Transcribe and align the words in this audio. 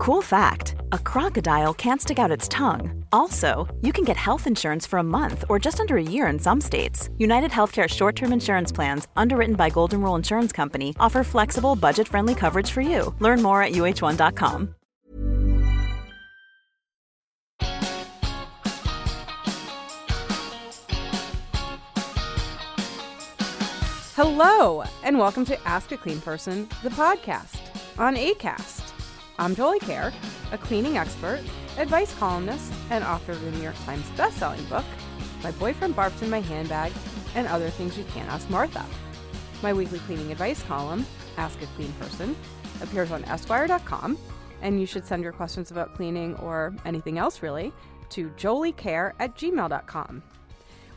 Cool 0.00 0.22
fact 0.22 0.76
a 0.92 0.98
crocodile 0.98 1.74
can't 1.74 2.00
stick 2.00 2.18
out 2.18 2.30
its 2.30 2.48
tongue. 2.48 3.04
Also, 3.12 3.68
you 3.82 3.92
can 3.92 4.02
get 4.02 4.16
health 4.16 4.46
insurance 4.46 4.86
for 4.86 4.98
a 4.98 5.02
month 5.02 5.44
or 5.50 5.58
just 5.58 5.78
under 5.78 5.98
a 5.98 6.02
year 6.02 6.26
in 6.28 6.38
some 6.38 6.58
states. 6.58 7.10
United 7.18 7.50
Healthcare 7.50 7.86
short 7.86 8.16
term 8.16 8.32
insurance 8.32 8.72
plans, 8.72 9.08
underwritten 9.14 9.56
by 9.56 9.68
Golden 9.68 10.00
Rule 10.00 10.14
Insurance 10.14 10.52
Company, 10.52 10.96
offer 10.98 11.22
flexible, 11.22 11.76
budget 11.76 12.08
friendly 12.08 12.34
coverage 12.34 12.70
for 12.70 12.80
you. 12.80 13.14
Learn 13.18 13.42
more 13.42 13.62
at 13.62 13.72
uh1.com. 13.72 14.74
Hello, 24.16 24.82
and 25.02 25.18
welcome 25.18 25.44
to 25.44 25.68
Ask 25.68 25.92
a 25.92 25.98
Clean 25.98 26.22
Person, 26.22 26.70
the 26.82 26.88
podcast 26.88 27.58
on 27.98 28.16
ACAST. 28.16 28.79
I'm 29.40 29.54
Jolie 29.54 29.78
Kerr, 29.78 30.12
a 30.52 30.58
cleaning 30.58 30.98
expert, 30.98 31.40
advice 31.78 32.12
columnist, 32.18 32.70
and 32.90 33.02
author 33.02 33.32
of 33.32 33.42
the 33.42 33.50
New 33.52 33.62
York 33.62 33.74
Times 33.86 34.04
bestselling 34.10 34.68
book, 34.68 34.84
My 35.42 35.50
Boyfriend 35.52 35.96
Barfed 35.96 36.20
in 36.20 36.28
My 36.28 36.42
Handbag, 36.42 36.92
and 37.34 37.46
Other 37.46 37.70
Things 37.70 37.96
You 37.96 38.04
Can't 38.12 38.28
Ask 38.28 38.50
Martha. 38.50 38.84
My 39.62 39.72
weekly 39.72 39.98
cleaning 40.00 40.30
advice 40.30 40.62
column, 40.64 41.06
Ask 41.38 41.62
a 41.62 41.66
Clean 41.68 41.90
Person, 41.94 42.36
appears 42.82 43.10
on 43.12 43.24
Esquire.com, 43.24 44.18
and 44.60 44.78
you 44.78 44.84
should 44.84 45.06
send 45.06 45.22
your 45.22 45.32
questions 45.32 45.70
about 45.70 45.94
cleaning 45.94 46.36
or 46.36 46.74
anything 46.84 47.16
else 47.16 47.40
really 47.40 47.72
to 48.10 48.28
joliekerr 48.36 49.14
at 49.20 49.38
gmail.com. 49.38 50.22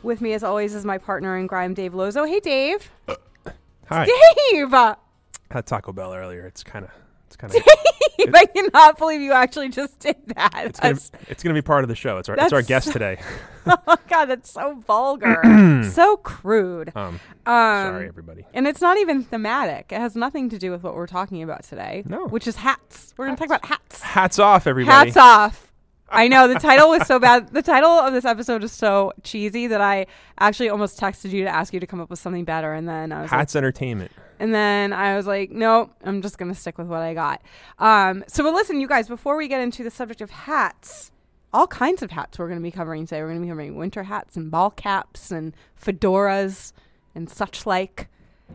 With 0.02 0.20
me, 0.20 0.34
as 0.34 0.44
always, 0.44 0.74
is 0.74 0.84
my 0.84 0.98
partner 0.98 1.38
in 1.38 1.48
crime, 1.48 1.72
Dave 1.72 1.94
Lozo. 1.94 2.24
Hey, 2.24 2.40
Dave. 2.40 2.90
Uh, 3.08 3.14
hi. 3.86 4.06
Dave! 4.52 4.70
Had 4.70 5.64
Taco 5.64 5.94
Bell 5.94 6.12
earlier. 6.12 6.44
It's 6.44 6.62
kind 6.62 6.84
of, 6.84 6.90
it's 7.34 7.36
kind 7.36 7.54
of, 7.54 8.34
I 8.34 8.46
cannot 8.46 8.98
believe 8.98 9.20
you 9.20 9.32
actually 9.32 9.68
just 9.68 9.98
did 9.98 10.16
that. 10.36 10.52
it's 10.66 10.80
gonna, 10.80 10.98
it's 11.28 11.42
gonna 11.42 11.54
be 11.54 11.62
part 11.62 11.84
of 11.84 11.88
the 11.88 11.94
show. 11.96 12.18
It's 12.18 12.28
our, 12.28 12.36
it's 12.36 12.52
our 12.52 12.62
guest 12.62 12.86
so- 12.86 12.92
today. 12.92 13.18
oh 13.66 13.96
god, 14.08 14.26
that's 14.26 14.50
so 14.50 14.74
vulgar, 14.86 15.40
so 15.90 16.16
crude. 16.18 16.92
Um, 16.94 17.20
Um, 17.46 17.92
sorry, 17.92 18.08
everybody. 18.08 18.44
And 18.54 18.66
it's 18.66 18.80
not 18.80 18.98
even 18.98 19.22
thematic. 19.24 19.90
It 19.92 19.98
has 20.00 20.14
nothing 20.16 20.48
to 20.50 20.58
do 20.58 20.70
with 20.70 20.82
what 20.82 20.94
we're 20.94 21.06
talking 21.06 21.42
about 21.42 21.64
today. 21.64 22.02
No. 22.06 22.26
which 22.26 22.46
is 22.46 22.56
hats. 22.56 23.14
We're 23.16 23.26
going 23.26 23.36
to 23.36 23.40
talk 23.40 23.48
about 23.48 23.64
hats. 23.66 24.02
Hats 24.02 24.38
off, 24.38 24.66
everybody. 24.66 25.10
Hats 25.10 25.16
off. 25.16 25.72
I 26.08 26.28
know 26.28 26.46
the 26.46 26.58
title 26.58 26.90
was 26.90 27.06
so 27.06 27.18
bad. 27.18 27.48
The 27.52 27.62
title 27.62 27.90
of 27.90 28.12
this 28.12 28.24
episode 28.24 28.62
is 28.62 28.72
so 28.72 29.12
cheesy 29.22 29.66
that 29.66 29.80
I 29.80 30.06
actually 30.38 30.68
almost 30.68 30.98
texted 31.00 31.30
you 31.30 31.44
to 31.44 31.50
ask 31.50 31.72
you 31.72 31.80
to 31.80 31.86
come 31.86 32.00
up 32.00 32.10
with 32.10 32.18
something 32.18 32.44
better, 32.44 32.72
and 32.72 32.88
then 32.88 33.10
I 33.10 33.22
was 33.22 33.30
like, 33.30 33.38
Hats 33.38 33.56
entertainment. 33.56 34.12
And 34.38 34.52
then 34.52 34.92
I 34.92 35.16
was 35.16 35.26
like, 35.26 35.50
nope, 35.50 35.92
I'm 36.02 36.20
just 36.20 36.38
going 36.38 36.52
to 36.52 36.58
stick 36.58 36.76
with 36.76 36.88
what 36.88 37.00
I 37.00 37.14
got. 37.14 37.40
Um, 37.78 38.24
so, 38.26 38.42
but 38.42 38.52
listen, 38.52 38.80
you 38.80 38.88
guys, 38.88 39.08
before 39.08 39.36
we 39.36 39.48
get 39.48 39.60
into 39.60 39.84
the 39.84 39.90
subject 39.90 40.20
of 40.20 40.30
hats, 40.30 41.12
all 41.52 41.66
kinds 41.68 42.02
of 42.02 42.10
hats 42.10 42.38
we're 42.38 42.48
going 42.48 42.58
to 42.58 42.62
be 42.62 42.72
covering 42.72 43.06
today. 43.06 43.22
We're 43.22 43.28
going 43.28 43.40
to 43.40 43.46
be 43.46 43.50
covering 43.50 43.76
winter 43.76 44.02
hats 44.02 44.36
and 44.36 44.50
ball 44.50 44.70
caps 44.70 45.30
and 45.30 45.54
fedoras 45.80 46.72
and 47.14 47.30
such 47.30 47.64
like. 47.64 48.08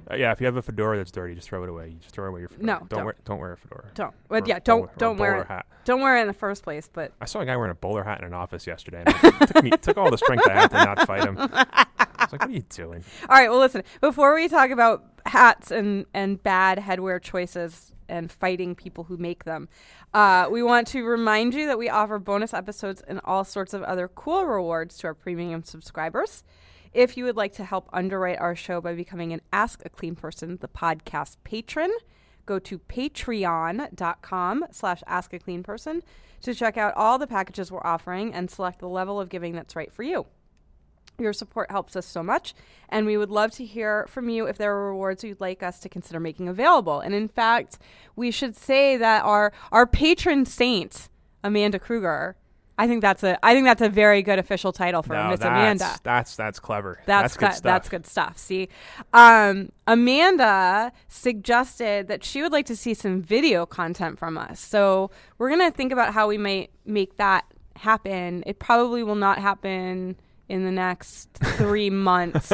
Uh, 0.09 0.15
yeah, 0.15 0.31
if 0.31 0.39
you 0.39 0.45
have 0.45 0.55
a 0.57 0.61
fedora 0.61 0.97
that's 0.97 1.11
dirty, 1.11 1.35
just 1.35 1.47
throw 1.49 1.63
it 1.63 1.69
away. 1.69 1.89
You 1.89 1.97
just 1.99 2.13
throw 2.13 2.27
away 2.27 2.41
your 2.41 2.49
fedora. 2.49 2.65
No, 2.65 2.77
don't, 2.79 2.89
don't. 2.89 3.05
wear 3.05 3.15
don't 3.25 3.39
wear 3.39 3.53
a 3.53 3.57
fedora. 3.57 3.85
Don't, 3.95 4.13
but 4.27 4.43
Or- 4.43 4.47
yeah, 4.47 4.59
don't 4.59 4.81
or 4.81 4.91
don't 4.97 5.17
wear 5.17 5.41
it. 5.41 5.47
hat. 5.47 5.65
Don't 5.85 6.01
wear 6.01 6.17
it 6.17 6.21
in 6.21 6.27
the 6.27 6.33
first 6.33 6.63
place. 6.63 6.89
But 6.91 7.13
I 7.21 7.25
saw 7.25 7.39
a 7.39 7.45
guy 7.45 7.55
wearing 7.57 7.71
a 7.71 7.75
bowler 7.75 8.03
hat 8.03 8.19
in 8.19 8.25
an 8.25 8.33
office 8.33 8.67
yesterday. 8.67 9.03
And 9.05 9.15
it 9.41 9.47
took 9.47 9.63
me 9.63 9.69
took 9.71 9.97
all 9.97 10.11
the 10.11 10.17
strength 10.17 10.47
I 10.47 10.53
had 10.53 10.67
to 10.71 10.77
not 10.77 11.07
fight 11.07 11.25
him. 11.25 11.37
I 11.39 11.85
was 12.21 12.31
like, 12.31 12.41
"What 12.41 12.49
are 12.49 12.53
you 12.53 12.63
doing?" 12.69 13.03
all 13.29 13.35
right, 13.37 13.49
well, 13.49 13.59
listen. 13.59 13.83
Before 14.01 14.35
we 14.35 14.47
talk 14.47 14.69
about 14.71 15.03
hats 15.25 15.71
and 15.71 16.05
and 16.13 16.41
bad 16.43 16.77
headwear 16.79 17.21
choices 17.21 17.93
and 18.07 18.31
fighting 18.31 18.73
people 18.75 19.03
who 19.03 19.17
make 19.17 19.43
them, 19.43 19.69
uh, 20.13 20.47
we 20.51 20.63
want 20.63 20.87
to 20.87 21.03
remind 21.05 21.53
you 21.53 21.67
that 21.67 21.77
we 21.77 21.89
offer 21.89 22.17
bonus 22.19 22.53
episodes 22.53 23.01
and 23.07 23.21
all 23.23 23.43
sorts 23.43 23.73
of 23.73 23.83
other 23.83 24.07
cool 24.07 24.45
rewards 24.45 24.97
to 24.97 25.07
our 25.07 25.13
premium 25.13 25.63
subscribers. 25.63 26.43
If 26.93 27.17
you 27.17 27.23
would 27.25 27.35
like 27.35 27.53
to 27.53 27.63
help 27.63 27.87
underwrite 27.93 28.39
our 28.39 28.55
show 28.55 28.81
by 28.81 28.95
becoming 28.95 29.31
an 29.31 29.41
Ask 29.53 29.85
a 29.85 29.89
Clean 29.89 30.15
Person, 30.15 30.57
the 30.59 30.67
podcast 30.67 31.37
patron, 31.43 31.91
go 32.47 32.57
to 32.57 32.79
patreon.com 32.79 34.65
slash 34.71 35.03
ask 35.05 35.31
a 35.33 35.39
clean 35.39 35.61
person 35.61 36.01
to 36.41 36.55
check 36.55 36.77
out 36.77 36.95
all 36.95 37.19
the 37.19 37.27
packages 37.27 37.71
we're 37.71 37.85
offering 37.85 38.33
and 38.33 38.49
select 38.49 38.79
the 38.79 38.87
level 38.87 39.19
of 39.19 39.29
giving 39.29 39.53
that's 39.53 39.75
right 39.75 39.93
for 39.93 40.01
you. 40.01 40.25
Your 41.19 41.33
support 41.33 41.69
helps 41.69 41.95
us 41.95 42.07
so 42.07 42.23
much, 42.23 42.55
and 42.87 43.05
we 43.05 43.17
would 43.17 43.29
love 43.29 43.51
to 43.51 43.65
hear 43.65 44.07
from 44.07 44.29
you 44.29 44.47
if 44.47 44.57
there 44.57 44.73
are 44.73 44.89
rewards 44.89 45.23
you'd 45.23 45.41
like 45.41 45.61
us 45.61 45.79
to 45.81 45.89
consider 45.89 46.19
making 46.19 46.47
available. 46.47 47.01
And 47.01 47.13
in 47.13 47.27
fact, 47.27 47.77
we 48.15 48.31
should 48.31 48.55
say 48.55 48.97
that 48.97 49.23
our 49.25 49.51
our 49.71 49.85
patron 49.85 50.45
saint, 50.45 51.09
Amanda 51.43 51.77
Kruger, 51.77 52.35
I 52.79 52.87
think 52.87 53.01
that's 53.01 53.23
a 53.23 53.37
I 53.45 53.53
think 53.53 53.65
that's 53.65 53.81
a 53.81 53.89
very 53.89 54.21
good 54.23 54.39
official 54.39 54.71
title 54.71 55.03
for 55.03 55.13
no, 55.13 55.29
Miss 55.29 55.39
that's, 55.41 55.49
Amanda. 55.49 55.95
that's 56.01 56.35
that's 56.35 56.59
clever. 56.59 56.99
That's, 57.05 57.35
good 57.37 57.47
good. 57.47 57.53
stuff. 57.55 57.63
That's 57.63 57.89
good 57.89 58.07
stuff. 58.07 58.37
See, 58.37 58.69
um, 59.13 59.71
Amanda 59.85 60.91
suggested 61.09 62.07
that 62.07 62.23
she 62.23 62.41
would 62.41 62.51
like 62.51 62.65
to 62.67 62.75
see 62.75 62.93
some 62.93 63.21
video 63.21 63.65
content 63.65 64.17
from 64.17 64.37
us. 64.37 64.59
So 64.59 65.11
we're 65.37 65.49
gonna 65.49 65.71
think 65.71 65.91
about 65.91 66.13
how 66.13 66.27
we 66.27 66.37
might 66.37 66.71
make 66.85 67.17
that 67.17 67.45
happen. 67.75 68.43
It 68.47 68.59
probably 68.59 69.03
will 69.03 69.15
not 69.15 69.39
happen 69.39 70.15
in 70.47 70.65
the 70.65 70.71
next 70.71 71.29
three 71.33 71.89
months. 71.91 72.51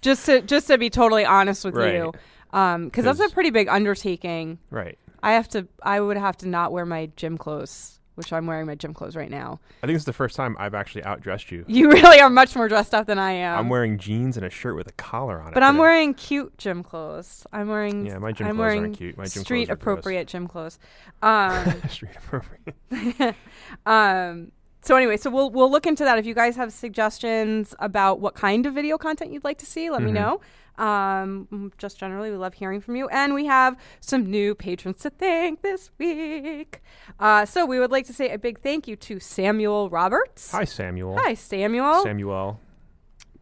just 0.00 0.26
to 0.26 0.40
just 0.42 0.68
to 0.68 0.78
be 0.78 0.90
totally 0.90 1.24
honest 1.24 1.64
with 1.64 1.74
Right. 1.74 1.94
you, 1.96 2.12
because 2.50 3.04
that's 3.04 3.20
a 3.20 3.28
pretty 3.28 3.50
big 3.50 3.68
undertaking. 3.68 4.58
Right. 4.70 4.98
I 5.22 5.32
have 5.32 5.48
to. 5.50 5.68
I 5.82 6.00
would 6.00 6.16
have 6.16 6.36
to 6.38 6.48
not 6.48 6.72
wear 6.72 6.86
my 6.86 7.10
gym 7.16 7.36
clothes, 7.36 7.99
which 8.20 8.32
I'm 8.32 8.46
wearing 8.46 8.66
my 8.66 8.74
gym 8.74 8.94
clothes 8.94 9.16
right 9.16 9.30
now. 9.30 9.58
I 9.82 9.86
think 9.86 9.96
it's 9.96 10.04
the 10.04 10.12
first 10.12 10.36
time 10.36 10.54
I've 10.58 10.74
actually 10.74 11.02
outdressed 11.02 11.50
you. 11.50 11.64
You 11.66 11.90
really 11.90 12.20
are 12.20 12.30
much 12.30 12.54
more 12.54 12.68
dressed 12.68 12.94
up 12.94 13.06
than 13.06 13.18
I 13.18 13.32
am. 13.32 13.58
I'm 13.58 13.68
wearing 13.68 13.98
jeans 13.98 14.36
and 14.36 14.44
a 14.46 14.50
shirt 14.50 14.76
with 14.76 14.86
a 14.88 14.92
collar 14.92 15.40
on 15.40 15.48
it. 15.48 15.54
But 15.54 15.62
I'm 15.62 15.74
today. 15.74 15.80
wearing 15.80 16.14
cute 16.14 16.56
gym 16.58 16.82
clothes. 16.82 17.46
I'm 17.52 17.68
wearing 17.68 18.06
Yeah, 18.06 18.18
my 18.18 18.32
gym 18.32 18.46
I'm 18.48 18.56
clothes 18.56 18.74
aren't 18.76 18.96
cute. 18.96 19.16
My 19.16 19.24
gym 19.24 19.30
clothes 19.32 19.44
street 19.44 19.62
are 19.70 19.76
gross. 19.76 19.82
appropriate 19.82 20.28
gym 20.28 20.46
clothes. 20.46 20.78
Um, 21.22 21.82
street 21.90 22.12
appropriate. 22.16 22.74
um, 23.86 24.52
so 24.82 24.96
anyway, 24.96 25.16
so 25.16 25.30
we'll 25.30 25.50
we'll 25.50 25.70
look 25.70 25.86
into 25.86 26.04
that. 26.04 26.18
If 26.18 26.26
you 26.26 26.34
guys 26.34 26.56
have 26.56 26.72
suggestions 26.72 27.74
about 27.78 28.20
what 28.20 28.34
kind 28.34 28.66
of 28.66 28.74
video 28.74 28.98
content 28.98 29.32
you'd 29.32 29.44
like 29.44 29.58
to 29.58 29.66
see, 29.66 29.90
let 29.90 30.02
me 30.02 30.10
Mhm. 30.10 30.14
know. 30.14 30.40
Um, 30.78 31.46
mm, 31.52 31.72
just 31.76 31.98
generally, 31.98 32.30
we 32.30 32.38
love 32.38 32.54
hearing 32.54 32.80
from 32.80 32.96
you, 32.96 33.06
and 33.08 33.34
we 33.34 33.44
have 33.44 33.76
some 34.00 34.24
new 34.30 34.54
patrons 34.54 35.00
to 35.00 35.10
thank 35.10 35.60
this 35.60 35.90
week. 35.98 36.80
Uh, 37.18 37.44
so 37.44 37.66
we 37.66 37.78
would 37.78 37.90
like 37.90 38.06
to 38.06 38.14
say 38.14 38.30
a 38.30 38.38
big 38.38 38.60
thank 38.60 38.88
you 38.88 38.96
to 38.96 39.20
Samuel 39.20 39.90
Roberts. 39.90 40.52
Hi, 40.52 40.64
Samuel. 40.64 41.18
Hi, 41.18 41.34
Samuel. 41.34 42.02
Samuel. 42.02 42.60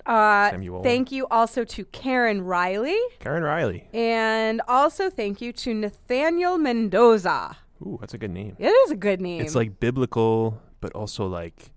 uh, 0.06 0.50
Samuel. 0.50 0.82
Thank 0.82 1.12
you 1.12 1.26
also 1.30 1.64
to 1.64 1.84
Karen 1.86 2.40
Riley. 2.42 2.98
Karen 3.20 3.42
Riley. 3.44 3.86
And 3.92 4.60
also 4.66 5.10
thank 5.10 5.40
you 5.40 5.52
to 5.52 5.74
Nathaniel 5.74 6.56
Mendoza. 6.58 7.58
Ooh, 7.82 7.98
that's 8.00 8.14
a 8.14 8.18
good 8.18 8.30
name. 8.32 8.56
It 8.58 8.70
is 8.70 8.90
a 8.90 8.96
good 8.96 9.20
name. 9.20 9.42
It's 9.42 9.54
like 9.54 9.78
biblical, 9.78 10.60
but 10.80 10.92
also 10.92 11.26
like 11.26 11.70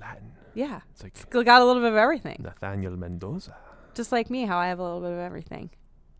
Latin. 0.00 0.32
yeah, 0.54 0.80
It's 0.92 1.02
like 1.02 1.12
it's 1.14 1.24
got 1.24 1.62
a 1.62 1.64
little 1.64 1.82
bit 1.82 1.92
of 1.92 1.96
everything. 1.98 2.40
Nathaniel 2.42 2.96
Mendoza. 2.96 3.56
Just 3.94 4.10
like 4.12 4.28
me, 4.30 4.44
how 4.44 4.58
I 4.58 4.68
have 4.68 4.78
a 4.78 4.82
little 4.82 5.00
bit 5.00 5.12
of 5.12 5.18
everything. 5.18 5.70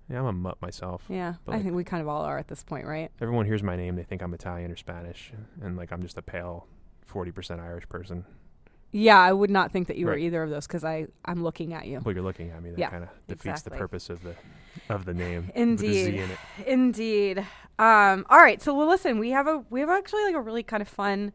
Yeah, 0.09 0.21
I'm 0.21 0.27
a 0.27 0.33
mutt 0.33 0.61
myself. 0.63 1.03
Yeah, 1.09 1.35
But 1.45 1.53
I 1.53 1.55
like- 1.57 1.65
think 1.65 1.77
we 1.77 1.85
kind 1.85 2.03
of 2.03 2.09
all 2.09 2.23
are 2.25 2.39
at 2.39 2.47
this 2.49 2.63
point, 2.63 2.87
right? 2.87 3.11
Everyone 3.21 3.47
hears 3.47 3.63
my 3.63 3.75
name, 3.77 3.97
they 3.97 4.03
think 4.05 4.23
I'm 4.23 4.33
Italian 4.35 4.71
or 4.71 4.77
Spanish, 4.77 5.33
and 5.63 5.77
like 5.77 5.93
I'm 5.93 6.03
just 6.03 6.19
a 6.19 6.23
pale, 6.23 6.67
forty 7.07 7.33
percent 7.33 7.61
Irish 7.61 7.89
person. 7.89 8.25
Yeah, 8.97 9.19
I 9.19 9.33
would 9.33 9.51
not 9.51 9.73
think 9.73 9.89
that 9.89 9.97
you 9.97 10.07
were 10.07 10.13
Right. 10.13 10.21
either 10.21 10.43
of 10.45 10.51
those 10.51 10.69
because 10.69 10.85
I 10.85 11.09
I'm 11.25 11.43
looking 11.43 11.73
at 11.75 11.87
you. 11.87 12.01
Well, 12.05 12.15
you're 12.15 12.23
looking 12.23 12.51
at 12.51 12.63
me. 12.63 12.71
That 12.71 12.79
Yeah, 12.79 12.91
kind 12.91 13.03
of 13.03 13.11
defeats 13.27 13.45
exactly. 13.63 13.71
the 13.71 13.77
purpose 13.79 14.09
of 14.11 14.23
the 14.23 14.37
of 14.89 15.05
the 15.05 15.15
name. 15.15 15.47
with 15.47 15.55
the 15.55 15.61
Indeed. 15.63 16.15
In 16.15 16.31
it. 16.31 16.39
Indeed. 16.67 17.39
Um, 17.79 18.25
all 18.31 18.39
right, 18.39 18.63
so 18.63 18.73
well, 18.73 18.87
listen, 18.87 19.19
we 19.19 19.31
have 19.31 19.49
a 19.49 19.65
we 19.71 19.81
have 19.81 19.91
actually 19.91 20.23
like 20.25 20.35
a 20.37 20.41
really 20.41 20.63
kind 20.63 20.81
of 20.81 20.89
fun 20.89 21.33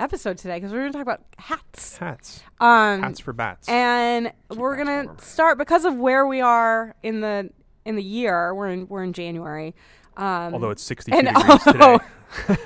episode 0.00 0.38
today 0.38 0.56
because 0.56 0.72
we're 0.72 0.80
going 0.80 0.92
to 0.92 0.98
talk 0.98 1.02
about 1.02 1.22
hats. 1.38 1.96
Hats. 1.98 2.42
Um, 2.60 3.02
Hats 3.02 3.20
for 3.20 3.32
bats. 3.32 3.68
and 3.68 4.32
Keep 4.50 4.58
we're 4.58 4.76
gonna 4.76 5.14
start 5.20 5.58
because 5.58 5.84
of 5.84 5.96
where 5.96 6.26
we 6.26 6.40
are 6.40 6.94
in 7.02 7.20
the 7.20 7.50
in 7.84 7.96
the 7.96 8.02
year. 8.02 8.54
We're 8.54 8.68
in 8.68 8.88
we're 8.88 9.04
in 9.04 9.12
January. 9.12 9.74
Um, 10.16 10.54
Although 10.54 10.70
it's 10.70 10.82
62 10.82 11.16
and 11.16 11.28
degrees 11.28 11.60
oh, 11.66 11.72
today. 11.72 11.98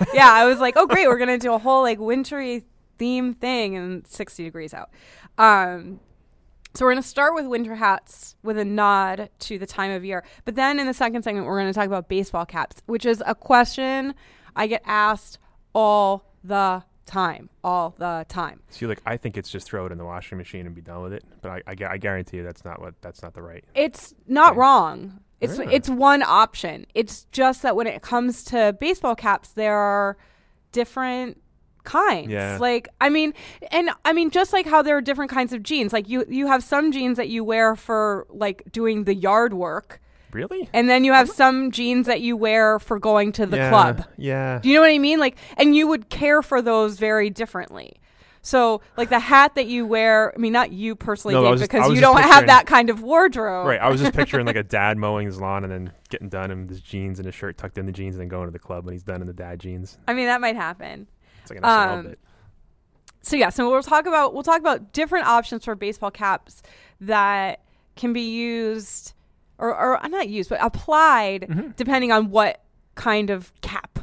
yeah, 0.14 0.30
I 0.30 0.44
was 0.46 0.58
like, 0.58 0.74
oh 0.76 0.86
great, 0.86 1.08
we're 1.08 1.18
gonna 1.18 1.38
do 1.38 1.52
a 1.52 1.58
whole 1.58 1.82
like 1.82 1.98
wintry 1.98 2.64
theme 2.98 3.34
thing, 3.34 3.76
and 3.76 4.06
60 4.06 4.44
degrees 4.44 4.74
out. 4.74 4.90
Um, 5.38 6.00
so 6.74 6.84
we're 6.84 6.92
gonna 6.92 7.02
start 7.02 7.34
with 7.34 7.46
winter 7.46 7.74
hats 7.74 8.36
with 8.42 8.58
a 8.58 8.64
nod 8.64 9.30
to 9.40 9.58
the 9.58 9.66
time 9.66 9.90
of 9.90 10.04
year, 10.04 10.24
but 10.44 10.54
then 10.54 10.78
in 10.78 10.86
the 10.86 10.94
second 10.94 11.22
segment 11.22 11.46
we're 11.46 11.58
gonna 11.58 11.72
talk 11.72 11.86
about 11.86 12.08
baseball 12.08 12.46
caps, 12.46 12.82
which 12.86 13.04
is 13.06 13.22
a 13.26 13.34
question 13.34 14.14
I 14.54 14.66
get 14.66 14.82
asked 14.84 15.38
all 15.74 16.24
the 16.44 16.82
time, 17.08 17.50
all 17.64 17.94
the 17.98 18.24
time. 18.28 18.60
See, 18.70 18.86
like 18.86 19.00
I 19.04 19.16
think 19.16 19.36
it's 19.36 19.50
just 19.50 19.66
throw 19.66 19.86
it 19.86 19.92
in 19.92 19.98
the 19.98 20.04
washing 20.04 20.38
machine 20.38 20.66
and 20.66 20.74
be 20.74 20.80
done 20.82 21.02
with 21.02 21.12
it. 21.12 21.24
But 21.42 21.50
I, 21.50 21.62
I, 21.66 21.92
I 21.94 21.96
guarantee 21.98 22.36
you 22.36 22.44
that's 22.44 22.64
not 22.64 22.80
what 22.80 22.94
that's 23.00 23.22
not 23.22 23.34
the 23.34 23.42
right. 23.42 23.64
It's 23.74 24.14
not 24.26 24.50
Okay. 24.52 24.60
wrong. 24.60 25.20
It's 25.40 25.58
Yeah. 25.58 25.66
it's 25.70 25.88
one 25.88 26.22
option. 26.22 26.86
It's 26.94 27.26
just 27.32 27.62
that 27.62 27.74
when 27.76 27.86
it 27.86 28.02
comes 28.02 28.44
to 28.44 28.76
baseball 28.80 29.14
caps, 29.16 29.48
there 29.50 29.76
are 29.76 30.16
different 30.72 31.40
kinds. 31.84 32.28
Yeah. 32.30 32.58
Like 32.60 32.88
I 33.00 33.08
mean 33.08 33.32
and 33.70 33.90
I 34.04 34.12
mean 34.12 34.30
just 34.30 34.52
like 34.52 34.66
how 34.66 34.82
there 34.82 34.96
are 34.96 35.00
different 35.00 35.30
kinds 35.30 35.52
of 35.52 35.62
jeans. 35.62 35.92
Like 35.92 36.08
you 36.08 36.24
you 36.28 36.46
have 36.46 36.62
some 36.62 36.92
jeans 36.92 37.16
that 37.16 37.28
you 37.28 37.42
wear 37.44 37.76
for 37.76 38.26
like 38.30 38.62
doing 38.72 39.04
the 39.04 39.14
yard 39.14 39.54
work 39.54 40.00
Really? 40.32 40.68
and 40.72 40.88
then 40.90 41.04
you 41.04 41.12
have 41.12 41.28
some 41.28 41.70
jeans 41.70 42.06
that 42.06 42.20
you 42.20 42.36
wear 42.36 42.78
for 42.78 42.98
going 42.98 43.32
to 43.32 43.46
the 43.46 43.56
yeah, 43.56 43.70
club. 43.70 44.04
Yeah. 44.16 44.60
Do 44.62 44.68
you 44.68 44.74
know 44.74 44.82
what 44.82 44.90
I 44.90 44.98
mean? 44.98 45.18
Like 45.18 45.36
and 45.56 45.74
you 45.74 45.86
would 45.86 46.08
care 46.10 46.42
for 46.42 46.60
those 46.60 46.98
very 46.98 47.30
differently. 47.30 47.94
So 48.42 48.80
like 48.96 49.08
the 49.10 49.18
hat 49.18 49.54
that 49.56 49.66
you 49.66 49.86
wear, 49.86 50.32
I 50.34 50.38
mean 50.38 50.52
not 50.52 50.72
you 50.72 50.94
personally, 50.94 51.34
no, 51.34 51.42
Dave, 51.42 51.58
just, 51.58 51.70
because 51.70 51.92
you 51.92 52.00
don't 52.00 52.20
have 52.20 52.46
that 52.46 52.66
kind 52.66 52.90
of 52.90 53.02
wardrobe. 53.02 53.66
Right. 53.66 53.80
I 53.80 53.88
was 53.90 54.00
just 54.00 54.14
picturing 54.14 54.46
like 54.46 54.56
a 54.56 54.62
dad 54.78 54.96
mowing 54.96 55.26
his 55.26 55.40
lawn 55.40 55.64
and 55.64 55.72
then 55.72 55.92
getting 56.08 56.28
done 56.28 56.50
in 56.50 56.68
his 56.68 56.80
jeans 56.80 57.18
and 57.18 57.26
his 57.26 57.34
shirt 57.34 57.58
tucked 57.58 57.78
in 57.78 57.86
the 57.86 57.92
jeans 57.92 58.14
and 58.14 58.20
then 58.20 58.28
going 58.28 58.46
to 58.46 58.52
the 58.52 58.58
club 58.58 58.84
when 58.84 58.92
he's 58.92 59.02
done 59.02 59.20
in 59.20 59.26
the 59.26 59.32
dad 59.32 59.60
jeans. 59.60 59.98
I 60.06 60.14
mean 60.14 60.26
that 60.26 60.40
might 60.40 60.56
happen. 60.56 61.06
It's 61.42 61.50
like 61.50 61.58
an 61.58 61.64
Um, 61.64 62.06
bit. 62.08 62.18
So 63.22 63.36
yeah, 63.36 63.50
so 63.50 63.68
we'll 63.68 63.82
talk 63.82 64.06
about 64.06 64.32
we'll 64.32 64.42
talk 64.42 64.60
about 64.60 64.92
different 64.92 65.26
options 65.26 65.64
for 65.64 65.74
baseball 65.74 66.10
caps 66.10 66.62
that 67.00 67.60
can 67.96 68.12
be 68.12 68.22
used 68.22 69.12
or 69.58 69.70
or 69.70 70.02
uh, 70.02 70.08
not 70.08 70.28
used 70.28 70.48
but 70.50 70.58
applied 70.62 71.42
Mm-hmm. 71.48 71.70
depending 71.76 72.12
on 72.12 72.30
what 72.30 72.62
kind 72.94 73.30
of 73.30 73.52
cap 73.60 74.00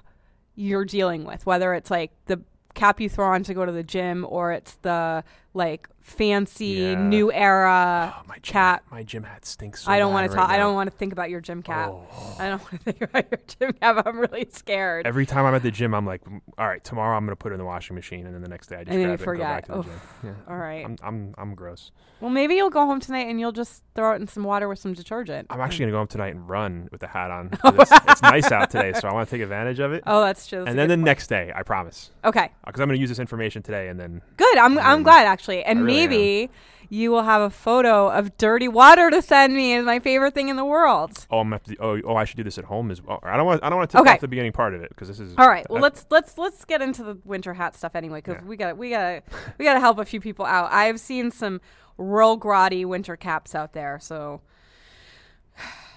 you're 0.56 0.86
dealing 0.86 1.26
with, 1.26 1.46
whether 1.46 1.74
it's 1.74 1.92
like 1.92 2.12
the 2.28 2.42
cap 2.76 3.00
you 3.02 3.10
throw 3.10 3.28
on 3.28 3.44
to 3.44 3.54
go 3.54 3.66
to 3.66 3.72
the 3.72 3.84
gym 3.84 4.26
or 4.30 4.52
it's 4.52 4.76
the 4.84 5.24
like 5.56 5.88
fancy 6.02 6.66
Yeah. 6.68 6.96
new 7.08 7.32
era 7.32 8.14
Oh, 8.16 8.22
my 8.28 8.36
gym, 8.36 8.54
cap. 8.54 8.84
my 8.92 9.02
gym 9.02 9.24
hat 9.24 9.44
stinks. 9.44 9.84
So 9.86 9.92
I 9.92 9.98
don't 9.98 10.14
want 10.14 10.30
to 10.30 10.36
talk. 10.38 10.50
I 10.52 10.58
don't 10.58 10.76
want 10.76 10.92
to 10.92 10.96
think 10.96 11.12
about 11.14 11.32
your 11.32 11.42
gym 11.42 11.64
cap. 11.64 11.90
Oh. 11.92 12.36
I 12.38 12.50
don't 12.50 12.62
want 12.62 12.74
to 12.74 12.78
think 12.92 13.02
about 13.02 13.26
your 13.32 13.40
gym 13.48 13.74
cap. 13.74 14.04
I'm 14.06 14.20
really 14.20 14.48
scared. 14.52 15.08
Every 15.08 15.26
time 15.26 15.46
I'm 15.46 15.56
at 15.56 15.64
the 15.64 15.72
gym, 15.72 15.96
I'm 15.96 16.06
like, 16.06 16.24
"Mm, 16.26 16.42
all 16.60 16.68
right, 16.68 16.84
tomorrow 16.84 17.18
I'm 17.18 17.26
gonna 17.26 17.36
put 17.36 17.52
it 17.52 17.56
in 17.56 17.60
the 17.60 17.66
washing 17.66 17.96
machine, 17.96 18.28
and 18.28 18.36
then 18.36 18.44
the 18.44 18.50
next 18.50 18.68
day 18.68 18.76
I 18.76 18.84
just 18.84 18.92
And 18.96 19.04
grab 19.04 19.20
it 19.20 19.28
and 19.28 19.38
go 19.38 19.44
back 19.44 19.66
to 19.66 19.72
the 19.72 19.82
gym. 19.84 19.92
Yeah. 20.26 20.32
All 20.48 20.58
right. 20.58 20.86
I'm, 20.86 20.96
I'm 21.02 21.34
I'm 21.40 21.56
gross. 21.56 21.92
Well, 22.22 22.30
maybe 22.32 22.56
you'll 22.56 22.70
go 22.70 22.86
home 22.86 23.00
tonight 23.00 23.28
and 23.28 23.40
you'll 23.40 23.52
just 23.52 23.84
throw 23.94 24.14
it 24.14 24.22
in 24.22 24.28
some 24.28 24.44
water 24.44 24.68
with 24.70 24.80
some 24.80 24.94
detergent. 24.94 25.48
I'm 25.50 25.60
actually 25.62 25.86
gonna 25.86 25.92
go 25.94 25.98
home 26.00 26.08
tonight 26.08 26.36
and 26.36 26.48
run 26.48 26.88
with 26.92 27.02
the 27.02 27.08
hat 27.08 27.32
on. 27.32 27.50
It's, 27.64 27.92
it's 27.92 28.22
nice 28.22 28.52
out 28.52 28.70
today, 28.70 28.94
so 28.94 29.08
I 29.08 29.14
want 29.14 29.28
to 29.30 29.36
take 29.36 29.42
advantage 29.42 29.80
of 29.80 29.92
it. 29.94 30.04
Oh, 30.06 30.22
that's 30.22 30.46
true. 30.48 30.60
That's 30.60 30.70
and 30.70 30.78
then 30.80 30.90
the 30.90 30.96
good 30.98 31.04
next 31.06 31.28
day, 31.28 31.52
I 31.56 31.64
promise, 31.64 32.12
okay, 32.24 32.52
because 32.66 32.80
I'm 32.82 32.88
gonna 32.88 33.00
use 33.00 33.10
this 33.10 33.20
information 33.20 33.64
today, 33.64 33.88
and 33.90 34.00
then 34.00 34.22
good. 34.38 34.58
I'm 34.58 34.78
I'm 34.78 35.02
glad 35.04 35.26
actually, 35.28 35.45
and 35.54 35.84
really 35.84 36.08
maybe 36.08 36.52
you 36.90 37.10
will 37.10 37.24
have 37.24 37.42
a 37.42 37.50
photo 37.50 38.10
of 38.10 38.38
dirty 38.38 38.68
water 38.68 39.10
to 39.10 39.22
send 39.22 39.56
me. 39.56 39.74
Is 39.74 39.86
my 39.86 40.00
favorite 40.00 40.34
thing 40.36 40.50
in 40.50 40.56
the 40.56 40.66
world. 40.66 41.26
oh, 41.32 41.40
I'm 41.40 41.48
gonna 41.50 41.56
have 41.56 41.64
to, 41.64 41.76
oh 41.84 42.00
oh 42.06 42.16
I 42.16 42.26
should 42.26 42.38
do 42.38 42.44
this 42.44 42.58
at 42.58 42.66
home 42.66 42.92
as 42.92 43.02
well. 43.02 43.20
I 43.24 43.38
don't 43.38 43.46
want 43.46 43.64
I 43.64 43.70
don't 43.70 43.78
want 43.80 43.90
to 43.90 43.98
tip 43.98 44.02
Okay. 44.02 44.14
off 44.14 44.20
the 44.22 44.28
beginning 44.28 44.52
part 44.52 44.74
of 44.76 44.82
it 44.82 44.90
because 44.90 45.08
this 45.08 45.20
is 45.20 45.34
All 45.38 45.48
right. 45.48 45.66
Well, 45.70 45.82
let's 45.82 46.06
let's 46.10 46.38
let's 46.38 46.64
get 46.66 46.82
into 46.82 47.04
the 47.04 47.18
winter 47.26 47.54
hat 47.54 47.76
stuff 47.76 47.96
anyway, 47.96 48.20
because 48.20 48.42
Yeah. 48.42 48.48
we 48.48 48.56
got 48.58 48.78
we 48.78 48.90
got 48.92 49.24
we 49.58 49.66
got 49.66 49.74
to 49.74 49.80
help 49.80 49.98
a 50.00 50.06
few 50.06 50.20
people 50.22 50.46
out. 50.46 50.72
I've 50.72 51.00
seen 51.00 51.32
some 51.32 51.60
real 51.98 52.38
grotty 52.40 52.86
winter 52.86 53.16
caps 53.16 53.56
out 53.56 53.74
there, 53.74 53.98
so 54.00 54.42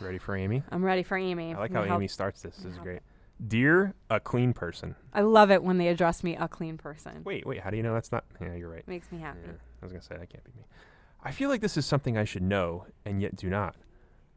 ready 0.00 0.18
for 0.18 0.36
Amy. 0.36 0.62
I'm 0.70 0.84
ready 0.84 1.02
for 1.02 1.18
Amy. 1.18 1.54
I 1.54 1.58
like 1.58 1.72
how 1.72 1.84
Amy 1.84 2.08
starts 2.08 2.40
this. 2.42 2.56
This 2.56 2.72
is 2.72 2.78
great. 2.78 3.00
Dear 3.46 3.94
a 4.10 4.18
clean 4.18 4.52
person. 4.52 4.96
I 5.12 5.20
love 5.20 5.50
it 5.50 5.62
when 5.62 5.78
they 5.78 5.88
address 5.88 6.24
me 6.24 6.36
a 6.36 6.48
clean 6.48 6.76
person. 6.76 7.22
Wait, 7.24 7.46
wait. 7.46 7.60
How 7.60 7.70
do 7.70 7.76
you 7.76 7.82
know 7.82 7.94
that's 7.94 8.10
not? 8.10 8.24
Yeah, 8.40 8.54
you're 8.54 8.68
right. 8.68 8.86
Makes 8.88 9.12
me 9.12 9.18
happy. 9.18 9.38
Yeah, 9.44 9.52
I 9.52 9.84
was 9.84 9.92
gonna 9.92 10.02
say 10.02 10.16
that 10.16 10.28
can't 10.28 10.44
be 10.44 10.52
me. 10.56 10.64
I 11.22 11.30
feel 11.30 11.48
like 11.48 11.60
this 11.60 11.76
is 11.76 11.86
something 11.86 12.16
I 12.16 12.24
should 12.24 12.42
know 12.42 12.86
and 13.04 13.22
yet 13.22 13.36
do 13.36 13.48
not. 13.48 13.76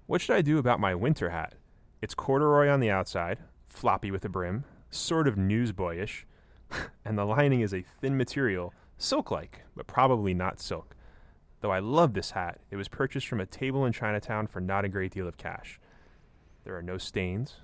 What 0.06 0.22
should 0.22 0.36
I 0.36 0.42
do 0.42 0.58
about 0.58 0.80
my 0.80 0.94
winter 0.94 1.30
hat? 1.30 1.56
It's 2.02 2.14
corduroy 2.14 2.70
on 2.70 2.80
the 2.80 2.90
outside, 2.90 3.40
floppy 3.68 4.12
with 4.12 4.26
a 4.26 4.30
brim, 4.30 4.66
sort 4.90 5.28
of 5.28 5.36
newsboyish, 5.36 6.24
and 7.06 7.18
the 7.18 7.26
lining 7.26 7.62
is 7.62 7.74
a 7.74 7.84
thin 8.02 8.18
material, 8.18 8.74
silk-like, 8.98 9.62
but 9.76 9.88
probably 9.88 10.34
not 10.34 10.60
silk. 10.60 10.96
Though 11.62 11.72
I 11.72 11.80
love 11.80 12.14
this 12.14 12.32
hat, 12.32 12.60
it 12.72 12.76
was 12.76 12.88
purchased 12.88 13.28
from 13.28 13.40
a 13.40 13.46
table 13.46 13.86
in 13.86 13.94
Chinatown 13.94 14.48
for 14.48 14.60
not 14.60 14.84
a 14.84 14.90
great 14.90 15.12
deal 15.12 15.28
of 15.28 15.38
cash. 15.38 15.80
There 16.64 16.76
are 16.76 16.82
no 16.82 16.98
stains, 16.98 17.58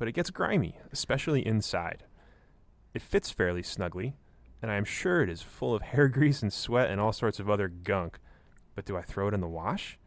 but 0.00 0.08
it 0.08 0.12
gets 0.12 0.30
grimy, 0.30 0.78
especially 0.92 1.46
inside. 1.46 2.04
It 2.94 3.02
fits 3.02 3.30
fairly 3.30 3.62
snugly, 3.62 4.16
and 4.62 4.70
I 4.70 4.76
am 4.76 4.84
sure 4.86 5.22
it 5.22 5.28
is 5.28 5.42
full 5.42 5.74
of 5.74 5.82
hair 5.92 6.08
grease 6.08 6.40
and 6.40 6.50
sweat 6.50 6.90
and 6.90 6.98
all 6.98 7.12
sorts 7.12 7.38
of 7.38 7.50
other 7.50 7.68
gunk. 7.68 8.18
But 8.74 8.86
do 8.86 8.96
I 8.96 9.02
throw 9.02 9.28
it 9.28 9.34
in 9.34 9.42
the 9.42 9.46
wash? 9.46 9.98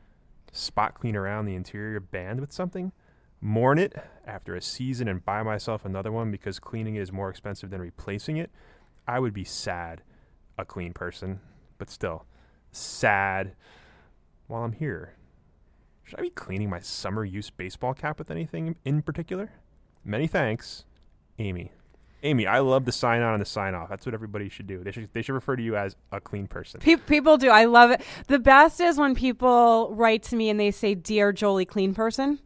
Spot 0.52 0.96
clean 0.96 1.16
around 1.16 1.46
the 1.46 1.54
interior 1.54 2.00
band 2.00 2.42
with 2.42 2.52
something? 2.52 2.92
Mourn 3.40 3.78
it 3.78 3.94
after 4.26 4.56
a 4.56 4.64
season 4.64 5.08
and 5.08 5.24
buy 5.24 5.44
myself 5.44 5.86
another 5.86 6.12
one 6.12 6.32
because 6.32 6.58
cleaning 6.58 6.96
it 6.96 7.02
is 7.02 7.12
more 7.12 7.30
expensive 7.30 7.70
than 7.70 7.80
replacing 7.80 8.38
it? 8.38 8.50
I 9.08 9.20
would 9.20 9.34
be 9.34 9.44
sad, 9.44 10.02
a 10.58 10.66
clean 10.66 10.94
person, 10.94 11.40
but 11.78 11.92
still, 11.92 12.26
sad 12.72 13.54
while 14.48 14.64
I'm 14.64 14.72
here. 14.72 15.14
Should 16.02 16.18
I 16.18 16.24
be 16.24 16.32
cleaning 16.32 16.72
my 16.72 16.80
summer 16.80 17.24
use 17.24 17.52
baseball 17.52 17.94
cap 17.94 18.18
with 18.18 18.32
anything 18.32 18.76
in 18.84 19.04
particular? 19.04 19.52
Many 20.06 20.28
thanks, 20.28 20.86
Amy. 21.40 21.72
Amy, 22.24 22.48
I 22.48 22.60
love 22.60 22.86
the 22.86 22.92
sign 22.92 23.22
on 23.22 23.34
and 23.34 23.42
the 23.42 23.46
sign 23.46 23.76
off. 23.76 23.90
That's 23.90 24.06
what 24.06 24.16
everybody 24.16 24.48
should 24.48 24.66
do. 24.66 24.82
They 24.82 24.92
should 24.92 25.10
they 25.14 25.22
should 25.22 25.34
refer 25.34 25.58
to 25.58 25.64
you 25.64 25.76
as 25.76 25.96
a 26.12 26.22
clean 26.22 26.48
person. 26.48 26.80
Pe- 26.80 26.96
people 26.96 27.38
do. 27.38 27.50
I 27.50 27.66
love 27.66 27.92
it. 27.92 28.02
The 28.28 28.40
best 28.40 28.80
is 28.80 28.98
when 28.98 29.14
people 29.14 29.94
write 29.94 30.24
to 30.24 30.36
me 30.38 30.50
and 30.50 30.58
they 30.60 30.72
say, 30.72 30.96
"Dear 30.96 31.34
Jolie, 31.34 31.66
clean 31.66 31.94
person." 31.94 32.40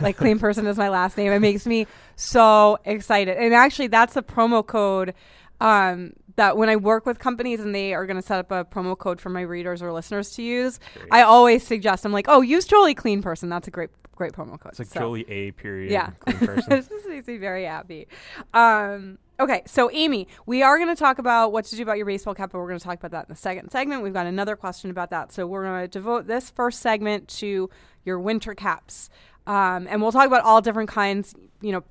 like 0.00 0.16
clean 0.16 0.38
person 0.38 0.66
is 0.66 0.76
my 0.76 0.88
last 0.88 1.16
name. 1.16 1.32
It 1.32 1.40
makes 1.40 1.66
me 1.66 1.86
so 2.16 2.78
excited. 2.84 3.36
And 3.36 3.54
actually, 3.54 3.88
that's 3.88 4.16
a 4.16 4.22
promo 4.22 4.66
code 4.66 5.14
um, 5.60 6.12
that 6.36 6.56
when 6.56 6.68
I 6.68 6.76
work 6.76 7.06
with 7.06 7.18
companies 7.18 7.60
and 7.60 7.74
they 7.74 7.94
are 7.94 8.06
going 8.06 8.16
to 8.16 8.22
set 8.22 8.38
up 8.38 8.50
a 8.50 8.64
promo 8.64 8.96
code 8.96 9.20
for 9.20 9.30
my 9.30 9.42
readers 9.42 9.82
or 9.82 9.92
listeners 9.92 10.30
to 10.32 10.42
use, 10.42 10.80
Great. 10.94 11.08
I 11.10 11.22
always 11.22 11.66
suggest. 11.66 12.04
I'm 12.04 12.12
like, 12.12 12.26
"Oh, 12.28 12.40
use 12.40 12.66
Jolie, 12.66 12.94
clean 12.94 13.22
person." 13.22 13.48
That's 13.48 13.68
a 13.68 13.70
great, 13.70 13.90
great 14.14 14.32
promo 14.32 14.58
code. 14.58 14.70
It's 14.72 14.78
like 14.78 14.88
So- 14.88 15.00
Jolie 15.00 15.28
A 15.28 15.50
period 15.52 15.90
Yeah. 15.90 16.10
this 16.68 16.88
just 16.88 17.06
makes 17.08 17.26
me 17.26 17.36
very 17.36 17.64
happy. 17.64 18.06
Um, 18.52 19.18
okay, 19.40 19.62
so 19.66 19.90
Amy, 19.92 20.28
we 20.46 20.62
are 20.62 20.76
going 20.78 20.88
to 20.88 20.98
talk 20.98 21.18
about 21.18 21.52
what 21.52 21.64
to 21.66 21.76
do 21.76 21.82
about 21.82 21.96
your 21.96 22.06
baseball 22.06 22.34
cap, 22.34 22.50
but 22.52 22.58
we're 22.58 22.68
going 22.68 22.78
to 22.78 22.84
talk 22.84 22.98
about 22.98 23.10
that 23.10 23.26
in 23.28 23.32
the 23.32 23.36
second 23.40 23.70
segment. 23.70 24.02
We've 24.02 24.12
got 24.12 24.26
another 24.26 24.56
question 24.56 24.90
about 24.90 25.10
that, 25.10 25.32
so 25.32 25.46
we're 25.46 25.64
going 25.64 25.82
to 25.82 25.88
devote 25.88 26.26
this 26.26 26.50
first 26.50 26.80
segment 26.80 27.28
to 27.40 27.68
your 28.04 28.18
winter 28.20 28.54
caps, 28.54 29.10
um, 29.46 29.86
and 29.90 30.00
we'll 30.02 30.12
talk 30.12 30.26
about 30.26 30.44
all 30.44 30.60
different 30.60 30.90
kinds. 30.90 31.34
You 31.60 31.72
know, 31.72 31.84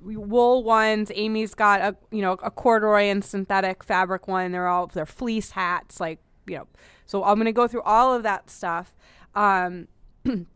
wool 0.00 0.62
ones. 0.62 1.10
Amy's 1.14 1.54
got 1.54 1.80
a 1.80 1.96
you 2.10 2.20
know 2.22 2.32
a 2.42 2.50
corduroy 2.50 3.04
and 3.04 3.24
synthetic 3.24 3.82
fabric 3.82 4.28
one. 4.28 4.52
They're 4.52 4.68
all 4.68 4.86
they're 4.88 5.06
fleece 5.06 5.50
hats, 5.52 6.00
like 6.00 6.18
you 6.46 6.58
know. 6.58 6.66
So 7.06 7.24
I'm 7.24 7.36
going 7.36 7.46
to 7.46 7.52
go 7.52 7.66
through 7.66 7.82
all 7.82 8.12
of 8.14 8.22
that 8.24 8.50
stuff. 8.50 8.94
Um, 9.34 9.88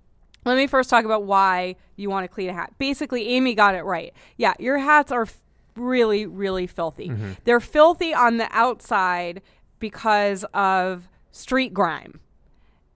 let 0.49 0.57
me 0.57 0.67
first 0.67 0.91
talk 0.91 1.05
about 1.05 1.25
why 1.25 1.77
you 1.97 2.11
want 2.11 2.25
to 2.25 2.29
clean 2.29 2.51
a 2.51 2.53
hat. 2.53 2.73
Basically, 2.79 3.29
Amy 3.29 3.55
got 3.55 3.75
it 3.75 3.83
right. 3.83 4.13
Yeah, 4.37 4.55
your 4.59 4.79
hats 4.79 5.13
are 5.13 5.23
f- 5.23 5.39
really, 5.77 6.27
really 6.27 6.67
filthy. 6.67 7.09
Mm-hmm. 7.09 7.33
They're 7.45 7.61
filthy 7.61 8.13
on 8.15 8.39
the 8.39 8.49
outside 8.51 9.43
because 9.79 10.45
of 10.55 11.09
street 11.31 11.73
grime 11.73 12.21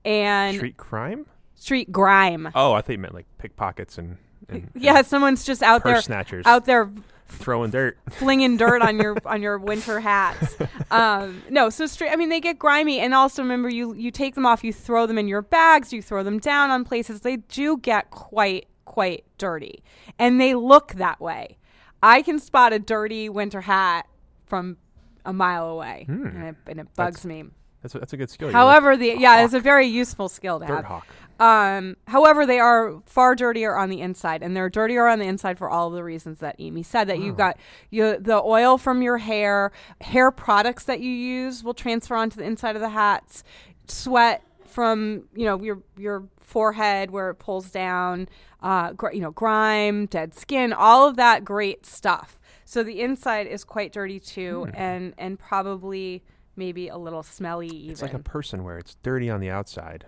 and 0.05 0.57
street, 0.57 0.77
crime? 0.77 1.27
Street 1.55 1.93
grime. 1.93 2.51
Oh, 2.55 2.73
I 2.73 2.81
thought 2.81 2.93
you 2.93 2.99
meant 2.99 3.15
like 3.15 3.27
pickpockets 3.39 3.99
and, 3.99 4.17
and, 4.49 4.69
and 4.75 4.83
yeah, 4.83 5.03
someone's 5.03 5.45
just 5.45 5.63
out 5.63 5.83
purse 5.83 5.93
there, 5.93 6.03
snatchers 6.03 6.47
out 6.47 6.65
there 6.65 6.91
throwing 7.35 7.71
dirt. 7.71 7.99
flinging 8.11 8.57
dirt 8.57 8.83
on 8.83 8.99
your 8.99 9.17
on 9.25 9.43
your 9.43 9.59
winter 9.59 10.01
hats. 10.01 10.57
Um, 10.91 11.43
no, 11.51 11.71
so 11.71 11.87
straight. 11.87 12.11
I 12.11 12.17
mean, 12.17 12.29
they 12.29 12.41
get 12.41 12.59
grimy, 12.59 12.99
and 13.01 13.15
also 13.15 13.43
remember, 13.43 13.69
you 13.69 13.95
you 13.95 14.11
take 14.11 14.35
them 14.35 14.47
off, 14.47 14.63
you 14.65 14.73
throw 14.73 15.07
them 15.07 15.19
in 15.19 15.29
your 15.29 15.43
bags, 15.43 15.93
you 15.93 16.03
throw 16.03 16.23
them 16.23 16.39
down 16.39 16.71
on 16.71 16.85
places. 16.85 17.21
They 17.23 17.37
do 17.37 17.79
get 17.79 18.11
quite 18.11 18.67
quite 18.85 19.25
dirty, 19.39 19.83
and 20.19 20.41
they 20.41 20.55
look 20.55 20.95
that 20.95 21.21
way. 21.21 21.57
I 22.03 22.23
can 22.23 22.39
spot 22.39 22.73
a 22.73 22.79
dirty 22.79 23.29
winter 23.29 23.61
hat 23.61 24.07
from 24.47 24.77
a 25.25 25.33
mile 25.33 25.67
away, 25.69 26.05
Hmm. 26.07 26.27
and, 26.27 26.45
it, 26.49 26.57
and 26.67 26.81
it 26.81 26.89
bugs 26.97 27.25
me. 27.25 27.45
That's 27.81 27.95
a, 27.97 27.99
that's 27.99 28.13
a 28.13 28.17
good 28.17 28.31
skill. 28.31 28.51
However, 28.53 28.97
the 28.97 29.17
yeah, 29.19 29.45
it's 29.45 29.55
a 29.55 29.61
very 29.61 29.87
useful 29.87 30.29
skill 30.29 30.61
to 30.61 30.67
dirt 30.67 30.77
have. 30.77 30.85
hawk. 30.85 31.07
Um, 31.43 31.97
however, 32.07 32.47
they 32.47 32.61
are 32.61 33.03
far 33.05 33.35
dirtier 33.35 33.75
on 33.77 33.89
the 33.89 34.01
inside, 34.01 34.45
and 34.45 34.57
they're 34.57 34.71
dirtier 34.71 35.09
on 35.09 35.19
the 35.19 35.27
inside 35.27 35.59
for 35.59 35.69
all 35.69 35.89
of 35.89 35.95
the 35.95 36.05
reasons 36.05 36.39
that 36.39 36.55
Amy 36.61 36.85
said. 36.85 37.09
That 37.09 37.19
you've 37.19 37.37
got 37.37 37.59
you, 37.91 38.17
the 38.17 38.41
oil 38.41 38.79
from 38.79 39.03
your 39.03 39.19
hair, 39.19 39.73
hair 40.01 40.31
products 40.31 40.85
that 40.85 41.01
you 41.01 41.11
use 41.11 41.65
will 41.65 41.75
transfer 41.75 42.15
onto 42.15 42.37
the 42.37 42.45
inside 42.45 42.77
of 42.77 42.81
the 42.81 42.91
hats, 42.91 43.43
sweat 43.89 44.45
from 44.65 45.25
you 45.35 45.45
know 45.45 45.61
your 45.61 45.83
your 45.99 46.29
forehead 46.41 47.11
where 47.11 47.31
it 47.31 47.35
pulls 47.37 47.71
down, 47.71 48.29
uh, 48.63 48.93
gr- 48.93 49.11
you 49.11 49.21
know 49.21 49.33
grime, 49.33 50.07
dead 50.07 50.35
skin, 50.35 50.73
all 50.73 51.09
of 51.09 51.17
that 51.17 51.45
great 51.45 51.85
stuff. 51.87 52.39
So 52.65 52.85
the 52.85 53.01
inside 53.01 53.49
is 53.49 53.65
quite 53.65 53.93
dirty 53.93 54.21
too, 54.21 54.69
and 54.75 55.13
and 55.19 55.39
probably 55.41 56.23
maybe 56.55 56.87
a 56.87 56.97
little 56.97 57.25
smelly 57.25 57.67
even. 57.67 57.91
It's 57.91 58.03
like 58.03 58.15
a 58.15 58.21
person 58.21 58.63
where 58.63 58.79
it's 58.79 58.95
dirty 59.03 59.29
on 59.29 59.41
the 59.41 59.51
outside, 59.51 60.07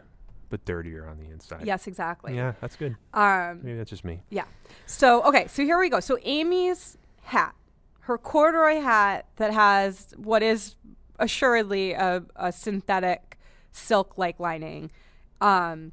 but 0.50 0.64
dirtier 0.64 1.06
on 1.08 1.18
the 1.18 1.30
inside. 1.30 1.66
yes, 1.66 1.86
exactly. 1.86 2.34
Yeah, 2.34 2.52
that's 2.60 2.76
good. 2.76 2.96
Um, 3.12 3.60
Maybe 3.62 3.78
that's 3.78 3.90
just 3.90 4.04
me. 4.04 4.20
Yeah. 4.30 4.44
So 4.86 5.22
okay, 5.24 5.46
so 5.48 5.62
here 5.62 5.78
we 5.78 5.88
go. 5.88 6.00
So 6.00 6.18
Amy's 6.22 6.96
hat, 7.22 7.54
her 8.00 8.18
corduroy 8.18 8.80
hat 8.80 9.26
that 9.36 9.52
has 9.52 10.08
what 10.16 10.42
is 10.42 10.76
assuredly 11.18 11.92
a, 11.92 12.22
a 12.36 12.52
synthetic 12.52 13.38
silk 13.72 14.16
like 14.16 14.38
lining 14.38 14.90
um, 15.40 15.92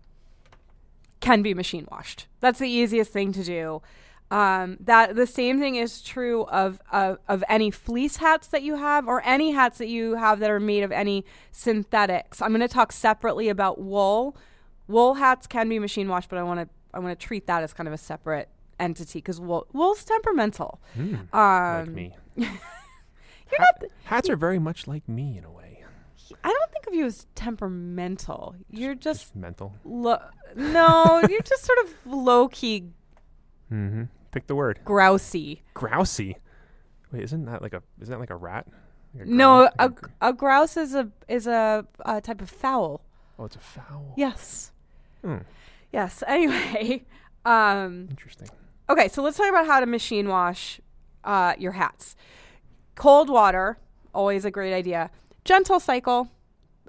can 1.20 1.42
be 1.42 1.54
machine 1.54 1.88
washed. 1.92 2.28
That's 2.40 2.60
the 2.60 2.70
easiest 2.70 3.12
thing 3.12 3.32
to 3.34 3.44
do. 3.44 3.82
Um, 4.32 4.78
that 4.80 5.16
the 5.16 5.28
same 5.28 5.60
thing 5.60 5.76
is 5.76 6.02
true 6.02 6.44
of, 6.46 6.80
of 6.92 7.18
of 7.28 7.44
any 7.50 7.70
fleece 7.70 8.16
hats 8.16 8.48
that 8.48 8.64
you 8.64 8.76
have 8.78 9.06
or 9.08 9.22
any 9.26 9.52
hats 9.52 9.78
that 9.80 9.90
you 9.90 10.16
have 10.16 10.40
that 10.40 10.50
are 10.50 10.60
made 10.60 10.84
of 10.84 10.92
any 10.94 11.26
synthetics. 11.52 12.42
I'm 12.42 12.50
going 12.52 12.62
to 12.62 12.68
talk 12.70 12.92
separately 12.94 13.50
about 13.50 13.80
wool. 13.82 14.38
Wool 14.88 15.16
hats 15.16 15.48
can 15.48 15.68
be 15.68 15.80
machine 15.80 16.08
washed, 16.08 16.30
but 16.30 16.40
I 16.40 16.44
want 16.44 16.62
to 16.62 16.70
I 16.94 17.00
want 17.00 17.20
to 17.20 17.26
treat 17.28 17.46
that 17.48 17.62
as 17.62 17.74
kind 17.74 17.88
of 17.88 17.94
a 17.94 17.98
separate 17.98 18.48
entity 18.80 19.20
because 19.20 19.40
wool 19.42 19.68
wool's 19.74 20.04
temperamental. 20.06 20.80
Mm, 20.98 21.34
Um, 21.34 21.86
like 21.86 21.90
me. 21.90 22.16
You're 22.38 22.48
Hat- 23.60 23.78
not. 23.82 23.92
hats 24.06 24.30
are 24.30 24.38
very 24.38 24.60
much 24.60 24.88
like 24.88 25.08
me 25.10 25.38
in 25.38 25.44
a 25.44 25.52
way. 25.52 25.84
I 26.44 26.48
don't 26.50 26.72
think 26.72 26.88
of 26.88 26.94
you 26.94 27.06
as 27.06 27.28
temperamental. 27.36 28.56
You're 28.70 28.96
just 28.96 29.22
Just 29.24 29.36
mental. 29.36 29.74
lo- 29.84 30.24
no. 30.56 31.22
you're 31.30 31.42
just 31.42 31.64
sort 31.66 31.80
of 31.80 31.94
low 32.06 32.48
key 32.48 32.86
Mm-hmm. 33.72 34.04
Pick 34.32 34.48
the 34.48 34.56
word. 34.56 34.80
grousey. 34.86 35.60
Grousey. 35.76 36.36
Wait, 37.12 37.24
isn't 37.24 37.46
that 37.46 37.62
like 37.62 37.74
a 37.74 37.82
isn't 38.02 38.12
that 38.12 38.20
like 38.20 38.30
a 38.30 38.36
rat? 38.36 38.66
Like 39.14 39.28
a 39.28 39.30
No, 39.30 39.70
grouse? 39.78 39.92
a, 40.22 40.26
a- 40.26 40.30
a 40.30 40.34
grouse 40.34 40.78
is 40.78 40.96
a 40.96 41.10
is 41.28 41.48
a, 41.48 41.86
a 42.06 42.22
type 42.22 42.42
of 42.42 42.50
fowl. 42.50 43.02
oh, 43.38 43.46
it's 43.46 43.56
a 43.56 43.60
fowl. 43.60 44.14
Yes. 44.18 44.72
Hmm, 45.24 45.38
Yes. 45.92 46.24
Anyway, 46.28 47.04
um, 47.46 48.08
interesting. 48.10 48.48
okay. 48.90 49.08
So 49.10 49.22
let's 49.22 49.36
talk 49.38 49.50
about 49.50 49.66
how 49.68 49.80
to 49.82 49.86
machine 49.86 50.28
wash 50.30 50.80
uh, 51.26 51.54
your 51.60 51.74
hats. 51.74 52.16
Cold 52.96 53.30
water, 53.30 53.78
always 54.14 54.46
a 54.46 54.52
great 54.52 54.74
idea. 54.74 55.10
Gentle 55.44 55.80
cycle 55.80 56.30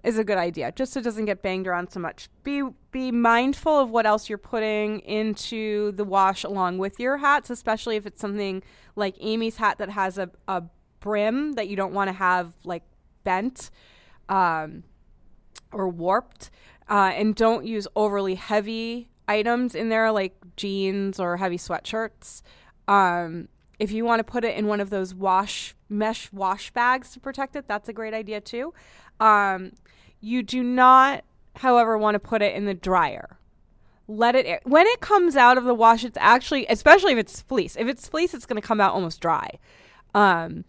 is 0.02 0.18
a 0.18 0.24
good 0.24 0.38
idea, 0.38 0.72
just 0.72 0.92
so 0.92 1.00
it 1.00 1.04
doesn't 1.04 1.26
get 1.26 1.42
banged 1.42 1.66
around 1.66 1.90
so 1.90 2.00
much. 2.00 2.28
Be 2.42 2.62
be 2.90 3.12
mindful 3.12 3.78
of 3.78 3.90
what 3.90 4.06
else 4.06 4.28
you're 4.28 4.38
putting 4.38 5.00
into 5.00 5.92
the 5.92 6.04
wash 6.04 6.44
along 6.44 6.78
with 6.78 6.98
your 6.98 7.18
hats, 7.18 7.50
especially 7.50 7.96
if 7.96 8.06
it's 8.06 8.20
something 8.20 8.62
like 8.96 9.14
Amy's 9.20 9.56
hat 9.56 9.78
that 9.78 9.90
has 9.90 10.18
a, 10.18 10.30
a 10.48 10.64
brim 11.00 11.52
that 11.52 11.68
you 11.68 11.76
don't 11.76 11.92
want 11.92 12.08
to 12.08 12.12
have 12.12 12.52
like 12.64 12.82
bent. 13.24 13.70
Um, 14.28 14.84
or 15.72 15.88
warped. 15.88 16.50
Uh, 16.88 17.12
and 17.14 17.34
don't 17.34 17.64
use 17.64 17.88
overly 17.96 18.34
heavy 18.34 19.08
items 19.26 19.74
in 19.74 19.88
there 19.88 20.12
like 20.12 20.36
jeans 20.56 21.18
or 21.18 21.36
heavy 21.38 21.56
sweatshirts. 21.56 22.42
Um, 22.86 23.48
if 23.78 23.90
you 23.90 24.04
want 24.04 24.20
to 24.20 24.24
put 24.24 24.44
it 24.44 24.56
in 24.56 24.66
one 24.66 24.80
of 24.80 24.90
those 24.90 25.14
wash 25.14 25.74
mesh 25.88 26.30
wash 26.32 26.70
bags 26.72 27.12
to 27.12 27.20
protect 27.20 27.56
it, 27.56 27.66
that's 27.66 27.88
a 27.88 27.92
great 27.92 28.14
idea 28.14 28.40
too. 28.40 28.74
Um, 29.20 29.72
you 30.20 30.42
do 30.42 30.62
not, 30.62 31.24
however, 31.56 31.98
want 31.98 32.14
to 32.14 32.18
put 32.18 32.42
it 32.42 32.54
in 32.54 32.64
the 32.64 32.74
dryer. 32.74 33.38
Let 34.08 34.34
it 34.34 34.46
air. 34.46 34.60
when 34.64 34.86
it 34.86 35.00
comes 35.00 35.36
out 35.36 35.58
of 35.58 35.64
the 35.64 35.74
wash. 35.74 36.04
It's 36.04 36.18
actually, 36.20 36.66
especially 36.68 37.12
if 37.12 37.18
it's 37.18 37.40
fleece. 37.40 37.76
If 37.76 37.88
it's 37.88 38.08
fleece, 38.08 38.34
it's 38.34 38.46
going 38.46 38.60
to 38.60 38.66
come 38.66 38.80
out 38.80 38.94
almost 38.94 39.20
dry. 39.20 39.58
Um, 40.14 40.64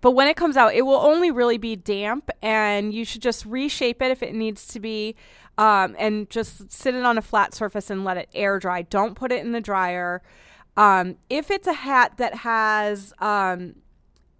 but 0.00 0.12
when 0.12 0.28
it 0.28 0.36
comes 0.36 0.56
out, 0.56 0.74
it 0.74 0.82
will 0.82 0.96
only 0.96 1.30
really 1.30 1.58
be 1.58 1.76
damp, 1.76 2.30
and 2.40 2.94
you 2.94 3.04
should 3.04 3.22
just 3.22 3.44
reshape 3.44 4.00
it 4.00 4.10
if 4.10 4.22
it 4.22 4.34
needs 4.34 4.66
to 4.68 4.80
be, 4.80 5.14
um, 5.58 5.94
and 5.98 6.30
just 6.30 6.72
sit 6.72 6.94
it 6.94 7.04
on 7.04 7.18
a 7.18 7.22
flat 7.22 7.54
surface 7.54 7.90
and 7.90 8.04
let 8.04 8.16
it 8.16 8.28
air 8.34 8.58
dry. 8.58 8.82
Don't 8.82 9.14
put 9.14 9.32
it 9.32 9.44
in 9.44 9.52
the 9.52 9.60
dryer. 9.60 10.22
Um, 10.76 11.16
if 11.28 11.50
it's 11.50 11.66
a 11.66 11.74
hat 11.74 12.16
that 12.16 12.36
has 12.36 13.12
um, 13.18 13.76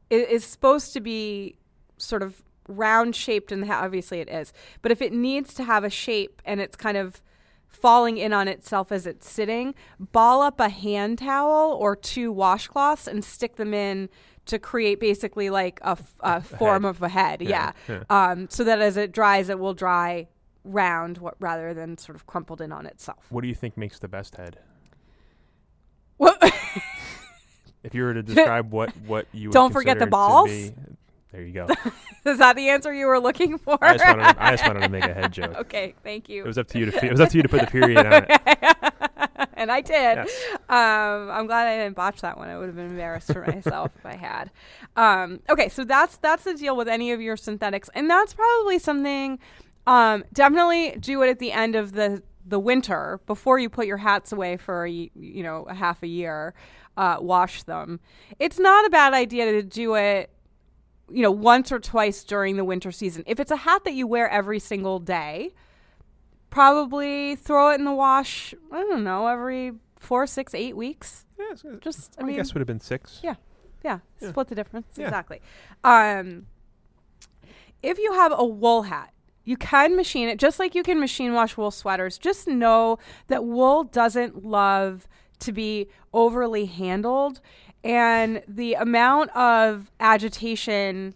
is 0.09 0.45
supposed 0.45 0.95
to 0.95 1.01
be 1.01 1.57
sort 1.99 2.23
of 2.23 2.43
round 2.69 3.14
shaped, 3.16 3.50
and 3.52 3.71
obviously 3.71 4.21
it 4.21 4.28
is, 4.28 4.52
but 4.83 4.92
if 4.92 5.00
it 5.02 5.12
needs 5.12 5.54
to 5.54 5.64
have 5.64 5.85
a 5.85 5.90
shape 5.90 6.40
and 6.45 6.61
it's 6.61 6.76
kind 6.76 6.97
of 6.97 7.21
falling 7.69 8.19
in 8.19 8.33
on 8.33 8.49
itself 8.49 8.92
as 8.92 9.07
it's 9.07 9.28
sitting, 9.28 9.75
ball 9.99 10.42
up 10.42 10.61
a 10.61 10.69
hand 10.69 11.19
towel 11.19 11.73
or 11.73 11.97
two 11.97 12.33
washcloths 12.33 13.07
and 13.07 13.25
stick 13.25 13.57
them 13.57 13.73
in 13.73 14.09
to 14.45 14.59
create 14.59 15.00
basically 15.00 15.49
like 15.50 15.81
a, 15.83 15.90
f- 15.90 16.14
a 16.21 16.40
form 16.59 16.83
head. 16.83 16.88
of 16.90 17.02
a 17.02 17.09
head. 17.09 17.40
Yeah. 17.42 17.73
Yeah, 17.88 18.02
Um, 18.11 18.49
so 18.50 18.62
that 18.64 18.81
as 18.81 18.97
it 18.97 19.11
dries, 19.12 19.49
it 19.49 19.59
will 19.59 19.73
dry 19.75 20.28
round 20.64 21.19
what, 21.19 21.35
rather 21.40 21.73
than 21.73 21.97
sort 21.97 22.14
of 22.14 22.26
crumpled 22.26 22.61
in 22.61 22.73
on 22.73 22.85
itself. 22.87 23.25
What 23.31 23.40
do 23.40 23.49
you 23.49 23.54
think 23.54 23.76
makes 23.76 23.99
the 23.99 24.09
best 24.09 24.37
head? 24.37 24.59
Well, 26.19 26.37
If 27.83 27.95
you 27.97 28.04
were 28.04 28.14
to 28.14 28.23
describe 28.35 28.71
what 28.71 28.90
what 29.07 29.26
you 29.33 29.49
would 29.49 29.54
Don't 29.54 29.73
forget 29.73 29.99
the 29.99 30.07
balls? 30.07 30.71
There 31.33 31.43
you 31.43 31.53
go. 31.53 31.67
is 32.27 32.39
that 32.39 32.57
the 32.57 32.69
answer 32.69 32.93
you 32.93 33.07
were 33.07 33.19
looking 33.19 33.57
for? 33.59 33.79
I 33.83 33.95
just 33.95 34.07
wanted 34.07 34.35
to, 34.35 34.45
I 34.45 34.51
just 34.51 34.67
wanted 34.67 34.81
to 34.83 34.89
make 34.91 35.05
a 35.05 35.15
head 35.15 35.33
joke. 35.33 35.57
okay, 35.61 35.95
thank 36.03 36.29
you. 36.29 36.45
It 36.45 36.47
was 36.47 36.59
up 36.59 36.69
to 36.69 36.79
you 36.79 36.91
to 36.91 37.05
it 37.05 37.11
was 37.11 37.21
up 37.21 37.31
to 37.31 37.37
you 37.39 37.43
to 37.43 37.49
put 37.49 37.62
the 37.62 37.67
period 37.67 37.99
on 37.99 38.27
it. 38.29 39.49
and 39.55 39.73
I 39.73 39.81
did. 39.81 39.93
Yes. 39.93 40.31
Um, 40.69 41.31
I'm 41.31 41.47
glad 41.47 41.69
I 41.69 41.79
didn't 41.79 41.97
botch 41.97 42.21
that 42.21 42.37
one. 42.37 42.51
I 42.51 42.59
would 42.59 42.67
have 42.67 42.77
been 42.77 42.91
embarrassed 42.91 43.33
for 43.33 43.47
myself 43.47 43.93
if 43.97 44.05
I 44.05 44.17
had. 44.17 44.51
Um, 44.95 45.41
okay, 45.49 45.71
so 45.71 45.85
that's 45.85 46.19
that's 46.19 46.45
the 46.45 46.55
deal 46.55 46.77
with 46.77 46.89
any 46.89 47.12
of 47.12 47.21
your 47.23 47.39
synthetics, 47.39 47.89
and 47.95 48.11
that's 48.11 48.35
probably 48.35 48.79
something. 48.79 49.39
Um, 49.87 50.25
definitely 50.33 50.97
do 51.01 51.23
it 51.23 51.31
at 51.31 51.39
the 51.39 51.53
end 51.53 51.77
of 51.77 51.93
the 51.93 52.23
the 52.47 52.59
winter 52.59 53.21
before 53.27 53.59
you 53.59 53.71
put 53.71 53.87
your 53.87 53.97
hats 53.97 54.33
away 54.33 54.59
for 54.59 54.87
you 54.87 55.11
know 55.15 55.65
a 55.69 55.75
half 55.75 56.03
a 56.03 56.09
year. 56.09 56.53
Uh, 56.95 57.17
wash 57.21 57.62
them. 57.62 58.01
It's 58.39 58.59
not 58.59 58.85
a 58.85 58.91
bad 58.91 59.15
idea 59.15 59.51
to 59.53 59.62
do 59.62 59.95
it 59.95 60.29
you 61.12 61.23
know 61.23 61.31
once 61.31 61.71
or 61.71 61.78
twice 61.78 62.25
during 62.25 62.57
the 62.57 62.64
winter 62.64 62.90
season. 62.92 63.23
If 63.26 63.38
it's 63.40 63.50
a 63.50 63.57
hat 63.57 63.85
that 63.85 63.92
you 63.95 64.07
wear 64.07 64.28
every 64.28 64.59
single 64.59 64.99
day, 64.99 65.54
probably 66.50 67.37
throw 67.37 67.71
it 67.71 67.78
in 67.78 67.85
the 67.85 67.92
wash. 67.92 68.54
I 68.71 68.81
don't 68.83 69.04
know 69.04 69.26
every 69.26 69.73
four, 69.99 70.26
six, 70.26 70.54
eight 70.54 70.76
weeks. 70.76 71.25
Yeah, 71.38 71.73
Just 71.81 72.14
I, 72.19 72.23
I, 72.23 72.26
mean, 72.26 72.37
guess 72.37 72.54
would 72.54 72.61
have 72.61 72.66
been 72.66 72.81
six. 72.81 73.21
Yeah. 73.23 73.35
yeah, 73.85 73.99
Yeah. 74.21 74.31
split 74.31 74.49
the 74.49 74.54
difference 74.54 74.87
Yeah. 74.97 75.07
exactly. 75.07 75.40
Um, 75.83 76.47
if 77.83 77.99
you 77.99 78.12
have 78.12 78.33
a 78.35 78.45
wool 78.45 78.83
hat, 78.83 79.12
you 79.45 79.57
can 79.57 79.97
machine 79.97 80.28
it 80.28 80.38
just 80.38 80.59
like 80.61 80.75
you 80.75 80.83
can 80.85 81.00
machine 81.00 81.33
wash 81.33 81.57
wool 81.57 81.71
sweaters. 81.73 82.16
Just 82.19 82.47
know 82.47 82.99
that 83.26 83.45
wool 83.45 83.83
doesn't 83.85 84.45
love 84.45 85.09
to 85.40 85.52
be 85.52 85.88
overly 86.12 86.66
handled, 86.66 87.40
and 87.85 88.43
the 88.47 88.75
amount 88.75 89.31
of 89.37 89.91
agitation 90.01 91.15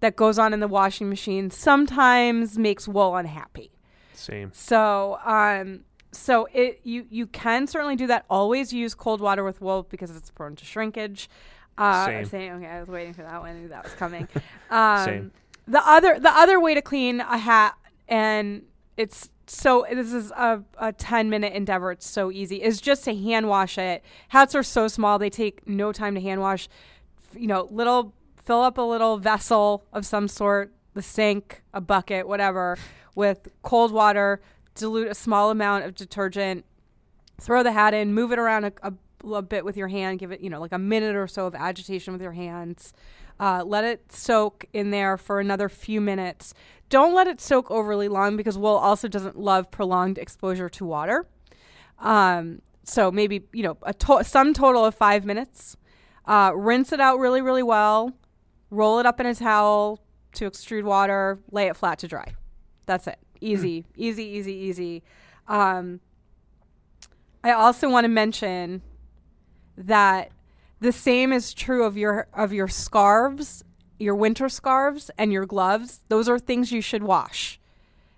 that 0.00 0.16
goes 0.16 0.38
on 0.38 0.52
in 0.52 0.60
the 0.60 0.68
washing 0.68 1.08
machine 1.08 1.50
sometimes 1.50 2.58
makes 2.58 2.86
wool 2.86 3.16
unhappy. 3.16 3.72
Same. 4.14 4.50
So, 4.52 5.18
um, 5.24 5.80
so 6.12 6.48
it 6.52 6.80
you 6.82 7.06
you 7.10 7.26
can 7.26 7.66
certainly 7.66 7.96
do 7.96 8.06
that. 8.06 8.24
Always 8.30 8.72
use 8.72 8.94
cold 8.94 9.20
water 9.20 9.44
with 9.44 9.60
wool 9.60 9.86
because 9.88 10.14
it's 10.16 10.30
prone 10.30 10.56
to 10.56 10.64
shrinkage. 10.64 11.28
Uh, 11.76 12.06
Same. 12.06 12.24
Saying, 12.24 12.52
okay, 12.52 12.66
I 12.66 12.80
was 12.80 12.88
waiting 12.88 13.12
for 13.12 13.22
that 13.22 13.40
one. 13.40 13.50
I 13.50 13.58
knew 13.58 13.68
that 13.68 13.84
was 13.84 13.92
coming. 13.94 14.28
Um, 14.70 15.04
Same. 15.04 15.32
The 15.68 15.86
other 15.86 16.18
the 16.18 16.30
other 16.30 16.58
way 16.60 16.74
to 16.74 16.82
clean 16.82 17.20
a 17.20 17.38
hat, 17.38 17.76
and 18.08 18.62
it's 18.96 19.30
so 19.46 19.86
this 19.90 20.12
is 20.12 20.30
a, 20.32 20.62
a 20.78 20.92
10 20.92 21.30
minute 21.30 21.52
endeavor. 21.52 21.92
It's 21.92 22.08
so 22.08 22.30
easy. 22.30 22.62
Is 22.62 22.80
just 22.80 23.04
to 23.04 23.14
hand 23.14 23.48
wash 23.48 23.78
it. 23.78 24.04
Hats 24.28 24.54
are 24.54 24.62
so 24.62 24.88
small 24.88 25.18
they 25.18 25.30
take 25.30 25.66
no 25.68 25.92
time 25.92 26.14
to 26.14 26.20
hand 26.20 26.40
wash. 26.40 26.68
You 27.34 27.46
know 27.46 27.68
little 27.70 28.12
fill 28.46 28.62
up 28.62 28.78
a 28.78 28.82
little 28.82 29.18
vessel 29.18 29.84
of 29.92 30.06
some 30.06 30.28
sort 30.28 30.72
the 30.94 31.02
sink 31.02 31.62
a 31.74 31.80
bucket 31.80 32.26
whatever 32.26 32.78
with 33.14 33.48
cold 33.62 33.92
water 33.92 34.40
dilute 34.74 35.08
a 35.08 35.14
small 35.14 35.50
amount 35.50 35.84
of 35.84 35.94
detergent 35.94 36.64
throw 37.40 37.62
the 37.62 37.72
hat 37.72 37.92
in 37.92 38.14
move 38.14 38.32
it 38.32 38.38
around 38.38 38.64
a, 38.64 38.72
a, 38.82 38.92
little 39.22 39.42
bit 39.42 39.64
with 39.64 39.76
your 39.76 39.88
hand 39.88 40.20
give 40.20 40.30
it 40.30 40.40
you 40.40 40.48
know 40.48 40.60
like 40.60 40.72
a 40.72 40.78
minute 40.78 41.16
or 41.16 41.26
so 41.26 41.46
of 41.46 41.54
agitation 41.54 42.12
with 42.12 42.22
your 42.22 42.32
hands 42.32 42.92
uh, 43.38 43.62
let 43.64 43.84
it 43.84 44.12
soak 44.12 44.64
in 44.72 44.90
there 44.90 45.16
for 45.16 45.40
another 45.40 45.68
few 45.68 46.00
minutes. 46.00 46.54
Don't 46.88 47.14
let 47.14 47.26
it 47.26 47.40
soak 47.40 47.70
overly 47.70 48.08
long 48.08 48.36
because 48.36 48.56
wool 48.56 48.76
also 48.76 49.08
doesn't 49.08 49.38
love 49.38 49.70
prolonged 49.70 50.18
exposure 50.18 50.68
to 50.70 50.84
water. 50.84 51.26
Um, 51.98 52.62
so 52.84 53.10
maybe 53.10 53.42
you 53.52 53.62
know 53.62 53.76
a 53.82 53.92
to- 53.94 54.24
some 54.24 54.54
total 54.54 54.84
of 54.84 54.94
five 54.94 55.24
minutes. 55.24 55.76
Uh, 56.24 56.52
rinse 56.54 56.92
it 56.92 57.00
out 57.00 57.18
really 57.18 57.42
really 57.42 57.62
well. 57.62 58.12
Roll 58.70 58.98
it 58.98 59.06
up 59.06 59.20
in 59.20 59.26
a 59.26 59.34
towel 59.34 60.00
to 60.34 60.50
extrude 60.50 60.84
water. 60.84 61.38
Lay 61.50 61.66
it 61.66 61.76
flat 61.76 61.98
to 62.00 62.08
dry. 62.08 62.34
That's 62.86 63.06
it. 63.06 63.18
Easy 63.40 63.84
easy 63.96 64.24
easy 64.24 64.52
easy. 64.52 65.02
Um, 65.48 66.00
i 67.44 67.52
also 67.52 67.88
want 67.88 68.04
to 68.04 68.08
mention 68.08 68.82
that 69.76 70.32
the 70.86 70.92
same 70.92 71.32
is 71.32 71.52
true 71.52 71.84
of 71.84 71.96
your 71.96 72.26
of 72.32 72.52
your 72.52 72.68
scarves 72.68 73.62
your 73.98 74.14
winter 74.14 74.48
scarves 74.48 75.10
and 75.18 75.32
your 75.32 75.44
gloves 75.46 76.00
those 76.08 76.28
are 76.28 76.38
things 76.38 76.70
you 76.72 76.80
should 76.80 77.02
wash 77.02 77.58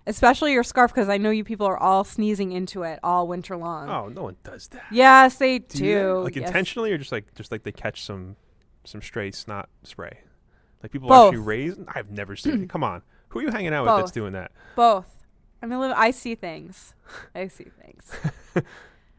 especially 0.07 0.53
your 0.53 0.63
scarf 0.63 0.91
because 0.91 1.09
i 1.09 1.17
know 1.17 1.29
you 1.29 1.43
people 1.43 1.65
are 1.65 1.77
all 1.77 2.03
sneezing 2.03 2.51
into 2.51 2.83
it 2.83 2.99
all 3.03 3.27
winter 3.27 3.55
long 3.57 3.89
Oh, 3.89 4.07
no 4.09 4.23
one 4.23 4.35
does 4.43 4.67
that. 4.69 4.83
yes 4.91 5.35
they 5.35 5.59
Do 5.59 5.77
do. 5.79 6.21
Like 6.23 6.35
Yes. 6.35 6.47
intentionally, 6.47 6.91
or 6.91 6.97
just 6.97 7.11
like 7.11 7.33
just 7.35 7.51
like 7.51 7.63
they 7.63 7.71
catch 7.71 8.03
some 8.03 8.35
some 8.85 9.01
stray 9.01 9.31
snot 9.31 9.67
spray? 9.83 10.19
Like 10.81 10.91
people 10.91 11.09
Both. 11.09 11.33
actually 11.33 11.45
raise? 11.45 11.75
I've 11.89 12.09
never 12.09 12.35
seen 12.35 12.63
it. 12.63 12.69
Come 12.75 12.83
on, 12.83 13.01
who 13.29 13.39
are 13.39 13.43
you 13.43 13.51
hanging 13.51 13.73
out 13.73 13.85
with 13.85 13.95
that's 13.97 14.11
doing 14.11 14.33
that? 14.33 14.51
Both. 14.75 15.07
I 15.61 15.65
mean, 15.65 15.79
I 15.79 16.11
see 16.11 16.35
things. 16.35 16.93
I 17.35 17.47
see 17.49 17.67
things. 17.81 18.11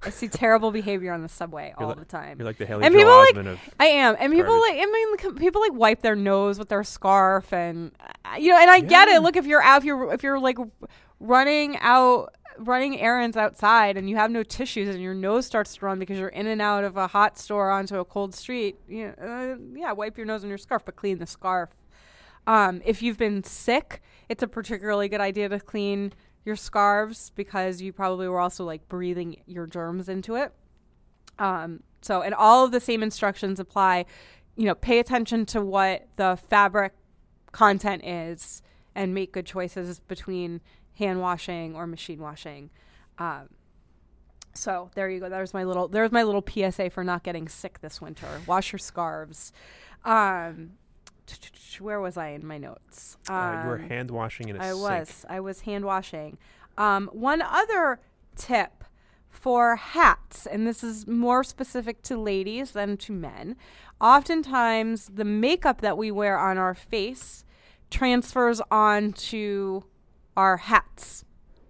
I 0.02 0.10
see 0.10 0.28
terrible 0.28 0.70
behavior 0.70 1.12
on 1.12 1.22
the 1.22 1.28
subway 1.28 1.74
all 1.76 1.88
li- 1.88 1.94
the 1.98 2.04
time. 2.06 2.38
You're 2.38 2.46
like 2.46 2.56
the 2.58 2.66
Haley 2.66 2.84
And 2.84 2.94
Joel 2.94 3.24
people, 3.24 3.42
like, 3.42 3.56
Osment 3.56 3.58
I 3.78 3.86
am, 3.86 4.16
and 4.18 4.32
people 4.32 4.58
Garbage. 4.58 4.78
like 4.78 4.88
I 4.88 4.90
mean, 5.30 5.36
people 5.36 5.60
like 5.60 5.74
wipe 5.74 6.00
their 6.02 6.16
nose 6.16 6.58
with 6.58 6.68
their 6.70 6.84
scarf, 6.84 7.52
and 7.52 7.92
uh, 8.24 8.36
you 8.38 8.50
know, 8.50 8.58
and 8.58 8.70
I 8.70 8.80
get 8.80 9.08
it. 9.08 9.20
Look, 9.22 9.36
if 9.36 9.46
you're 9.46 9.62
out, 9.62 9.78
if 9.78 9.84
you're 9.84 10.12
if 10.12 10.22
you're 10.22 10.38
like 10.38 10.56
running 11.18 11.76
out, 11.80 12.34
running 12.58 12.98
errands 12.98 13.36
outside, 13.36 13.96
and 13.98 14.08
you 14.08 14.16
have 14.16 14.30
no 14.30 14.42
tissues, 14.42 14.88
and 14.88 15.02
your 15.02 15.14
nose 15.14 15.44
starts 15.44 15.76
to 15.76 15.84
run 15.84 15.98
because 15.98 16.18
you're 16.18 16.28
in 16.28 16.46
and 16.46 16.62
out 16.62 16.84
of 16.84 16.96
a 16.96 17.06
hot 17.06 17.38
store 17.38 17.70
onto 17.70 17.98
a 17.98 18.04
cold 18.04 18.34
street, 18.34 18.76
you 18.88 19.08
know, 19.08 19.14
uh, 19.22 19.56
yeah, 19.78 19.92
wipe 19.92 20.16
your 20.16 20.26
nose 20.26 20.42
on 20.44 20.48
your 20.48 20.58
scarf, 20.58 20.82
but 20.84 20.96
clean 20.96 21.18
the 21.18 21.26
scarf. 21.26 21.70
Um, 22.46 22.80
if 22.86 23.02
you've 23.02 23.18
been 23.18 23.44
sick, 23.44 24.00
it's 24.30 24.42
a 24.42 24.48
particularly 24.48 25.08
good 25.08 25.20
idea 25.20 25.50
to 25.50 25.60
clean 25.60 26.14
your 26.44 26.56
scarves 26.56 27.30
because 27.34 27.80
you 27.80 27.92
probably 27.92 28.28
were 28.28 28.40
also 28.40 28.64
like 28.64 28.88
breathing 28.88 29.36
your 29.46 29.66
germs 29.66 30.08
into 30.08 30.36
it. 30.36 30.52
Um, 31.38 31.82
so, 32.02 32.22
and 32.22 32.34
all 32.34 32.64
of 32.64 32.72
the 32.72 32.80
same 32.80 33.02
instructions 33.02 33.60
apply. 33.60 34.06
You 34.56 34.66
know, 34.66 34.74
pay 34.74 34.98
attention 34.98 35.46
to 35.46 35.60
what 35.60 36.08
the 36.16 36.38
fabric 36.48 36.92
content 37.52 38.04
is 38.04 38.62
and 38.94 39.14
make 39.14 39.32
good 39.32 39.46
choices 39.46 40.00
between 40.00 40.60
hand 40.98 41.20
washing 41.20 41.74
or 41.74 41.86
machine 41.86 42.20
washing. 42.20 42.70
Um, 43.18 43.48
so 44.54 44.90
there 44.94 45.08
you 45.08 45.20
go. 45.20 45.28
There's 45.28 45.54
my 45.54 45.64
little 45.64 45.88
there's 45.88 46.12
my 46.12 46.22
little 46.22 46.44
PSA 46.46 46.90
for 46.90 47.04
not 47.04 47.22
getting 47.22 47.48
sick 47.48 47.80
this 47.80 48.00
winter. 48.00 48.26
Wash 48.46 48.72
your 48.72 48.78
scarves. 48.78 49.52
Um, 50.04 50.72
where 51.80 52.00
was 52.00 52.16
I 52.16 52.28
in 52.28 52.46
my 52.46 52.58
notes? 52.58 53.16
uh, 53.28 53.60
you 53.62 53.68
were 53.68 53.76
Um, 53.76 53.88
hand 53.88 54.10
washing 54.10 54.48
in 54.48 54.56
a 54.56 54.58
I 54.58 54.70
sink. 54.72 54.78
I 54.80 54.98
was. 54.98 55.26
I 55.28 55.40
was 55.40 55.60
hand 55.62 55.84
washing. 55.84 56.38
Um, 56.78 57.08
one 57.12 57.42
other 57.42 58.00
tip 58.36 58.84
for 59.28 59.76
hats, 59.76 60.46
and 60.46 60.66
this 60.66 60.82
is 60.82 61.06
more 61.06 61.42
specific 61.44 62.02
to 62.02 62.16
ladies 62.16 62.72
than 62.72 62.96
to 62.98 63.12
men. 63.12 63.56
Oftentimes, 64.00 65.10
the 65.14 65.24
makeup 65.24 65.80
that 65.82 65.96
we 65.96 66.10
wear 66.10 66.38
on 66.38 66.58
our 66.58 66.74
face 66.74 67.44
transfers 67.90 68.60
onto 68.70 69.82
our 70.36 70.56
hats 70.58 71.24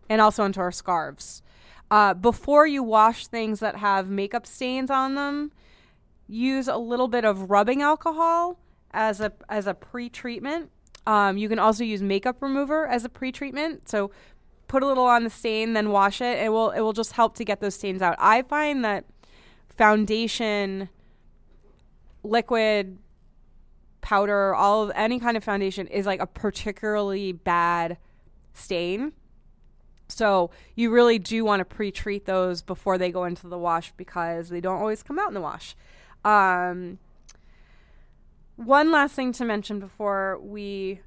and 0.09 0.21
also 0.21 0.43
onto 0.45 0.61
our 0.61 0.73
scarves. 0.73 1.43
Uh, 1.90 2.14
before 2.14 2.67
you 2.67 2.83
wash 2.83 3.26
things 3.26 3.61
that 3.61 3.76
have 3.76 4.09
makeup 4.09 4.47
stains 4.47 4.90
on 4.90 5.14
them, 5.17 5.50
use 6.29 6.69
a 6.69 6.76
little 6.76 7.09
bit 7.09 7.25
of 7.25 7.50
rubbing 7.50 7.83
alcohol 7.83 8.59
as 8.92 9.20
a 9.20 9.32
as 9.49 9.66
a 9.66 9.75
pre-treatment. 9.75 10.70
Um, 11.06 11.38
you 11.38 11.49
can 11.49 11.59
also 11.59 11.82
use 11.82 12.02
makeup 12.02 12.40
remover 12.40 12.87
as 12.87 13.04
a 13.04 13.09
pre-treatment. 13.09 13.88
So 13.88 14.11
put 14.68 14.82
a 14.82 14.87
little 14.87 15.06
on 15.06 15.25
the 15.25 15.30
stain, 15.30 15.73
then 15.73 15.90
wash 15.90 16.20
it. 16.20 16.38
It 16.38 16.50
will 16.50 16.70
it 16.70 16.80
will 16.80 16.92
just 16.92 17.12
help 17.12 17.35
to 17.37 17.44
get 17.44 17.61
those 17.61 17.75
stains 17.75 18.02
out. 18.02 18.16
I 18.18 18.42
find 18.42 18.85
that 18.85 19.04
foundation, 19.76 20.88
liquid, 22.23 22.99
powder, 24.00 24.54
all 24.54 24.82
of 24.82 24.92
any 24.94 25.18
kind 25.18 25.37
of 25.37 25.44
foundation 25.44 25.87
is 25.87 26.06
like 26.06 26.20
a 26.20 26.26
particularly 26.26 27.32
bad 27.32 27.99
stain. 28.52 29.12
So 30.09 30.50
you 30.75 30.90
really 30.90 31.18
do 31.18 31.44
want 31.44 31.61
to 31.61 31.64
pre-treat 31.64 32.26
those 32.26 32.62
before 32.62 32.99
they 32.99 33.11
go 33.11 33.25
into 33.25 33.47
the 33.47 33.59
wash 33.59 33.92
because 33.97 34.49
they 34.49 34.61
don't 34.61 34.80
always 34.80 35.02
come 35.02 35.18
out 35.18 35.28
in 35.28 35.35
the 35.35 35.40
wash. 35.40 35.76
Um, 36.25 36.99
one 38.64 38.90
last 38.93 39.14
thing 39.14 39.33
to 39.33 39.45
mention 39.45 39.81
before 39.81 40.38
we 40.43 41.00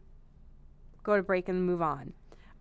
go 1.03 1.15
to 1.17 1.23
break 1.23 1.49
and 1.49 1.65
move 1.65 1.81
on. 1.81 2.13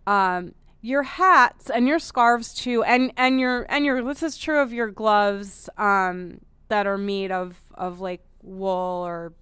Um, 0.05 0.53
your 0.81 1.03
hats 1.03 1.69
and 1.69 1.87
your 1.87 1.99
scarves 1.99 2.53
too, 2.53 2.83
and 2.83 3.13
and 3.17 3.39
your 3.39 3.65
and 3.69 3.85
your 3.85 4.03
this 4.03 4.21
is 4.21 4.37
true 4.37 4.59
of 4.59 4.73
your 4.73 4.89
gloves 4.91 5.69
um, 5.77 6.41
that 6.67 6.85
are 6.87 6.97
made 6.97 7.31
of 7.31 7.57
of 7.73 8.01
like 8.01 8.21
wool 8.41 9.03
or 9.05 9.33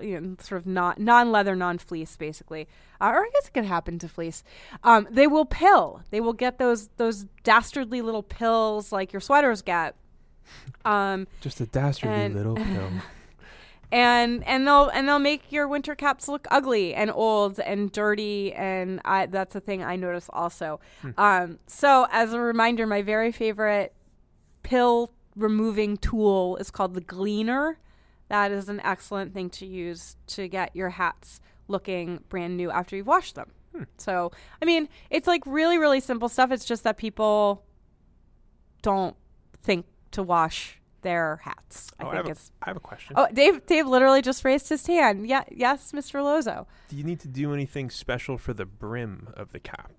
you 0.00 0.20
know, 0.20 0.36
sort 0.40 0.60
of 0.60 0.66
not 0.66 0.98
non 1.00 1.30
leather, 1.32 1.54
non 1.56 1.78
fleece, 1.78 2.16
basically. 2.16 2.68
Uh, 3.00 3.10
or 3.14 3.24
I 3.24 3.30
guess 3.34 3.48
it 3.48 3.54
could 3.54 3.64
happen 3.64 3.98
to 4.00 4.08
fleece. 4.08 4.42
Um, 4.84 5.06
they 5.10 5.26
will 5.26 5.44
pill. 5.44 6.02
They 6.10 6.20
will 6.20 6.32
get 6.32 6.58
those 6.58 6.88
those 6.96 7.26
dastardly 7.42 8.00
little 8.00 8.22
pills 8.22 8.92
like 8.92 9.12
your 9.12 9.20
sweaters 9.20 9.62
get. 9.62 9.96
Um, 10.84 11.26
Just 11.40 11.60
a 11.60 11.66
dastardly 11.66 12.16
And- 12.26 12.34
little 12.34 12.54
pill. 12.56 12.90
and 13.92 14.44
and 14.46 14.66
they'll 14.66 14.88
and 14.88 15.08
they'll 15.08 15.18
make 15.18 15.50
your 15.52 15.68
winter 15.68 15.94
caps 15.94 16.28
look 16.28 16.46
ugly 16.50 16.94
and 16.94 17.10
old 17.10 17.58
and 17.60 17.92
dirty 17.92 18.52
and 18.52 19.00
I 19.04 19.26
that's 19.26 19.54
a 19.54 19.60
thing 19.60 19.82
I 19.82 19.96
notice 19.96 20.28
also. 20.32 20.80
Um, 21.16 21.58
so 21.66 22.06
as 22.10 22.32
a 22.32 22.40
reminder, 22.40 22.86
my 22.86 23.02
very 23.02 23.32
favorite 23.32 23.94
pill 24.62 25.12
removing 25.36 25.96
tool 25.96 26.56
is 26.56 26.70
called 26.70 26.94
the 26.94 27.00
Gleener. 27.00 27.76
That 28.28 28.52
is 28.52 28.68
an 28.68 28.80
excellent 28.80 29.34
thing 29.34 29.50
to 29.50 29.66
use 29.66 30.16
to 30.28 30.48
get 30.48 30.74
your 30.74 30.90
hats 30.90 31.40
looking 31.68 32.24
brand 32.28 32.56
new 32.56 32.70
after 32.70 32.96
you've 32.96 33.06
washed 33.06 33.34
them. 33.34 33.52
So 33.98 34.32
I 34.62 34.64
mean, 34.64 34.88
it's 35.10 35.26
like 35.26 35.42
really 35.46 35.78
really 35.78 36.00
simple 36.00 36.28
stuff. 36.28 36.50
It's 36.50 36.64
just 36.64 36.84
that 36.84 36.96
people 36.96 37.64
don't 38.82 39.16
think 39.62 39.86
to 40.12 40.22
wash 40.22 40.78
their 41.04 41.40
hats. 41.44 41.92
I 42.00 42.02
Oh, 42.02 42.08
I, 42.08 42.10
think 42.10 42.16
have 42.16 42.26
a, 42.26 42.30
it's 42.32 42.52
I 42.62 42.70
have 42.70 42.76
a 42.76 42.80
question. 42.80 43.14
Oh, 43.16 43.28
Dave! 43.32 43.64
Dave 43.66 43.86
literally 43.86 44.20
just 44.22 44.44
raised 44.44 44.68
his 44.68 44.84
hand. 44.86 45.28
Yeah, 45.28 45.44
yes, 45.52 45.92
Mr. 45.92 46.22
Lozo. 46.24 46.66
Do 46.88 46.96
you 46.96 47.04
need 47.04 47.20
to 47.20 47.28
do 47.28 47.54
anything 47.54 47.88
special 47.90 48.36
for 48.36 48.52
the 48.52 48.64
brim 48.66 49.28
of 49.34 49.52
the 49.52 49.60
cap? 49.60 49.92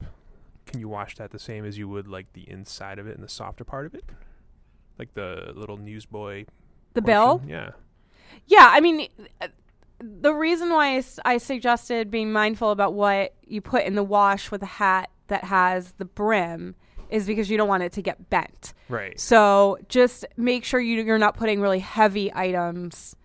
Can 0.66 0.80
you 0.82 0.90
wash 0.90 1.16
that 1.16 1.32
the 1.32 1.40
same 1.40 1.64
as 1.64 1.78
you 1.78 1.88
would 1.88 2.08
like 2.08 2.34
the 2.34 2.50
inside 2.50 3.00
of 3.00 3.08
it 3.08 3.16
and 3.16 3.24
the 3.24 3.30
softer 3.30 3.64
part 3.64 3.86
of 3.86 3.96
it? 3.96 4.04
Like 5.00 5.14
the 5.14 5.54
little 5.56 5.78
newsboy 5.78 6.46
The 6.94 7.02
bill. 7.02 7.42
Yeah. 7.48 7.72
Yeah, 8.48 8.68
I 8.72 8.82
mean, 8.82 9.08
uh, 9.42 9.48
the 10.00 10.34
reason 10.34 10.70
why 10.72 10.96
I, 10.96 10.98
s- 10.98 11.20
I 11.24 11.38
suggested 11.38 12.12
being 12.12 12.32
mindful 12.34 12.72
about 12.72 12.94
what 12.94 13.34
you 13.46 13.62
put 13.62 13.86
in 13.86 13.96
the 13.96 14.04
wash 14.04 14.52
with 14.52 14.62
a 14.64 14.66
hat 14.68 15.10
that 15.28 15.46
has 15.46 15.94
the 15.94 16.06
brim 16.06 16.76
is 17.10 17.26
because 17.26 17.50
you 17.50 17.58
don't 17.58 17.68
want 17.68 17.84
it 17.84 17.92
to 17.94 18.02
get 18.02 18.30
bent. 18.30 18.74
Right. 18.90 19.20
So 19.20 19.78
just 19.90 20.26
make 20.38 20.64
sure 20.64 20.80
you 20.80 21.02
you're 21.04 21.18
not 21.18 21.38
putting 21.38 21.62
really 21.62 21.80
heavy 21.80 22.32
items 22.34 23.16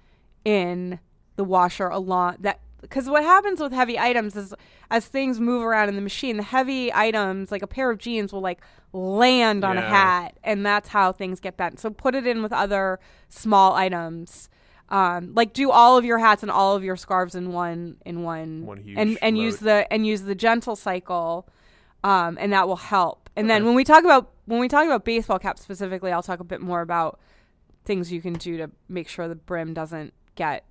in 0.44 0.98
the 1.36 1.44
washer 1.44 1.88
along 1.88 2.36
that 2.40 2.60
because 2.80 3.08
what 3.08 3.22
happens 3.22 3.60
with 3.60 3.72
heavy 3.72 3.98
items 3.98 4.36
is 4.36 4.54
as 4.90 5.06
things 5.06 5.38
move 5.38 5.62
around 5.62 5.88
in 5.88 5.96
the 5.96 6.00
machine, 6.00 6.36
the 6.36 6.42
heavy 6.42 6.92
items 6.92 7.52
like 7.52 7.62
a 7.62 7.66
pair 7.66 7.90
of 7.90 7.98
jeans 7.98 8.32
will 8.32 8.40
like 8.40 8.60
land 8.92 9.64
on 9.64 9.76
a 9.78 9.82
hat, 9.82 10.36
and 10.42 10.64
that's 10.64 10.88
how 10.88 11.12
things 11.12 11.40
get 11.40 11.56
bent. 11.56 11.78
So 11.78 11.90
put 11.90 12.14
it 12.14 12.26
in 12.26 12.42
with 12.42 12.52
other 12.52 12.98
small 13.28 13.74
items. 13.74 14.48
Um, 14.88 15.34
like 15.34 15.52
do 15.52 15.70
all 15.70 15.96
of 15.96 16.04
your 16.04 16.18
hats 16.18 16.42
and 16.42 16.50
all 16.50 16.74
of 16.74 16.82
your 16.82 16.96
scarves 16.96 17.34
in 17.34 17.52
one 17.52 17.96
in 18.04 18.22
one, 18.22 18.66
One 18.66 18.78
huge 18.78 18.98
and 18.98 19.18
and 19.22 19.38
use 19.38 19.58
the 19.58 19.90
and 19.92 20.04
use 20.04 20.22
the 20.22 20.34
gentle 20.34 20.74
cycle, 20.74 21.46
um, 22.02 22.36
and 22.40 22.52
that 22.52 22.66
will 22.66 22.76
help. 22.76 23.19
And 23.36 23.48
then 23.48 23.64
when 23.64 23.74
we 23.74 23.84
talk 23.84 24.04
about 24.04 24.30
when 24.46 24.58
we 24.60 24.68
talk 24.68 24.84
about 24.84 25.04
baseball 25.04 25.38
caps 25.38 25.62
specifically, 25.62 26.12
I'll 26.12 26.22
talk 26.22 26.40
a 26.40 26.44
bit 26.44 26.60
more 26.60 26.80
about 26.80 27.18
things 27.84 28.12
you 28.12 28.20
can 28.20 28.34
do 28.34 28.56
to 28.58 28.70
make 28.88 29.08
sure 29.08 29.28
the 29.28 29.34
brim 29.34 29.72
doesn't 29.74 30.12
get 30.34 30.64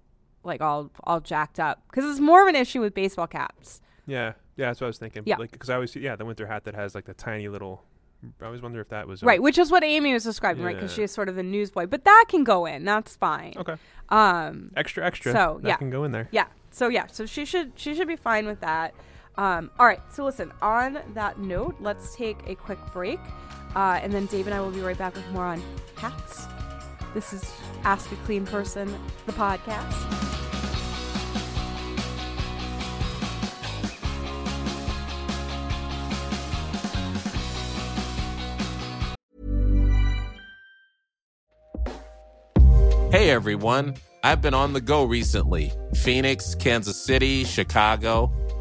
like 0.43 0.61
all 0.61 0.91
all 1.03 1.19
jacked 1.19 1.59
up 1.59 1.83
because 1.89 2.05
it's 2.09 2.19
more 2.19 2.41
of 2.41 2.47
an 2.47 2.55
issue 2.55 2.81
with 2.81 2.93
baseball 2.93 3.27
caps. 3.27 3.81
Yeah. 4.05 4.33
Yeah, 4.57 4.67
that's 4.67 4.81
what 4.81 4.87
I 4.87 4.89
was 4.89 4.97
thinking. 4.97 5.23
Yeah. 5.25 5.37
Like, 5.37 5.51
because 5.51 5.69
I 5.69 5.75
always 5.75 5.91
see, 5.93 6.01
yeah, 6.01 6.17
the 6.17 6.25
winter 6.25 6.45
hat 6.45 6.65
that 6.65 6.75
has 6.75 6.93
like 6.93 7.05
the 7.05 7.13
tiny 7.13 7.47
little. 7.47 7.83
I 8.41 8.45
always 8.47 8.61
wonder 8.61 8.81
if 8.81 8.89
that 8.89 9.07
was. 9.07 9.23
a- 9.23 9.25
Right, 9.25 9.41
which 9.41 9.57
is 9.57 9.71
what 9.71 9.81
Amy 9.85 10.11
was 10.11 10.25
describing, 10.25 10.61
right? 10.63 10.75
Because 10.75 10.91
Yeah. 10.91 10.95
she 10.97 11.03
is 11.03 11.11
sort 11.11 11.29
of 11.29 11.35
the 11.37 11.43
newsboy, 11.43 11.85
but 11.85 12.03
that 12.03 12.25
can 12.27 12.43
go 12.43 12.65
in. 12.65 12.83
That's 12.83 13.15
fine. 13.15 13.53
Okay. 13.55 13.75
Um, 14.09 14.71
Extra, 14.75 15.05
extra. 15.05 15.31
So, 15.31 15.59
that 15.61 15.67
yeah. 15.69 15.75
can 15.77 15.89
go 15.89 16.03
in 16.03 16.11
there. 16.11 16.27
yeah. 16.31 16.47
So 16.71 16.89
yeah, 16.89 17.07
so 17.07 17.25
she 17.25 17.45
should 17.45 17.71
she 17.75 17.95
should 17.95 18.07
be 18.09 18.17
fine 18.17 18.45
with 18.45 18.59
that. 18.59 18.93
Um, 19.39 19.71
all 19.79 19.85
right. 19.85 20.01
So 20.11 20.25
listen. 20.25 20.51
On 20.61 20.99
that 21.13 21.39
note, 21.39 21.77
let's 21.79 22.13
take 22.13 22.37
a 22.45 22.55
quick 22.55 22.77
break, 22.91 23.21
uh, 23.73 23.97
and 24.03 24.11
then 24.11 24.25
Dave 24.25 24.47
and 24.47 24.53
I 24.53 24.59
will 24.59 24.69
be 24.69 24.81
right 24.81 24.97
back 24.97 25.15
with 25.15 25.25
more 25.31 25.45
on 25.45 25.63
hats. 25.95 26.45
This 27.13 27.31
is 27.31 27.49
Ask 27.85 28.11
a 28.11 28.17
Clean 28.17 28.45
Person, 28.45 28.93
the 29.25 29.31
podcast. 29.31 29.95
Hey 43.09 43.29
everyone, 43.31 43.95
I've 44.21 44.41
been 44.41 44.53
on 44.53 44.73
the 44.73 44.81
go 44.81 45.05
recently 45.05 45.71
Phoenix, 45.95 46.55
Kansas 46.55 47.01
City, 47.01 47.45
Chicago. 47.45 48.33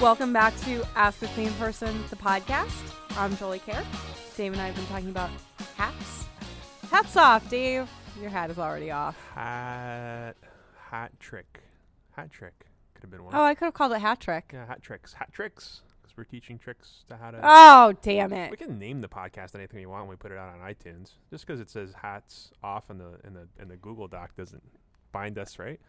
Welcome 0.00 0.32
back 0.32 0.56
to 0.60 0.84
Ask 0.94 1.22
a 1.22 1.26
Clean 1.28 1.52
Person, 1.54 2.04
the 2.08 2.14
podcast. 2.14 2.70
I'm 3.18 3.36
Jolie 3.36 3.58
Kerr. 3.58 3.84
Dave 4.36 4.52
and 4.52 4.62
I 4.62 4.66
have 4.66 4.76
been 4.76 4.86
talking 4.86 5.10
about 5.10 5.28
hats. 5.76 6.24
Hats 6.88 7.16
off, 7.16 7.48
Dave. 7.50 7.88
Your 8.20 8.30
hat 8.30 8.48
is 8.50 8.58
already 8.58 8.92
off. 8.92 9.16
Hat, 9.34 10.36
hat 10.88 11.10
trick, 11.18 11.62
hat 12.12 12.30
trick 12.30 12.66
could 12.94 13.02
have 13.02 13.10
been 13.10 13.24
one. 13.24 13.34
Oh, 13.34 13.42
I 13.42 13.56
could 13.56 13.64
have 13.64 13.74
called 13.74 13.90
it 13.92 13.98
hat 14.00 14.20
trick. 14.20 14.50
yeah, 14.54 14.66
hat 14.66 14.82
tricks, 14.82 15.14
hat 15.14 15.32
tricks, 15.32 15.80
because 16.00 16.16
we're 16.16 16.22
teaching 16.24 16.58
tricks 16.58 17.04
to 17.08 17.16
how 17.16 17.32
to. 17.32 17.40
Oh, 17.42 17.92
damn 18.00 18.32
it! 18.32 18.52
we 18.52 18.56
can 18.56 18.78
name 18.78 19.00
the 19.00 19.08
podcast 19.08 19.56
anything 19.56 19.80
we 19.80 19.86
want 19.86 20.02
when 20.02 20.10
we 20.10 20.16
put 20.16 20.30
it 20.30 20.38
out 20.38 20.48
on 20.48 20.60
iTunes. 20.60 21.14
Just 21.30 21.44
because 21.44 21.60
it 21.60 21.70
says 21.70 21.92
hats 22.02 22.52
off 22.62 22.88
in 22.88 22.98
the 22.98 23.18
in 23.24 23.34
the 23.34 23.48
in 23.60 23.68
the 23.68 23.76
Google 23.76 24.06
Doc 24.06 24.36
doesn't 24.36 24.62
bind 25.10 25.38
us, 25.38 25.58
right? 25.58 25.80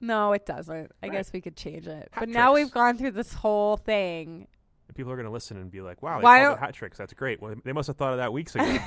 No, 0.00 0.32
it 0.32 0.46
doesn't. 0.46 0.92
I 1.02 1.06
Right. 1.06 1.12
guess 1.12 1.32
we 1.32 1.40
could 1.40 1.56
change 1.56 1.86
it. 1.86 2.08
Hat 2.12 2.20
but 2.20 2.28
now 2.28 2.54
we've 2.54 2.70
gone 2.70 2.96
through 2.98 3.12
this 3.12 3.32
whole 3.32 3.76
thing. 3.76 4.46
And 4.88 4.96
people 4.96 5.12
are 5.12 5.16
going 5.16 5.26
to 5.26 5.32
listen 5.32 5.56
and 5.58 5.70
be 5.70 5.80
like, 5.82 6.02
"Wow, 6.02 6.18
they 6.18 6.24
Why 6.24 6.44
called 6.44 6.56
it 6.56 6.60
hat 6.60 6.74
tricks. 6.74 6.96
That's 6.96 7.12
great." 7.12 7.42
Well, 7.42 7.54
they 7.64 7.72
must 7.72 7.88
have 7.88 7.96
thought 7.96 8.12
of 8.12 8.18
that 8.18 8.32
weeks 8.32 8.54
ago. 8.54 8.64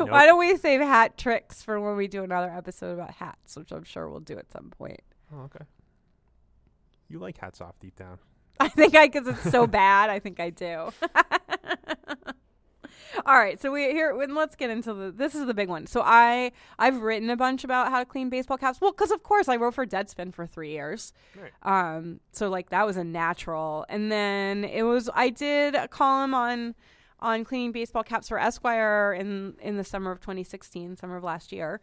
Why 0.00 0.26
don't 0.26 0.38
we 0.38 0.56
save 0.56 0.80
hat 0.80 1.16
tricks 1.16 1.62
for 1.62 1.80
when 1.80 1.96
we 1.96 2.06
do 2.08 2.22
another 2.22 2.50
episode 2.50 2.92
about 2.92 3.12
hats, 3.12 3.56
which 3.56 3.72
I'm 3.72 3.84
sure 3.84 4.08
we'll 4.10 4.20
do 4.20 4.36
at 4.38 4.50
some 4.52 4.70
point. 4.70 5.00
oh, 5.34 5.42
okay. 5.44 5.64
You 7.08 7.18
like 7.18 7.38
hats 7.38 7.60
off 7.60 7.78
deep 7.80 7.96
down. 7.96 8.18
I 8.60 8.68
think 8.68 8.94
I, 8.94 9.06
because 9.08 9.26
it's 9.28 9.50
so 9.50 9.66
bad, 9.68 10.10
I 10.10 10.18
think 10.18 10.38
I 10.40 10.50
do. 10.50 10.90
All 13.26 13.38
right, 13.38 13.60
so 13.60 13.72
we 13.72 13.84
here. 13.92 14.20
and 14.20 14.34
Let's 14.34 14.54
get 14.54 14.70
into 14.70 14.92
the. 14.92 15.10
This 15.10 15.34
is 15.34 15.46
the 15.46 15.54
big 15.54 15.68
one. 15.68 15.86
So 15.86 16.02
I 16.04 16.52
I've 16.78 17.00
written 17.00 17.30
a 17.30 17.36
bunch 17.36 17.64
about 17.64 17.90
how 17.90 18.00
to 18.00 18.04
clean 18.04 18.28
baseball 18.28 18.58
caps. 18.58 18.80
Well, 18.80 18.92
because 18.92 19.10
of 19.10 19.22
course 19.22 19.48
I 19.48 19.56
wrote 19.56 19.74
for 19.74 19.86
Deadspin 19.86 20.34
for 20.34 20.46
three 20.46 20.72
years. 20.72 21.12
Right. 21.40 21.96
Um, 21.96 22.20
so 22.32 22.48
like 22.48 22.70
that 22.70 22.86
was 22.86 22.96
a 22.96 23.04
natural, 23.04 23.86
and 23.88 24.12
then 24.12 24.64
it 24.64 24.82
was 24.82 25.08
I 25.14 25.30
did 25.30 25.74
a 25.74 25.88
column 25.88 26.34
on 26.34 26.74
on 27.20 27.44
cleaning 27.44 27.72
baseball 27.72 28.02
caps 28.02 28.28
for 28.28 28.38
Esquire 28.38 29.16
in 29.18 29.54
in 29.60 29.76
the 29.78 29.84
summer 29.84 30.10
of 30.10 30.20
2016, 30.20 30.96
summer 30.96 31.16
of 31.16 31.24
last 31.24 31.50
year, 31.50 31.80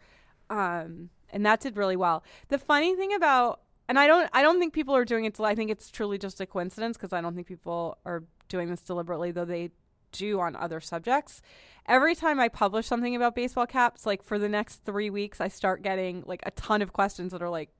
um, 0.48 1.10
and 1.30 1.44
that 1.44 1.60
did 1.60 1.76
really 1.76 1.96
well. 1.96 2.22
The 2.48 2.58
funny 2.58 2.94
thing 2.94 3.12
about 3.14 3.62
and 3.88 3.98
I 3.98 4.06
don't 4.06 4.30
I 4.32 4.42
don't 4.42 4.60
think 4.60 4.72
people 4.72 4.94
are 4.94 5.04
doing 5.04 5.24
it. 5.24 5.40
I 5.40 5.54
think 5.56 5.70
it's 5.70 5.90
truly 5.90 6.18
just 6.18 6.40
a 6.40 6.46
coincidence 6.46 6.96
because 6.96 7.12
I 7.12 7.20
don't 7.20 7.34
think 7.34 7.48
people 7.48 7.98
are 8.04 8.22
doing 8.48 8.70
this 8.70 8.82
deliberately, 8.82 9.32
though 9.32 9.44
they 9.44 9.70
do 10.12 10.40
on 10.40 10.54
other 10.56 10.80
subjects. 10.80 11.42
Every 11.86 12.14
time 12.14 12.38
I 12.38 12.48
publish 12.48 12.86
something 12.86 13.16
about 13.16 13.34
baseball 13.34 13.66
caps, 13.66 14.06
like 14.06 14.22
for 14.22 14.38
the 14.38 14.48
next 14.48 14.84
three 14.84 15.10
weeks, 15.10 15.40
I 15.40 15.48
start 15.48 15.82
getting 15.82 16.22
like 16.26 16.42
a 16.46 16.52
ton 16.52 16.80
of 16.80 16.92
questions 16.92 17.32
that 17.32 17.42
are 17.42 17.50
like, 17.50 17.70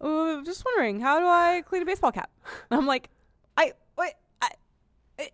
"Oh, 0.00 0.42
just 0.44 0.64
wondering, 0.64 1.00
how 1.00 1.18
do 1.18 1.26
I 1.26 1.62
clean 1.66 1.82
a 1.82 1.84
baseball 1.86 2.12
cap?" 2.12 2.30
And 2.70 2.78
I'm 2.78 2.86
like, 2.86 3.10
"I 3.56 3.72
wait, 3.98 4.12
I, 4.40 4.50
I, 5.18 5.30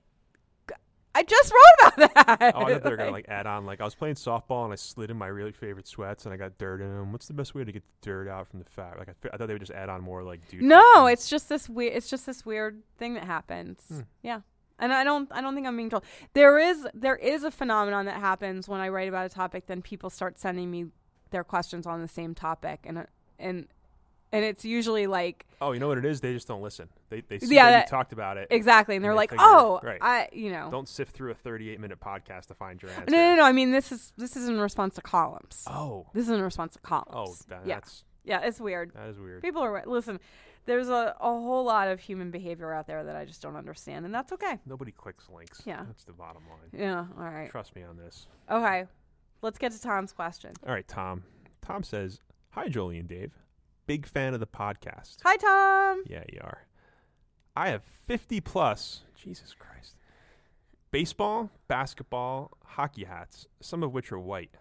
I 1.15 1.23
just 1.23 1.53
wrote 1.53 1.97
about 1.97 2.15
that." 2.27 2.55
Oh, 2.55 2.61
I 2.63 2.73
thought 2.73 2.83
they 2.83 2.91
were 2.91 2.97
gonna 2.97 3.11
like 3.11 3.29
add 3.29 3.47
on. 3.47 3.67
Like 3.67 3.83
I 3.83 3.85
was 3.85 3.95
playing 3.95 4.15
softball 4.15 4.65
and 4.65 4.73
I 4.73 4.77
slid 4.77 5.11
in 5.11 5.19
my 5.19 5.27
really 5.27 5.53
favorite 5.53 5.87
sweats 5.87 6.25
and 6.25 6.33
I 6.33 6.39
got 6.39 6.57
dirt 6.57 6.81
in 6.81 6.89
them. 6.89 7.13
What's 7.13 7.27
the 7.27 7.35
best 7.35 7.55
way 7.55 7.65
to 7.65 7.73
get 7.73 7.83
the 7.83 8.11
dirt 8.11 8.29
out 8.29 8.49
from 8.49 8.61
the 8.61 8.65
fat? 8.65 8.99
Like 8.99 9.09
I, 9.11 9.13
I 9.33 9.37
thought 9.37 9.49
they 9.49 9.55
would 9.55 9.61
just 9.61 9.73
add 9.73 9.91
on 9.91 10.01
more 10.01 10.23
like 10.23 10.49
dude. 10.49 10.63
No, 10.63 10.83
questions. 10.95 11.13
it's 11.13 11.29
just 11.29 11.49
this 11.51 11.69
weird. 11.69 11.95
It's 11.95 12.09
just 12.09 12.25
this 12.25 12.47
weird 12.47 12.83
thing 12.97 13.15
that 13.15 13.25
happens. 13.25 13.83
Hmm. 13.89 14.01
Yeah, 14.23 14.41
and 14.79 14.93
I 14.93 15.05
don't. 15.05 15.29
I 15.33 15.41
don't 15.41 15.55
think 15.55 15.67
I'm 15.67 15.77
being 15.77 15.91
told. 15.91 16.05
There 16.35 16.59
is. 16.59 16.87
There 16.95 17.17
is 17.17 17.45
a 17.45 17.51
phenomenon 17.51 18.07
that 18.07 18.21
happens 18.21 18.69
when 18.69 18.81
I 18.81 18.89
write 18.89 19.09
about 19.09 19.27
a 19.27 19.29
topic. 19.29 19.67
Then 19.67 19.83
people 19.83 20.11
start 20.11 20.39
sending 20.39 20.71
me 20.71 20.87
their 21.31 21.45
questions 21.45 21.87
on 21.87 22.01
the 22.01 22.09
same 22.09 22.35
topic, 22.35 22.81
and 22.85 23.07
and 23.39 23.67
and 24.31 24.45
it's 24.45 24.65
usually 24.65 25.07
like 25.07 25.47
Oh, 25.61 25.73
you 25.73 25.81
know 25.81 25.89
what 25.89 25.99
it 25.99 26.05
is? 26.05 26.21
They 26.21 26.33
just 26.35 26.47
don't 26.47 26.63
listen. 26.63 26.89
They 27.11 27.23
they 27.23 27.39
see 27.39 27.55
Yeah, 27.55 27.71
that 27.71 27.89
talked 27.89 28.13
about 28.13 28.37
it. 28.37 28.49
exactly, 28.51 28.95
and 28.95 29.01
And 29.03 29.05
they're 29.05 29.13
they 29.13 29.17
like, 29.17 29.31
figure- 29.31 29.45
oh, 29.47 29.81
right. 29.83 29.99
I, 30.03 30.29
you 30.33 30.51
know, 30.53 30.69
Don't 30.71 30.89
sift 30.89 31.15
through 31.15 31.31
a 31.31 31.35
38 31.35 31.81
minute 31.81 31.99
podcast 32.01 32.47
to 32.47 32.55
find 32.55 32.81
your 32.81 32.91
answer. 32.93 33.07
no, 33.11 33.17
no, 33.31 33.37
no. 33.37 33.43
I 33.45 33.53
mean, 33.53 33.71
this 33.73 33.91
is 33.91 34.13
this 34.17 34.37
is 34.37 34.49
in 34.49 34.61
response 34.61 34.95
to 34.97 35.01
columns. 35.03 35.65
Oh, 35.67 36.07
This 36.15 36.25
is 36.25 36.31
in 36.31 36.43
response 36.43 36.75
to 36.75 36.79
columns. 36.81 37.11
oh, 37.15 37.35
that, 37.49 37.63
yeah, 37.67 37.75
that's 37.77 38.05
yeah. 38.25 38.41
It's 38.41 38.61
weird. 38.61 38.93
that 38.95 39.09
is 39.09 39.19
weird. 39.19 39.43
People 39.43 39.63
are 39.63 39.83
listen. 39.87 40.21
There's 40.69 40.91
a, 40.91 41.17
a 41.19 41.31
whole 41.31 41.65
lot 41.65 41.89
of 41.89 41.99
human 41.99 42.31
behavior 42.31 42.75
out 42.75 42.87
there 42.87 43.03
that 43.03 43.17
I 43.17 43.25
just 43.25 43.41
don't 43.41 43.57
understand, 43.57 44.05
and 44.05 44.15
that's 44.15 44.33
okay. 44.33 44.59
Nobody 44.67 44.93
clicks 44.93 45.27
links. 45.35 45.63
Yeah. 45.65 45.83
that's 45.87 46.05
the 46.05 46.13
bottom 46.13 46.43
line. 46.47 46.79
Yeah. 46.79 47.07
All 47.19 47.25
right. 47.25 47.51
Trust 47.51 47.75
me 47.75 47.83
on 47.83 47.97
this. 47.97 48.27
Okay. 48.51 48.85
Let's 49.41 49.57
get 49.57 49.73
to 49.73 49.81
Tom's 49.81 50.13
question. 50.13 50.53
All 50.67 50.75
right, 50.75 50.87
Tom. 50.87 51.23
Tom 51.63 51.83
says, 51.83 52.21
"Hi, 52.51 52.69
Jolie 52.69 52.99
and 52.99 53.09
Dave. 53.09 53.33
Big 53.87 54.07
fan 54.07 54.35
of 54.35 54.41
the 54.41 54.47
podcast. 54.47 55.17
Hi, 55.25 55.37
Tom. 55.37 56.05
Yeah, 56.07 56.25
you 56.31 56.41
are. 56.43 56.67
I 57.57 57.71
have 57.71 57.83
50 58.07 58.43
plus, 58.43 59.05
Jesus 59.17 59.55
Christ, 59.59 59.97
baseball, 60.91 61.51
basketball, 61.67 62.59
hockey 62.63 63.05
hats, 63.05 63.47
some 63.63 63.83
of 63.83 63.95
which 63.95 64.13
are 64.13 64.19
white. 64.19 64.55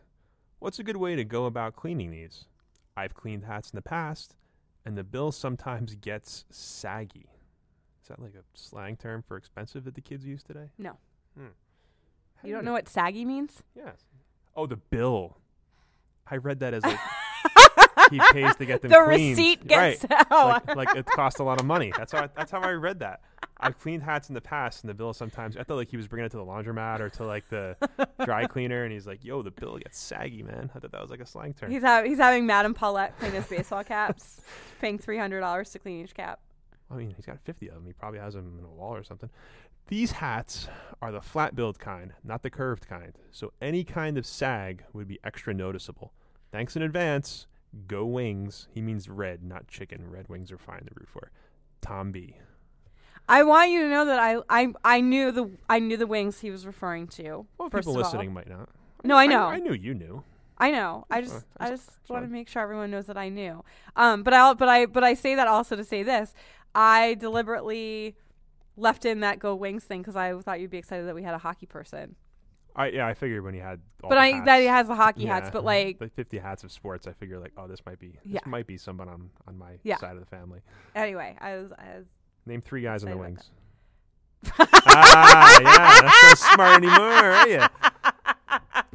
What's 0.59 0.79
a 0.79 0.83
good 0.83 0.95
way 0.95 1.17
to 1.17 1.25
go 1.25 1.45
about 1.47 1.75
cleaning 1.75 2.11
these? 2.11 2.45
I've 2.95 3.13
cleaned 3.13 3.43
hats 3.43 3.71
in 3.71 3.75
the 3.75 3.81
past, 3.81 4.35
and 4.87 4.97
the 4.97 5.03
bill 5.03 5.33
sometimes 5.33 5.95
gets 5.95 6.45
saggy. 6.49 7.27
Is 8.01 8.07
that 8.07 8.21
like 8.21 8.35
a 8.35 8.43
slang 8.53 8.95
term 8.95 9.21
for 9.21 9.35
expensive 9.35 9.83
that 9.83 9.95
the 9.95 10.01
kids 10.01 10.25
use 10.25 10.41
today? 10.43 10.69
No. 10.77 10.93
Hmm. 11.37 11.47
You 12.41 12.49
do 12.49 12.51
don't 12.53 12.63
know 12.65 12.71
what 12.71 12.87
saggy 12.87 13.25
means? 13.25 13.63
Yes. 13.75 14.05
Oh, 14.55 14.65
the 14.65 14.77
bill. 14.77 15.35
I 16.31 16.37
read 16.37 16.61
that 16.61 16.73
as 16.73 16.83
like 16.85 16.99
he 18.11 18.21
pays 18.31 18.55
to 18.55 18.65
get 18.65 18.81
them 18.81 18.91
The 18.91 19.01
cleaned. 19.03 19.37
receipt 19.37 19.67
gets 19.67 20.05
right. 20.09 20.25
oh, 20.31 20.59
like, 20.65 20.75
like 20.77 20.95
it 20.95 21.05
costs 21.05 21.41
a 21.41 21.43
lot 21.43 21.59
of 21.59 21.65
money. 21.65 21.91
That's 21.97 22.13
how 22.13 22.19
I, 22.23 22.29
that's 22.33 22.51
how 22.51 22.61
I 22.61 22.71
read 22.71 22.99
that. 22.99 23.19
I've 23.59 23.79
cleaned 23.79 24.03
hats 24.03 24.29
in 24.29 24.35
the 24.35 24.41
past, 24.41 24.83
and 24.83 24.89
the 24.89 24.93
bill 24.93 25.13
sometimes 25.13 25.57
I 25.57 25.63
thought 25.63 25.77
like 25.77 25.89
he 25.89 25.97
was 25.97 26.07
bringing 26.07 26.25
it 26.27 26.29
to 26.29 26.37
the 26.37 26.45
laundromat 26.45 26.99
or 26.99 27.09
to 27.09 27.25
like 27.25 27.47
the 27.49 27.75
dry 28.23 28.45
cleaner, 28.47 28.83
and 28.83 28.93
he's 28.93 29.07
like, 29.07 29.23
"Yo, 29.23 29.41
the 29.41 29.51
bill 29.51 29.77
gets 29.77 29.97
saggy, 29.99 30.43
man." 30.43 30.69
I 30.75 30.79
thought 30.79 30.91
that 30.91 31.01
was 31.01 31.09
like 31.09 31.21
a 31.21 31.25
slang 31.25 31.53
term. 31.53 31.71
he's 31.71 31.81
ha- 31.83 32.03
he's 32.03 32.19
having 32.19 32.45
Madame 32.45 32.73
Paulette 32.73 33.17
clean 33.19 33.31
his 33.31 33.45
baseball 33.47 33.83
caps, 33.83 34.41
paying 34.81 34.97
three 34.99 35.17
hundred 35.17 35.39
dollars 35.39 35.71
to 35.71 35.79
clean 35.79 36.03
each 36.03 36.13
cap. 36.13 36.39
I 36.89 36.95
mean, 36.95 37.11
he's 37.15 37.25
got 37.25 37.37
50 37.41 37.67
of 37.67 37.73
them. 37.75 37.85
He 37.85 37.91
probably 37.91 38.19
has 38.19 38.33
them 38.33 38.55
in 38.59 38.63
a 38.63 38.69
wall 38.69 38.95
or 38.95 39.03
something. 39.03 39.29
These 39.87 40.11
hats 40.11 40.69
are 41.01 41.11
the 41.11 41.19
flat 41.19 41.53
billed 41.53 41.79
kind, 41.79 42.13
not 42.23 42.43
the 42.43 42.49
curved 42.49 42.87
kind. 42.87 43.13
So 43.31 43.51
any 43.61 43.83
kind 43.83 44.17
of 44.17 44.25
sag 44.25 44.85
would 44.93 45.05
be 45.07 45.19
extra 45.23 45.53
noticeable. 45.53 46.13
Thanks 46.49 46.77
in 46.77 46.81
advance. 46.81 47.45
Go 47.87 48.05
wings. 48.05 48.69
He 48.73 48.81
means 48.81 49.09
red, 49.09 49.43
not 49.43 49.67
chicken. 49.67 50.09
Red 50.09 50.29
wings 50.29 50.49
are 50.49 50.57
fine 50.57 50.85
to 50.85 50.91
root 50.95 51.09
for. 51.11 51.29
Tom 51.81 52.11
B. 52.13 52.37
I 53.29 53.43
want 53.43 53.71
you 53.71 53.81
to 53.81 53.89
know 53.89 54.05
that 54.05 54.19
I 54.19 54.37
I 54.49 54.73
I 54.83 55.01
knew 55.01 55.31
the 55.31 55.49
I 55.69 55.79
knew 55.79 55.97
the 55.97 56.07
wings 56.07 56.39
he 56.39 56.51
was 56.51 56.65
referring 56.65 57.07
to. 57.09 57.45
Well, 57.57 57.69
people 57.69 57.79
of 57.79 57.87
all. 57.87 57.93
listening 58.03 58.33
might 58.33 58.49
not. 58.49 58.69
No, 59.03 59.15
I 59.15 59.25
know. 59.27 59.45
I, 59.45 59.59
knew 59.59 59.73
you 59.73 59.93
knew. 59.93 60.23
I 60.57 60.71
know. 60.71 61.05
I 61.11 61.21
just 61.21 61.33
fine. 61.33 61.43
I 61.59 61.69
just 61.69 61.89
want 62.09 62.25
to 62.25 62.31
make 62.31 62.47
sure 62.49 62.61
everyone 62.61 62.89
knows 62.89 63.05
that 63.05 63.17
I 63.17 63.29
knew. 63.29 63.63
Um, 63.95 64.23
but 64.23 64.33
I 64.33 64.53
but 64.53 64.67
I 64.69 64.85
but 64.85 65.03
I 65.03 65.13
say 65.13 65.35
that 65.35 65.47
also 65.47 65.75
to 65.75 65.83
say 65.83 66.03
this. 66.03 66.33
I 66.73 67.15
deliberately 67.15 68.15
left 68.75 69.05
in 69.05 69.21
that 69.21 69.39
go 69.39 69.55
wings 69.55 69.83
thing 69.83 70.01
because 70.01 70.15
I 70.15 70.37
thought 70.39 70.59
you'd 70.59 70.69
be 70.71 70.77
excited 70.77 71.07
that 71.07 71.15
we 71.15 71.23
had 71.23 71.33
a 71.33 71.39
hockey 71.39 71.65
person. 71.65 72.15
I 72.75 72.89
yeah, 72.89 73.07
I 73.07 73.13
figured 73.13 73.43
when 73.43 73.53
he 73.53 73.59
had 73.59 73.81
all 74.03 74.09
but 74.09 74.15
the 74.15 74.21
I 74.21 74.29
hats, 74.31 74.45
that 74.45 74.59
he 74.61 74.67
has 74.67 74.87
the 74.87 74.95
hockey 74.95 75.25
hats. 75.25 75.49
But 75.51 75.63
like 75.73 75.99
the 75.99 76.09
50 76.09 76.37
hats 76.37 76.63
of 76.63 76.71
sports, 76.71 77.07
I 77.07 77.13
figure 77.13 77.39
like, 77.39 77.53
oh, 77.57 77.67
this 77.67 77.79
might 77.85 77.99
be 77.99 78.09
this 78.23 78.33
Yeah. 78.33 78.39
might 78.45 78.67
be 78.67 78.77
someone 78.77 79.09
on 79.09 79.29
on 79.47 79.57
my 79.57 79.79
Yeah. 79.83 79.97
side 79.97 80.13
of 80.13 80.19
the 80.19 80.25
family. 80.27 80.61
anyway, 80.95 81.35
I 81.41 81.55
was 81.57 81.71
I 81.73 81.97
was 81.97 82.05
Name 82.47 82.61
three 82.61 82.81
guys 82.81 83.03
on 83.03 83.09
the 83.11 83.17
wings. 83.17 83.49
ah, 84.59 85.59
yeah, 85.61 86.01
that's 86.01 86.23
not 86.23 86.53
smart 86.53 86.83
anymore, 86.83 87.01
are 87.01 87.47
you? 87.47 87.61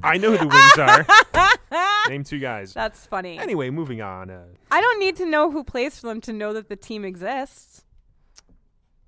I 0.03 0.17
know 0.19 0.35
who 0.37 0.39
the 0.39 0.49
wings 0.49 0.79
are. 0.79 2.09
Name 2.09 2.25
two 2.25 2.39
guys. 2.39 2.73
That's 2.73 3.07
funny. 3.07 3.39
Anyway, 3.39 3.71
moving 3.71 4.01
on. 4.01 4.31
Uh, 4.31 4.45
I 4.71 4.81
don't 4.81 4.99
need 4.99 5.17
to 5.17 5.27
know 5.27 5.51
who 5.51 5.65
plays 5.65 5.99
for 5.99 6.07
them 6.09 6.21
to 6.23 6.33
know 6.33 6.53
that 6.55 6.69
the 6.69 6.77
team 6.77 7.05
exists. 7.05 7.85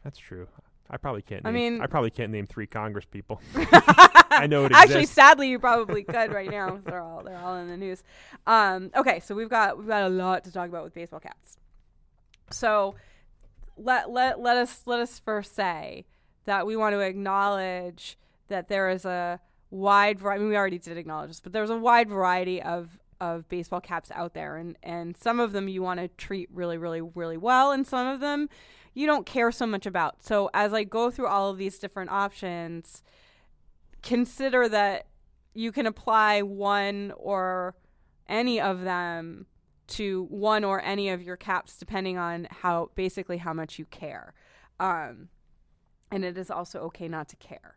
that's 0.02 0.18
true. 0.18 0.46
I 0.90 0.98
probably 0.98 1.22
can't. 1.22 1.42
I 1.46 1.50
Name, 1.50 1.74
mean- 1.74 1.83
I 1.83 1.87
probably 1.87 2.11
can't 2.11 2.30
name 2.30 2.46
three 2.46 2.66
Congress 2.66 3.07
people. 3.07 3.40
I 3.57 4.46
know 4.46 4.64
it 4.66 4.72
exists. 4.72 4.85
Actually, 4.85 5.07
sadly, 5.07 5.48
you 5.48 5.59
probably 5.59 6.04
could 6.04 6.30
right 6.33 6.50
now. 6.50 6.78
they're 6.85 7.00
all 7.00 7.22
they're 7.24 7.38
all 7.38 7.57
in 7.57 7.68
the 7.68 7.76
news. 7.78 8.02
Um, 8.46 8.90
okay, 8.94 9.20
so 9.20 9.35
we've 9.35 9.48
got 9.48 9.78
we've 9.78 9.87
got 9.88 10.02
a 10.02 10.09
lot 10.11 10.44
to 10.44 10.52
talk 10.52 10.68
about 10.68 10.85
with 10.85 10.92
baseball 10.94 11.20
caps. 11.20 11.57
So 12.50 12.94
let 13.77 14.11
let 14.11 14.41
let 14.41 14.57
us 14.57 14.83
let 14.87 15.01
us 15.01 15.19
first 15.19 15.55
say 15.55 16.07
that 16.45 16.67
we 16.67 16.77
want 16.77 16.95
to 16.95 17.01
acknowledge 17.01 18.19
that 18.49 18.69
there 18.69 18.91
is 18.91 19.05
a 19.05 19.41
wide 19.71 20.19
variety. 20.19 20.39
I 20.39 20.43
mean, 20.43 20.51
we 20.51 20.57
already 20.57 20.79
did 20.79 20.97
acknowledge 20.97 21.31
this, 21.31 21.41
but 21.41 21.53
there's 21.53 21.71
a 21.71 21.79
wide 21.79 22.09
variety 22.09 22.63
of 22.63 23.01
of 23.21 23.49
baseball 23.49 23.81
caps 23.81 24.11
out 24.15 24.35
there, 24.35 24.57
and 24.57 24.77
and 24.83 25.17
some 25.17 25.41
of 25.41 25.53
them 25.53 25.69
you 25.69 25.83
want 25.83 26.01
to 26.01 26.09
treat 26.09 26.49
really, 26.53 26.79
really, 26.79 27.01
really 27.01 27.37
well, 27.37 27.73
and 27.73 27.87
some 27.87 28.07
of 28.07 28.21
them 28.21 28.49
you 28.95 29.07
don't 29.07 29.27
care 29.27 29.51
so 29.51 29.67
much 29.67 29.87
about. 29.87 30.23
So 30.23 30.51
as 30.55 30.73
I 30.73 30.85
go 30.85 31.11
through 31.11 31.27
all 31.27 31.51
of 31.51 31.59
these 31.59 31.79
different 31.79 32.11
options, 32.11 33.03
consider 34.03 34.69
that 34.69 35.07
you 35.53 35.73
can 35.73 35.87
apply 35.87 36.43
one 36.43 37.13
or 37.17 37.75
any 38.29 38.61
of 38.61 38.83
them 38.83 39.47
to 39.87 40.25
one 40.31 40.64
or 40.64 40.83
any 40.83 41.09
of 41.09 41.23
your 41.23 41.37
caps 41.37 41.77
depending 41.77 42.18
on 42.18 42.47
how 42.51 42.90
basically 42.94 43.38
how 43.38 43.53
much 43.53 43.79
you 43.79 43.85
care. 43.87 44.35
Um, 44.81 45.29
and 46.11 46.25
it 46.25 46.38
is 46.38 46.51
also 46.51 46.81
okay 46.81 47.09
not 47.09 47.29
to 47.29 47.37
care. 47.37 47.77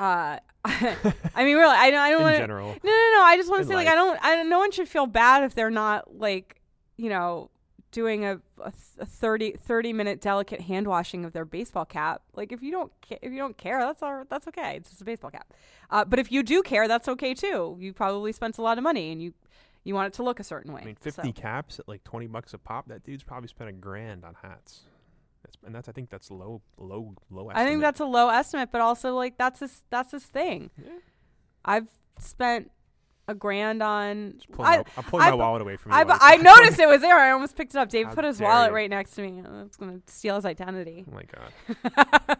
Uh, 0.00 0.38
i 0.64 1.44
mean 1.44 1.56
really 1.56 1.74
i, 1.74 1.86
I 1.86 2.10
don't 2.10 2.20
want 2.20 2.34
to 2.34 2.42
general. 2.42 2.70
no 2.82 2.90
no 2.90 3.12
no 3.14 3.22
i 3.22 3.36
just 3.36 3.48
want 3.48 3.62
to 3.62 3.68
say 3.68 3.76
like 3.76 3.86
i 3.86 3.94
don't 3.94 4.18
i 4.24 4.34
don't 4.34 4.50
no 4.50 4.58
one 4.58 4.72
should 4.72 4.88
feel 4.88 5.06
bad 5.06 5.44
if 5.44 5.54
they're 5.54 5.70
not 5.70 6.16
like 6.16 6.60
you 6.96 7.08
know 7.08 7.48
doing 7.90 8.24
a, 8.24 8.40
a, 8.62 8.72
a 8.98 9.06
30, 9.06 9.52
30 9.52 9.92
minute 9.92 10.20
delicate 10.20 10.60
hand 10.62 10.86
washing 10.86 11.24
of 11.24 11.32
their 11.32 11.44
baseball 11.44 11.84
cap. 11.84 12.22
Like 12.34 12.52
if 12.52 12.62
you 12.62 12.70
don't 12.70 12.92
ca- 13.06 13.18
if 13.22 13.32
you 13.32 13.38
don't 13.38 13.56
care 13.56 13.78
that's 13.80 14.02
all 14.02 14.24
that's 14.28 14.46
okay. 14.48 14.76
It's 14.76 14.90
just 14.90 15.02
a 15.02 15.04
baseball 15.04 15.30
cap. 15.30 15.52
Uh, 15.90 16.04
but 16.04 16.18
if 16.18 16.30
you 16.30 16.42
do 16.42 16.62
care 16.62 16.86
that's 16.86 17.08
okay 17.08 17.34
too. 17.34 17.76
You 17.80 17.92
probably 17.92 18.32
spent 18.32 18.58
a 18.58 18.62
lot 18.62 18.78
of 18.78 18.84
money 18.84 19.10
and 19.10 19.22
you 19.22 19.34
you 19.88 19.94
want 19.94 20.06
it 20.06 20.12
to 20.12 20.22
look 20.22 20.38
a 20.38 20.44
certain 20.44 20.72
way 20.72 20.82
I 20.82 20.84
mean, 20.84 20.96
So- 21.00 21.10
50 21.10 21.32
caps 21.32 21.78
at 21.80 21.88
like 21.88 22.04
20 22.04 22.26
bucks 22.26 22.52
a 22.54 22.58
pop. 22.58 22.88
That 22.88 23.02
dude's 23.02 23.24
probably 23.24 23.48
spent 23.48 23.70
a 23.70 23.72
grand 23.72 24.24
on 24.24 24.34
hats. 24.42 24.82
That's, 25.42 25.56
and 25.64 25.74
that's 25.74 25.88
I 25.88 25.92
think 25.92 26.10
that's 26.10 26.30
low, 26.30 26.60
low, 26.76 27.14
low. 27.30 27.50
I 27.54 27.64
think 27.64 27.80
that's 27.80 28.00
a 28.00 28.04
low 28.04 28.28
estimate, 28.28 28.70
but 28.70 28.80
also 28.80 29.14
like 29.14 29.38
that's 29.38 29.60
his 29.60 29.82
that's 29.88 30.12
his 30.12 30.24
thing. 30.24 30.70
Yeah. 30.76 30.90
I've 31.64 31.88
spent 32.18 32.70
a 33.28 33.34
grand 33.34 33.82
on. 33.82 34.34
Just 34.38 34.48
I, 34.60 34.78
my, 34.78 34.84
I'm 34.96 35.04
pulling 35.04 35.26
I 35.26 35.30
my 35.30 35.36
wallet 35.36 35.62
away 35.62 35.76
from 35.76 35.92
you. 35.92 35.98
I, 35.98 36.04
I 36.20 36.36
noticed 36.38 36.78
it 36.80 36.88
was 36.88 37.00
there. 37.00 37.16
I 37.16 37.30
almost 37.30 37.56
picked 37.56 37.74
it 37.74 37.78
up. 37.78 37.88
Dave 37.88 38.06
How 38.06 38.14
put 38.14 38.24
his 38.24 38.40
wallet 38.40 38.70
you. 38.70 38.74
right 38.74 38.90
next 38.90 39.12
to 39.12 39.22
me. 39.22 39.40
Uh, 39.40 39.64
It's 39.64 39.76
gonna 39.76 40.00
steal 40.06 40.36
his 40.36 40.44
identity. 40.44 41.04
Oh 41.10 41.14
my 41.14 41.24
god. 41.24 42.18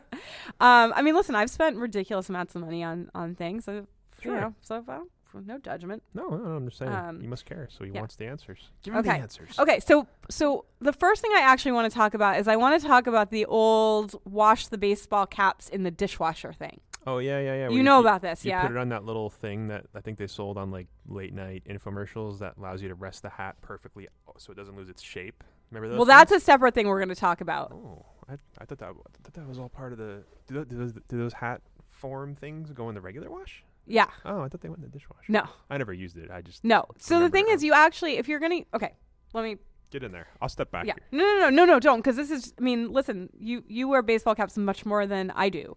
um, 0.61 0.92
I 0.96 1.02
mean, 1.02 1.14
listen, 1.14 1.34
I've 1.34 1.50
spent 1.50 1.76
ridiculous 1.76 2.28
amounts 2.28 2.54
of 2.56 2.62
money 2.62 2.82
on 2.82 3.11
on 3.14 3.34
things. 3.34 3.64
So, 3.64 3.87
Sure. 4.20 4.34
You 4.34 4.40
know, 4.40 4.54
so 4.62 4.84
uh, 4.88 4.98
no 5.34 5.58
judgment. 5.58 6.02
No, 6.14 6.28
no, 6.28 6.36
no, 6.36 6.56
I'm 6.56 6.66
just 6.66 6.78
saying. 6.78 6.92
Um, 6.92 7.20
he 7.20 7.26
must 7.26 7.44
care, 7.44 7.68
so 7.70 7.84
he 7.84 7.90
yeah. 7.90 8.00
wants 8.00 8.16
the 8.16 8.26
answers. 8.26 8.70
Give 8.82 8.94
him 8.94 9.02
the 9.02 9.12
answers. 9.12 9.58
Okay, 9.58 9.80
so 9.80 10.06
so 10.30 10.64
the 10.80 10.92
first 10.92 11.22
thing 11.22 11.30
I 11.34 11.40
actually 11.40 11.72
want 11.72 11.90
to 11.90 11.96
talk 11.96 12.14
about 12.14 12.38
is 12.38 12.48
I 12.48 12.56
want 12.56 12.80
to 12.80 12.86
talk 12.86 13.06
about 13.06 13.30
the 13.30 13.44
old 13.46 14.20
wash 14.24 14.68
the 14.68 14.78
baseball 14.78 15.26
caps 15.26 15.68
in 15.68 15.82
the 15.82 15.90
dishwasher 15.90 16.52
thing. 16.52 16.80
Oh 17.06 17.18
yeah, 17.18 17.38
yeah, 17.40 17.54
yeah. 17.54 17.68
where 17.68 17.76
you 17.76 17.82
know 17.82 18.00
about 18.00 18.22
this, 18.22 18.44
You 18.44 18.50
yeah? 18.50 18.62
put 18.62 18.72
it 18.72 18.76
on 18.76 18.90
that 18.90 19.04
little 19.04 19.30
thing 19.30 19.68
that 19.68 19.86
I 19.94 20.00
think 20.00 20.18
they 20.18 20.26
sold 20.26 20.58
on 20.58 20.70
like 20.70 20.88
late 21.06 21.32
night 21.32 21.62
infomercials 21.68 22.38
that 22.40 22.56
allows 22.58 22.82
you 22.82 22.88
to 22.88 22.94
rest 22.94 23.22
the 23.22 23.30
hat 23.30 23.56
perfectly 23.62 24.08
oh, 24.28 24.32
so 24.36 24.52
it 24.52 24.56
doesn't 24.56 24.76
lose 24.76 24.88
its 24.88 25.02
shape. 25.02 25.44
Remember 25.70 25.88
those? 25.88 25.98
well, 25.98 26.06
that's 26.06 26.32
a 26.32 26.40
separate 26.40 26.74
thing 26.74 26.86
we're 26.86 26.98
going 26.98 27.08
to 27.08 27.14
talk 27.14 27.40
about. 27.40 27.72
Oh, 27.72 28.04
I, 28.28 28.34
I 28.58 28.64
thought 28.64 28.78
that 28.78 28.88
I 28.88 28.92
thought 29.22 29.34
that 29.34 29.48
was 29.48 29.58
all 29.58 29.68
part 29.68 29.92
of 29.92 29.98
the. 29.98 30.22
Do 30.46 30.64
do 30.64 30.76
those 30.76 30.92
do 30.92 31.18
those 31.18 31.32
hat 31.32 31.62
form 31.82 32.34
things 32.34 32.72
go 32.72 32.88
in 32.88 32.94
the 32.94 33.00
regular 33.00 33.30
wash? 33.30 33.64
Yeah. 33.88 34.07
Oh, 34.24 34.42
I 34.42 34.48
thought 34.48 34.61
they 34.61 34.68
went 34.68 34.83
in 34.85 34.90
the 34.90 34.96
dishwasher. 34.98 35.24
No. 35.33 35.44
I 35.70 35.79
never 35.79 35.92
used 35.92 36.16
it. 36.16 36.31
I 36.31 36.42
just 36.42 36.62
No. 36.64 36.85
So 36.98 37.14
the 37.14 37.20
Remember 37.24 37.37
thing 37.37 37.46
is, 37.55 37.64
you 37.64 37.72
actually, 37.72 38.18
if 38.18 38.29
you're 38.29 38.38
gonna, 38.40 38.61
okay, 38.74 38.92
let 39.33 39.42
me. 39.44 39.57
get 39.90 40.03
in 40.05 40.12
there. 40.12 40.29
I'll 40.42 40.48
step 40.48 40.70
back 40.70 40.85
Yeah. 40.87 40.94
here. 41.11 41.18
No, 41.20 41.24
no, 41.24 41.38
no, 41.48 41.51
no, 41.51 41.64
no, 41.64 41.81
don't, 41.81 41.98
because 42.01 42.16
this 42.16 42.31
is. 42.31 42.53
I 42.59 42.62
mean, 42.62 42.92
listen, 42.92 43.31
you 43.38 43.64
you 43.66 43.88
wear 43.88 44.03
baseball 44.03 44.35
caps 44.35 44.57
much 44.59 44.85
more 44.85 45.07
than 45.07 45.31
I 45.33 45.48
do. 45.48 45.77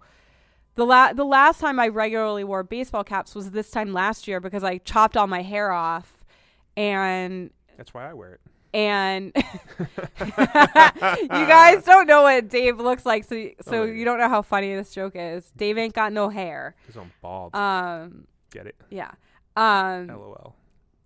The 0.76 0.86
la- 0.86 1.13
the 1.13 1.24
last 1.26 1.60
time 1.62 1.80
I 1.80 1.88
regularly 1.88 2.43
wore 2.43 2.63
baseball 2.63 3.04
caps 3.04 3.34
was 3.36 3.52
this 3.52 3.71
time 3.71 3.93
last 3.93 4.28
year 4.28 4.39
because 4.39 4.63
I 4.63 4.78
chopped 4.80 5.15
all 5.17 5.28
my 5.28 5.41
hair 5.41 5.71
off, 5.71 6.26
and 6.78 7.52
That's 7.78 7.93
why 7.93 8.10
I 8.10 8.13
wear 8.13 8.34
it. 8.34 8.41
And 8.73 9.31
you 9.36 11.27
guys 11.27 11.84
don't 11.86 12.07
know 12.07 12.23
what 12.23 12.49
Dave 12.49 12.79
looks 12.79 13.05
like, 13.05 13.25
so 13.25 13.49
so 13.62 13.81
Oh, 13.81 13.86
you 13.86 14.05
don't 14.05 14.19
know 14.19 14.29
how 14.29 14.41
funny 14.41 14.75
this 14.75 14.93
joke 14.93 15.13
is. 15.15 15.51
Dave 15.57 15.77
ain't 15.77 15.93
got 15.93 16.13
no 16.13 16.29
hair. 16.29 16.75
He's 16.86 16.95
I'm 16.95 17.12
bald. 17.21 17.55
Um. 17.55 18.27
get 18.51 18.67
it? 18.67 18.75
Yeah. 18.89 19.12
Um. 19.55 20.07
LOL. 20.07 20.55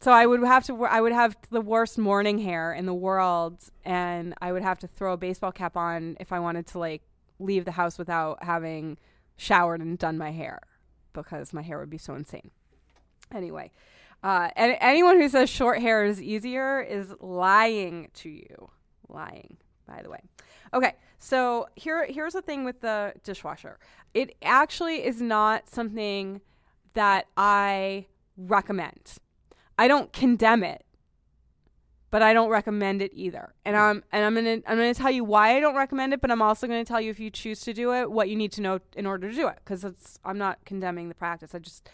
So 0.02 0.12
I 0.12 0.26
would 0.26 0.44
have 0.44 0.64
to. 0.66 0.86
I 0.86 1.02
would 1.02 1.14
have 1.14 1.36
the 1.50 1.62
worst 1.62 1.98
morning 1.98 2.38
hair 2.40 2.74
in 2.74 2.86
the 2.86 2.94
world, 2.94 3.60
and 3.84 4.36
I 4.42 4.52
would 4.52 4.62
have 4.62 4.78
to 4.80 4.88
throw 4.88 5.14
a 5.14 5.18
baseball 5.18 5.52
cap 5.52 5.76
on 5.76 6.18
if 6.20 6.32
I 6.32 6.40
wanted 6.40 6.68
to 6.68 6.80
like 6.80 7.02
leave 7.40 7.66
the 7.66 7.72
house 7.72 7.98
without 7.98 8.44
having 8.44 8.98
showered 9.38 9.82
and 9.82 9.98
done 9.98 10.18
my 10.18 10.32
hair, 10.32 10.60
because 11.14 11.54
my 11.54 11.62
hair 11.62 11.80
would 11.80 11.90
be 11.90 11.98
so 11.98 12.14
insane. 12.14 12.52
Anyway, 13.34 13.72
uh, 14.26 14.50
and 14.56 14.76
anyone 14.82 15.22
who 15.22 15.30
says 15.30 15.52
short 15.52 15.80
hair 15.80 16.04
is 16.04 16.20
easier 16.20 16.82
is 16.82 17.14
lying 17.20 18.10
to 18.16 18.28
you. 18.28 18.72
Lying, 19.08 19.58
by 19.88 20.02
the 20.02 20.10
way. 20.10 20.20
Okay, 20.74 20.96
so 21.20 21.68
here 21.76 22.08
here's 22.08 22.34
the 22.34 22.42
thing 22.42 22.66
with 22.66 22.82
the 22.82 23.14
dishwasher. 23.24 23.78
It 24.16 24.36
actually 24.42 25.06
is 25.06 25.22
not 25.22 25.70
something 25.70 26.42
that 26.96 27.28
I 27.38 28.08
recommend. 28.36 29.18
I 29.78 29.88
don't 29.88 30.12
condemn 30.12 30.64
it, 30.64 30.84
but 32.10 32.24
I 32.24 32.34
don't 32.34 32.50
recommend 32.50 33.04
it 33.04 33.12
either. 33.14 33.54
And 33.64 33.78
I'm 33.78 34.04
and 34.12 34.26
I'm 34.26 34.34
gonna 34.34 34.60
I'm 34.66 34.78
gonna 34.78 34.96
tell 34.96 35.12
you 35.12 35.24
why 35.24 35.56
I 35.56 35.60
don't 35.60 35.76
recommend 35.76 36.14
it, 36.14 36.22
but 36.22 36.32
I'm 36.32 36.42
also 36.42 36.66
gonna 36.66 36.84
tell 36.84 37.00
you 37.00 37.12
if 37.12 37.20
you 37.20 37.30
choose 37.30 37.62
to 37.62 37.74
do 37.74 37.94
it, 37.94 38.10
what 38.10 38.28
you 38.28 38.36
need 38.36 38.52
to 38.54 38.62
know 38.62 38.80
in 38.96 39.06
order 39.06 39.30
to 39.30 39.36
do 39.36 39.48
it. 39.50 39.60
Because 39.64 39.84
it's 39.84 40.18
I'm 40.26 40.40
not 40.40 40.66
condemning 40.66 41.10
the 41.10 41.16
practice. 41.16 41.54
I 41.54 41.60
just 41.60 41.88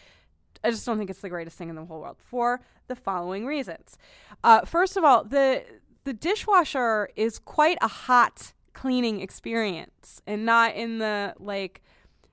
I 0.64 0.70
just 0.70 0.86
don't 0.86 0.98
think 0.98 1.10
it's 1.10 1.20
the 1.20 1.28
greatest 1.28 1.56
thing 1.56 1.68
in 1.68 1.74
the 1.74 1.84
whole 1.84 2.00
world 2.00 2.18
for 2.18 2.60
the 2.88 2.96
following 2.96 3.46
reasons. 3.46 3.98
Uh, 4.44 4.64
first 4.64 4.96
of 4.96 5.04
all, 5.04 5.24
the 5.24 5.64
the 6.04 6.12
dishwasher 6.12 7.08
is 7.16 7.38
quite 7.38 7.78
a 7.80 7.88
hot 7.88 8.52
cleaning 8.74 9.20
experience, 9.20 10.20
and 10.26 10.44
not 10.44 10.74
in 10.74 10.98
the 10.98 11.34
like 11.38 11.82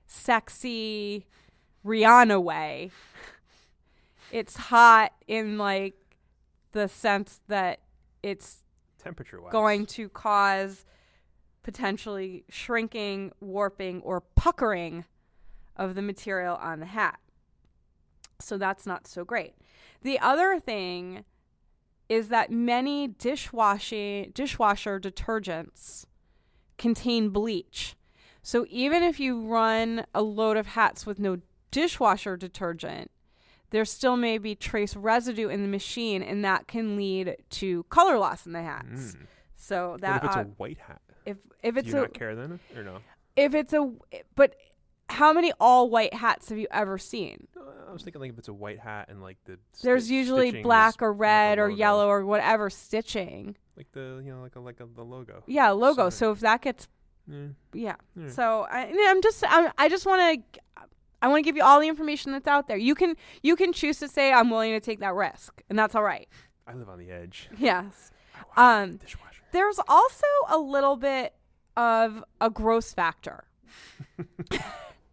sexy 0.06 1.26
Rihanna 1.84 2.42
way. 2.42 2.90
It's 4.30 4.56
hot 4.56 5.12
in 5.26 5.58
like 5.58 5.94
the 6.72 6.88
sense 6.88 7.40
that 7.48 7.80
it's 8.22 8.62
Temperature 9.02 9.40
wise. 9.40 9.52
going 9.52 9.86
to 9.86 10.08
cause 10.08 10.84
potentially 11.62 12.44
shrinking, 12.48 13.32
warping, 13.40 14.00
or 14.02 14.20
puckering 14.20 15.04
of 15.76 15.94
the 15.94 16.02
material 16.02 16.56
on 16.56 16.80
the 16.80 16.86
hat. 16.86 17.18
So 18.40 18.58
that's 18.58 18.86
not 18.86 19.06
so 19.06 19.24
great. 19.24 19.54
The 20.02 20.18
other 20.18 20.58
thing 20.60 21.24
is 22.08 22.28
that 22.28 22.50
many 22.50 23.06
dishwashing 23.08 24.32
dishwasher 24.34 24.98
detergents 24.98 26.04
contain 26.78 27.30
bleach. 27.30 27.94
So 28.42 28.66
even 28.70 29.02
if 29.02 29.20
you 29.20 29.46
run 29.46 30.06
a 30.14 30.22
load 30.22 30.56
of 30.56 30.68
hats 30.68 31.06
with 31.06 31.18
no 31.18 31.38
dishwasher 31.70 32.36
detergent, 32.36 33.10
there 33.70 33.84
still 33.84 34.16
may 34.16 34.38
be 34.38 34.54
trace 34.56 34.96
residue 34.96 35.48
in 35.48 35.62
the 35.62 35.68
machine, 35.68 36.22
and 36.22 36.44
that 36.44 36.66
can 36.66 36.96
lead 36.96 37.36
to 37.50 37.84
color 37.84 38.18
loss 38.18 38.44
in 38.46 38.52
the 38.52 38.62
hats. 38.62 39.14
Mm. 39.14 39.26
So 39.54 39.90
What 39.92 40.00
that 40.00 40.24
if 40.24 40.24
it's 40.24 40.36
a 40.36 40.42
white 40.56 40.78
hat? 40.78 41.00
if 41.26 41.36
if 41.62 41.74
Do 41.74 41.78
it's 41.80 41.88
you 41.90 41.98
a 41.98 42.00
not 42.00 42.14
care 42.14 42.34
then, 42.34 42.58
or 42.74 42.82
no? 42.82 42.98
if 43.36 43.54
it's 43.54 43.72
a 43.72 43.92
but 44.34 44.56
how 45.10 45.32
many 45.32 45.52
all 45.60 45.90
white 45.90 46.14
hats 46.14 46.48
have 46.48 46.58
you 46.58 46.66
ever 46.70 46.96
seen? 46.98 47.46
I 47.88 47.92
was 47.92 48.02
thinking 48.02 48.20
like 48.20 48.30
if 48.32 48.38
it's 48.38 48.48
a 48.48 48.52
white 48.52 48.78
hat 48.78 49.08
and 49.10 49.20
like 49.22 49.36
the 49.44 49.58
There's 49.82 50.04
sti- 50.04 50.14
usually 50.14 50.62
black 50.62 51.02
or 51.02 51.12
red 51.12 51.58
or 51.58 51.68
yellow 51.68 52.08
or 52.08 52.24
whatever 52.24 52.70
stitching. 52.70 53.56
like 53.76 53.90
the 53.92 54.22
you 54.24 54.32
know 54.32 54.40
like 54.42 54.56
a 54.56 54.60
like 54.60 54.80
a 54.80 54.86
the 54.86 55.04
logo. 55.04 55.42
Yeah, 55.46 55.70
logo. 55.70 56.08
Sorry. 56.08 56.12
So 56.12 56.32
if 56.32 56.40
that 56.40 56.62
gets 56.62 56.88
Yeah. 57.26 57.48
yeah. 57.72 57.96
Yeah. 58.16 58.28
So 58.30 58.66
I, 58.70 58.92
I'm 59.08 59.20
just 59.22 59.42
I, 59.46 59.72
I 59.76 59.88
just 59.88 60.06
want 60.06 60.44
to 60.54 60.60
I 61.22 61.28
want 61.28 61.38
to 61.44 61.48
give 61.48 61.56
you 61.56 61.62
all 61.64 61.80
the 61.80 61.88
information 61.88 62.32
that's 62.32 62.46
out 62.48 62.68
there. 62.68 62.76
You 62.78 62.94
can 62.94 63.16
you 63.42 63.56
can 63.56 63.72
choose 63.72 63.98
to 63.98 64.08
say 64.08 64.32
I'm 64.32 64.48
willing 64.50 64.72
to 64.72 64.80
take 64.80 65.00
that 65.00 65.14
risk, 65.14 65.62
and 65.68 65.78
that's 65.78 65.94
all 65.94 66.02
right. 66.04 66.28
I 66.66 66.74
live 66.74 66.88
on 66.88 66.98
the 66.98 67.10
edge. 67.10 67.48
Yes. 67.58 68.12
Um, 68.56 68.98
the. 68.98 69.06
There's 69.52 69.80
also 69.88 70.24
a 70.48 70.56
little 70.58 70.96
bit 70.96 71.34
of 71.76 72.22
a 72.40 72.48
gross 72.50 72.92
factor. 72.94 73.44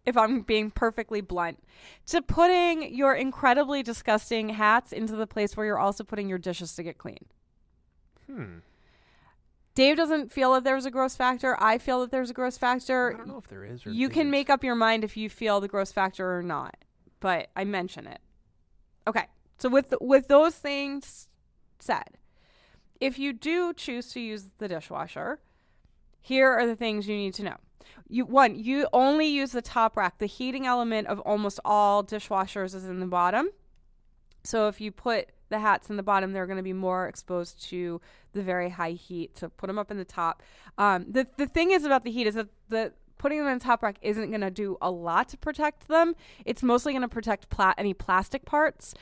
if 0.08 0.16
I'm 0.16 0.40
being 0.42 0.70
perfectly 0.70 1.20
blunt, 1.20 1.58
to 2.06 2.22
putting 2.22 2.94
your 2.94 3.14
incredibly 3.14 3.82
disgusting 3.82 4.48
hats 4.48 4.92
into 4.92 5.14
the 5.14 5.26
place 5.26 5.56
where 5.56 5.66
you're 5.66 5.78
also 5.78 6.02
putting 6.02 6.28
your 6.28 6.38
dishes 6.38 6.74
to 6.76 6.82
get 6.82 6.98
clean. 6.98 7.26
Hmm. 8.26 8.58
Dave 9.74 9.96
doesn't 9.96 10.32
feel 10.32 10.54
that 10.54 10.64
there's 10.64 10.86
a 10.86 10.90
gross 10.90 11.14
factor. 11.14 11.56
I 11.62 11.78
feel 11.78 12.00
that 12.00 12.10
there's 12.10 12.30
a 12.30 12.34
gross 12.34 12.58
factor. 12.58 13.14
I 13.14 13.16
don't 13.16 13.28
know 13.28 13.38
if 13.38 13.46
there 13.46 13.64
is 13.64 13.86
or 13.86 13.90
You 13.90 14.08
can 14.08 14.22
isn't. 14.22 14.30
make 14.30 14.50
up 14.50 14.64
your 14.64 14.74
mind 14.74 15.04
if 15.04 15.16
you 15.16 15.30
feel 15.30 15.60
the 15.60 15.68
gross 15.68 15.92
factor 15.92 16.36
or 16.36 16.42
not, 16.42 16.74
but 17.20 17.48
I 17.54 17.64
mention 17.64 18.06
it. 18.06 18.20
Okay. 19.06 19.26
So 19.58 19.68
with 19.68 19.94
with 20.00 20.26
those 20.28 20.54
things 20.56 21.28
said, 21.78 22.18
if 23.00 23.18
you 23.18 23.32
do 23.32 23.72
choose 23.72 24.12
to 24.14 24.20
use 24.20 24.46
the 24.58 24.66
dishwasher, 24.68 25.38
here 26.20 26.50
are 26.50 26.66
the 26.66 26.76
things 26.76 27.06
you 27.06 27.16
need 27.16 27.34
to 27.34 27.44
know. 27.44 27.56
You 28.08 28.24
one, 28.24 28.54
you 28.54 28.88
only 28.92 29.26
use 29.26 29.52
the 29.52 29.62
top 29.62 29.96
rack. 29.96 30.18
The 30.18 30.26
heating 30.26 30.66
element 30.66 31.08
of 31.08 31.20
almost 31.20 31.60
all 31.64 32.02
dishwashers 32.02 32.74
is 32.74 32.84
in 32.84 33.00
the 33.00 33.06
bottom. 33.06 33.50
So 34.44 34.68
if 34.68 34.80
you 34.80 34.92
put 34.92 35.30
the 35.48 35.58
hats 35.58 35.90
in 35.90 35.96
the 35.96 36.02
bottom, 36.02 36.32
they're 36.32 36.46
going 36.46 36.58
to 36.58 36.62
be 36.62 36.72
more 36.72 37.08
exposed 37.08 37.62
to 37.68 38.00
the 38.32 38.42
very 38.42 38.70
high 38.70 38.92
heat. 38.92 39.38
So 39.38 39.48
put 39.48 39.66
them 39.66 39.78
up 39.78 39.90
in 39.90 39.98
the 39.98 40.04
top. 40.04 40.42
Um, 40.76 41.06
the 41.10 41.26
the 41.36 41.46
thing 41.46 41.70
is 41.70 41.84
about 41.84 42.04
the 42.04 42.10
heat 42.10 42.26
is 42.26 42.34
that 42.34 42.48
the 42.68 42.92
putting 43.18 43.38
them 43.38 43.48
in 43.48 43.58
the 43.58 43.64
top 43.64 43.82
rack 43.82 43.98
isn't 44.00 44.30
going 44.30 44.40
to 44.40 44.50
do 44.50 44.78
a 44.80 44.90
lot 44.90 45.28
to 45.28 45.36
protect 45.36 45.88
them. 45.88 46.14
It's 46.44 46.62
mostly 46.62 46.92
going 46.92 47.02
to 47.02 47.08
protect 47.08 47.50
pla- 47.50 47.74
any 47.76 47.92
plastic 47.92 48.44
parts. 48.44 48.94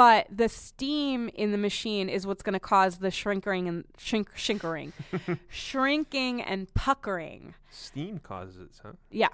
But 0.00 0.28
the 0.34 0.48
steam 0.48 1.28
in 1.34 1.52
the 1.52 1.58
machine 1.58 2.08
is 2.08 2.26
what's 2.26 2.42
going 2.42 2.54
to 2.54 2.58
cause 2.58 3.00
the 3.00 3.10
shrinkering 3.10 3.68
and 3.68 3.84
shrink, 3.98 4.30
shrinkering, 4.34 4.94
shrinking 5.50 6.40
and 6.40 6.72
puckering. 6.72 7.52
Steam 7.70 8.18
causes 8.18 8.56
it, 8.56 8.70
huh? 8.82 8.92
Yeah. 9.10 9.28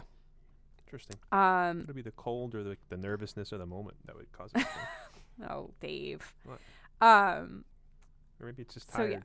Interesting. 0.85 1.18
Um, 1.31 1.83
Could 1.83 1.90
it 1.90 1.94
be 1.94 2.02
the 2.02 2.11
cold 2.11 2.57
or 2.57 2.64
the, 2.64 2.76
the 2.88 2.96
nervousness 2.96 3.52
of 3.52 3.61
the 3.61 3.66
moment 3.66 3.96
that 4.07 4.16
would 4.16 4.33
cause 4.33 4.50
it? 4.57 4.66
oh, 5.48 5.70
Dave. 5.81 6.35
What? 6.42 6.59
Um, 7.00 7.64
or 8.40 8.46
maybe 8.46 8.62
it's 8.62 8.74
just 8.74 8.92
So, 8.92 9.05
yeah. 9.05 9.20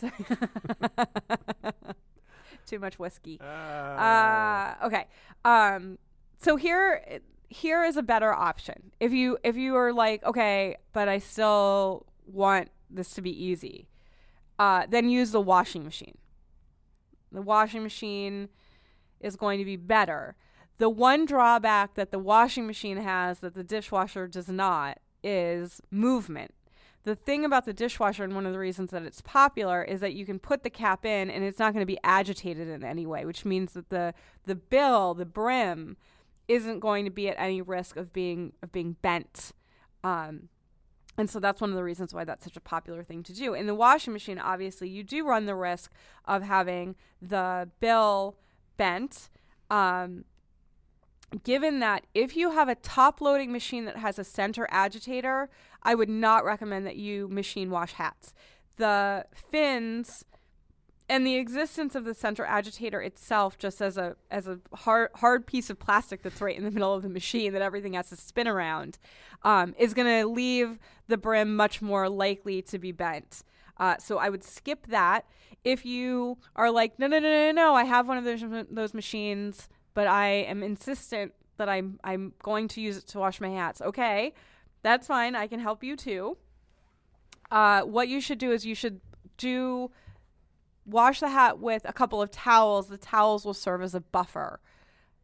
tired. 0.00 1.74
too 2.66 2.78
much 2.78 3.00
whiskey. 3.00 3.40
Ah. 3.42 4.78
Uh, 4.80 4.86
okay. 4.86 5.06
Um, 5.44 5.98
so 6.40 6.54
here, 6.54 7.20
here 7.48 7.84
is 7.84 7.96
a 7.96 8.02
better 8.02 8.32
option. 8.32 8.92
If 9.00 9.12
you 9.12 9.38
if 9.42 9.56
you 9.56 9.76
are 9.76 9.92
like, 9.92 10.24
okay, 10.24 10.76
but 10.92 11.08
I 11.08 11.18
still 11.18 12.06
want 12.26 12.70
this 12.90 13.10
to 13.14 13.22
be 13.22 13.30
easy, 13.30 13.88
uh, 14.58 14.86
then 14.88 15.08
use 15.08 15.32
the 15.32 15.40
washing 15.40 15.84
machine. 15.84 16.18
The 17.32 17.42
washing 17.42 17.82
machine 17.82 18.48
is 19.20 19.36
going 19.36 19.58
to 19.58 19.64
be 19.64 19.76
better. 19.76 20.36
The 20.78 20.88
one 20.88 21.24
drawback 21.24 21.94
that 21.94 22.10
the 22.10 22.18
washing 22.18 22.66
machine 22.66 22.96
has 22.96 23.40
that 23.40 23.54
the 23.54 23.64
dishwasher 23.64 24.26
does 24.26 24.48
not 24.48 24.98
is 25.22 25.80
movement. 25.90 26.54
The 27.04 27.14
thing 27.14 27.44
about 27.44 27.66
the 27.66 27.74
dishwasher, 27.74 28.24
and 28.24 28.34
one 28.34 28.46
of 28.46 28.54
the 28.54 28.58
reasons 28.58 28.90
that 28.90 29.02
it's 29.02 29.20
popular, 29.20 29.82
is 29.82 30.00
that 30.00 30.14
you 30.14 30.24
can 30.24 30.38
put 30.38 30.62
the 30.62 30.70
cap 30.70 31.04
in 31.04 31.30
and 31.30 31.44
it's 31.44 31.58
not 31.58 31.74
going 31.74 31.82
to 31.82 31.86
be 31.86 31.98
agitated 32.02 32.66
in 32.68 32.82
any 32.82 33.04
way, 33.04 33.26
which 33.26 33.44
means 33.44 33.72
that 33.74 33.90
the 33.90 34.14
the 34.46 34.54
bill, 34.54 35.12
the 35.12 35.26
brim, 35.26 35.96
isn't 36.48 36.80
going 36.80 37.04
to 37.04 37.10
be 37.10 37.28
at 37.28 37.36
any 37.38 37.62
risk 37.62 37.96
of 37.96 38.12
being 38.12 38.52
of 38.62 38.72
being 38.72 38.96
bent. 39.02 39.52
Um, 40.02 40.48
and 41.16 41.30
so 41.30 41.38
that's 41.38 41.60
one 41.60 41.70
of 41.70 41.76
the 41.76 41.84
reasons 41.84 42.12
why 42.12 42.24
that's 42.24 42.44
such 42.44 42.56
a 42.56 42.60
popular 42.60 43.04
thing 43.04 43.22
to 43.24 43.32
do. 43.32 43.54
In 43.54 43.66
the 43.66 43.74
washing 43.74 44.12
machine, 44.12 44.38
obviously, 44.38 44.88
you 44.88 45.04
do 45.04 45.26
run 45.26 45.46
the 45.46 45.54
risk 45.54 45.92
of 46.24 46.42
having 46.42 46.96
the 47.22 47.68
bill 47.80 48.36
bent. 48.76 49.28
Um, 49.70 50.24
given 51.44 51.80
that 51.80 52.04
if 52.14 52.36
you 52.36 52.50
have 52.50 52.68
a 52.68 52.74
top 52.74 53.20
loading 53.20 53.52
machine 53.52 53.84
that 53.84 53.96
has 53.96 54.18
a 54.18 54.24
center 54.24 54.66
agitator, 54.70 55.48
I 55.82 55.94
would 55.94 56.08
not 56.08 56.44
recommend 56.44 56.86
that 56.86 56.96
you 56.96 57.28
machine 57.28 57.70
wash 57.70 57.92
hats. 57.92 58.34
The 58.76 59.26
fins 59.34 60.24
and 61.08 61.26
the 61.26 61.36
existence 61.36 61.94
of 61.94 62.04
the 62.04 62.14
center 62.14 62.44
agitator 62.44 63.00
itself 63.00 63.58
just 63.58 63.82
as 63.82 63.96
a 63.96 64.16
as 64.30 64.46
a 64.46 64.58
hard 64.72 65.10
hard 65.16 65.46
piece 65.46 65.68
of 65.68 65.78
plastic 65.78 66.22
that's 66.22 66.40
right 66.40 66.56
in 66.56 66.64
the 66.64 66.70
middle 66.70 66.94
of 66.94 67.02
the 67.02 67.08
machine 67.08 67.52
that 67.52 67.62
everything 67.62 67.92
has 67.92 68.08
to 68.08 68.16
spin 68.16 68.48
around 68.48 68.98
um, 69.42 69.74
is 69.78 69.92
going 69.92 70.08
to 70.08 70.26
leave 70.26 70.78
the 71.08 71.16
brim 71.18 71.54
much 71.54 71.82
more 71.82 72.08
likely 72.08 72.62
to 72.62 72.78
be 72.78 72.92
bent. 72.92 73.42
Uh, 73.76 73.96
so 73.98 74.18
I 74.18 74.30
would 74.30 74.44
skip 74.44 74.86
that. 74.86 75.26
If 75.64 75.84
you 75.84 76.38
are 76.54 76.70
like, 76.70 76.98
no, 76.98 77.06
no, 77.06 77.18
no, 77.18 77.28
no, 77.28 77.52
no, 77.52 77.74
I 77.74 77.84
have 77.84 78.06
one 78.08 78.18
of 78.18 78.24
those 78.24 78.42
those 78.70 78.94
machines, 78.94 79.68
but 79.94 80.06
I 80.06 80.28
am 80.28 80.62
insistent 80.62 81.32
that 81.56 81.68
I'm 81.68 81.98
I'm 82.04 82.34
going 82.42 82.68
to 82.68 82.80
use 82.80 82.98
it 82.98 83.06
to 83.08 83.18
wash 83.18 83.40
my 83.40 83.50
hats. 83.50 83.80
Okay, 83.80 84.34
that's 84.82 85.06
fine. 85.06 85.34
I 85.34 85.46
can 85.46 85.60
help 85.60 85.82
you 85.82 85.96
too. 85.96 86.36
Uh, 87.50 87.82
what 87.82 88.08
you 88.08 88.20
should 88.20 88.38
do 88.38 88.52
is 88.52 88.64
you 88.64 88.74
should 88.74 89.00
do 89.36 89.90
wash 90.86 91.20
the 91.20 91.28
hat 91.28 91.58
with 91.58 91.82
a 91.84 91.92
couple 91.92 92.20
of 92.22 92.30
towels. 92.30 92.88
The 92.88 92.98
towels 92.98 93.44
will 93.44 93.54
serve 93.54 93.82
as 93.82 93.94
a 93.94 94.00
buffer. 94.00 94.60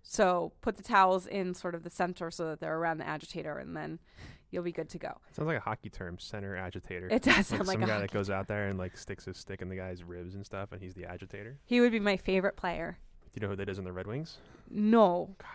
So 0.03 0.53
put 0.61 0.77
the 0.77 0.83
towels 0.83 1.27
in 1.27 1.55
sort 1.55 1.75
of 1.75 1.83
the 1.83 1.90
center 1.90 2.31
so 2.31 2.46
that 2.49 2.61
they're 2.61 2.77
around 2.77 2.99
the 2.99 3.07
agitator, 3.07 3.59
and 3.59 3.77
then 3.77 3.99
you'll 4.51 4.62
be 4.64 4.73
good 4.73 4.88
to 4.90 4.99
go. 4.99 5.18
Sounds 5.33 5.46
like 5.46 5.59
a 5.59 5.61
hockey 5.61 5.90
term, 5.90 6.18
center 6.18 6.57
agitator. 6.57 7.07
It 7.09 7.23
does 7.23 7.37
like 7.37 7.44
sound 7.46 7.66
like 7.68 7.75
some 7.75 7.83
a 7.85 7.87
guy 7.87 7.99
that 8.01 8.11
goes 8.11 8.31
out 8.31 8.49
there 8.49 8.68
and 8.68 8.79
like 8.79 8.96
sticks 8.96 9.27
his 9.27 9.37
stick 9.37 9.61
in 9.62 9.68
the 9.68 9.77
guy's 9.77 10.03
ribs 10.03 10.35
and 10.35 10.44
stuff, 10.44 10.73
and 10.73 10.81
he's 10.83 10.94
the 10.94 11.05
agitator. 11.05 11.59
He 11.66 11.81
would 11.81 11.92
be 11.92 12.01
my 12.01 12.16
favorite 12.16 12.57
player. 12.57 12.99
Do 13.33 13.40
you 13.40 13.46
know 13.46 13.51
who 13.51 13.57
that 13.57 13.68
is 13.68 13.79
in 13.79 13.85
the 13.85 13.92
Red 13.92 14.07
Wings? 14.07 14.38
No. 14.70 15.35
God. 15.38 15.49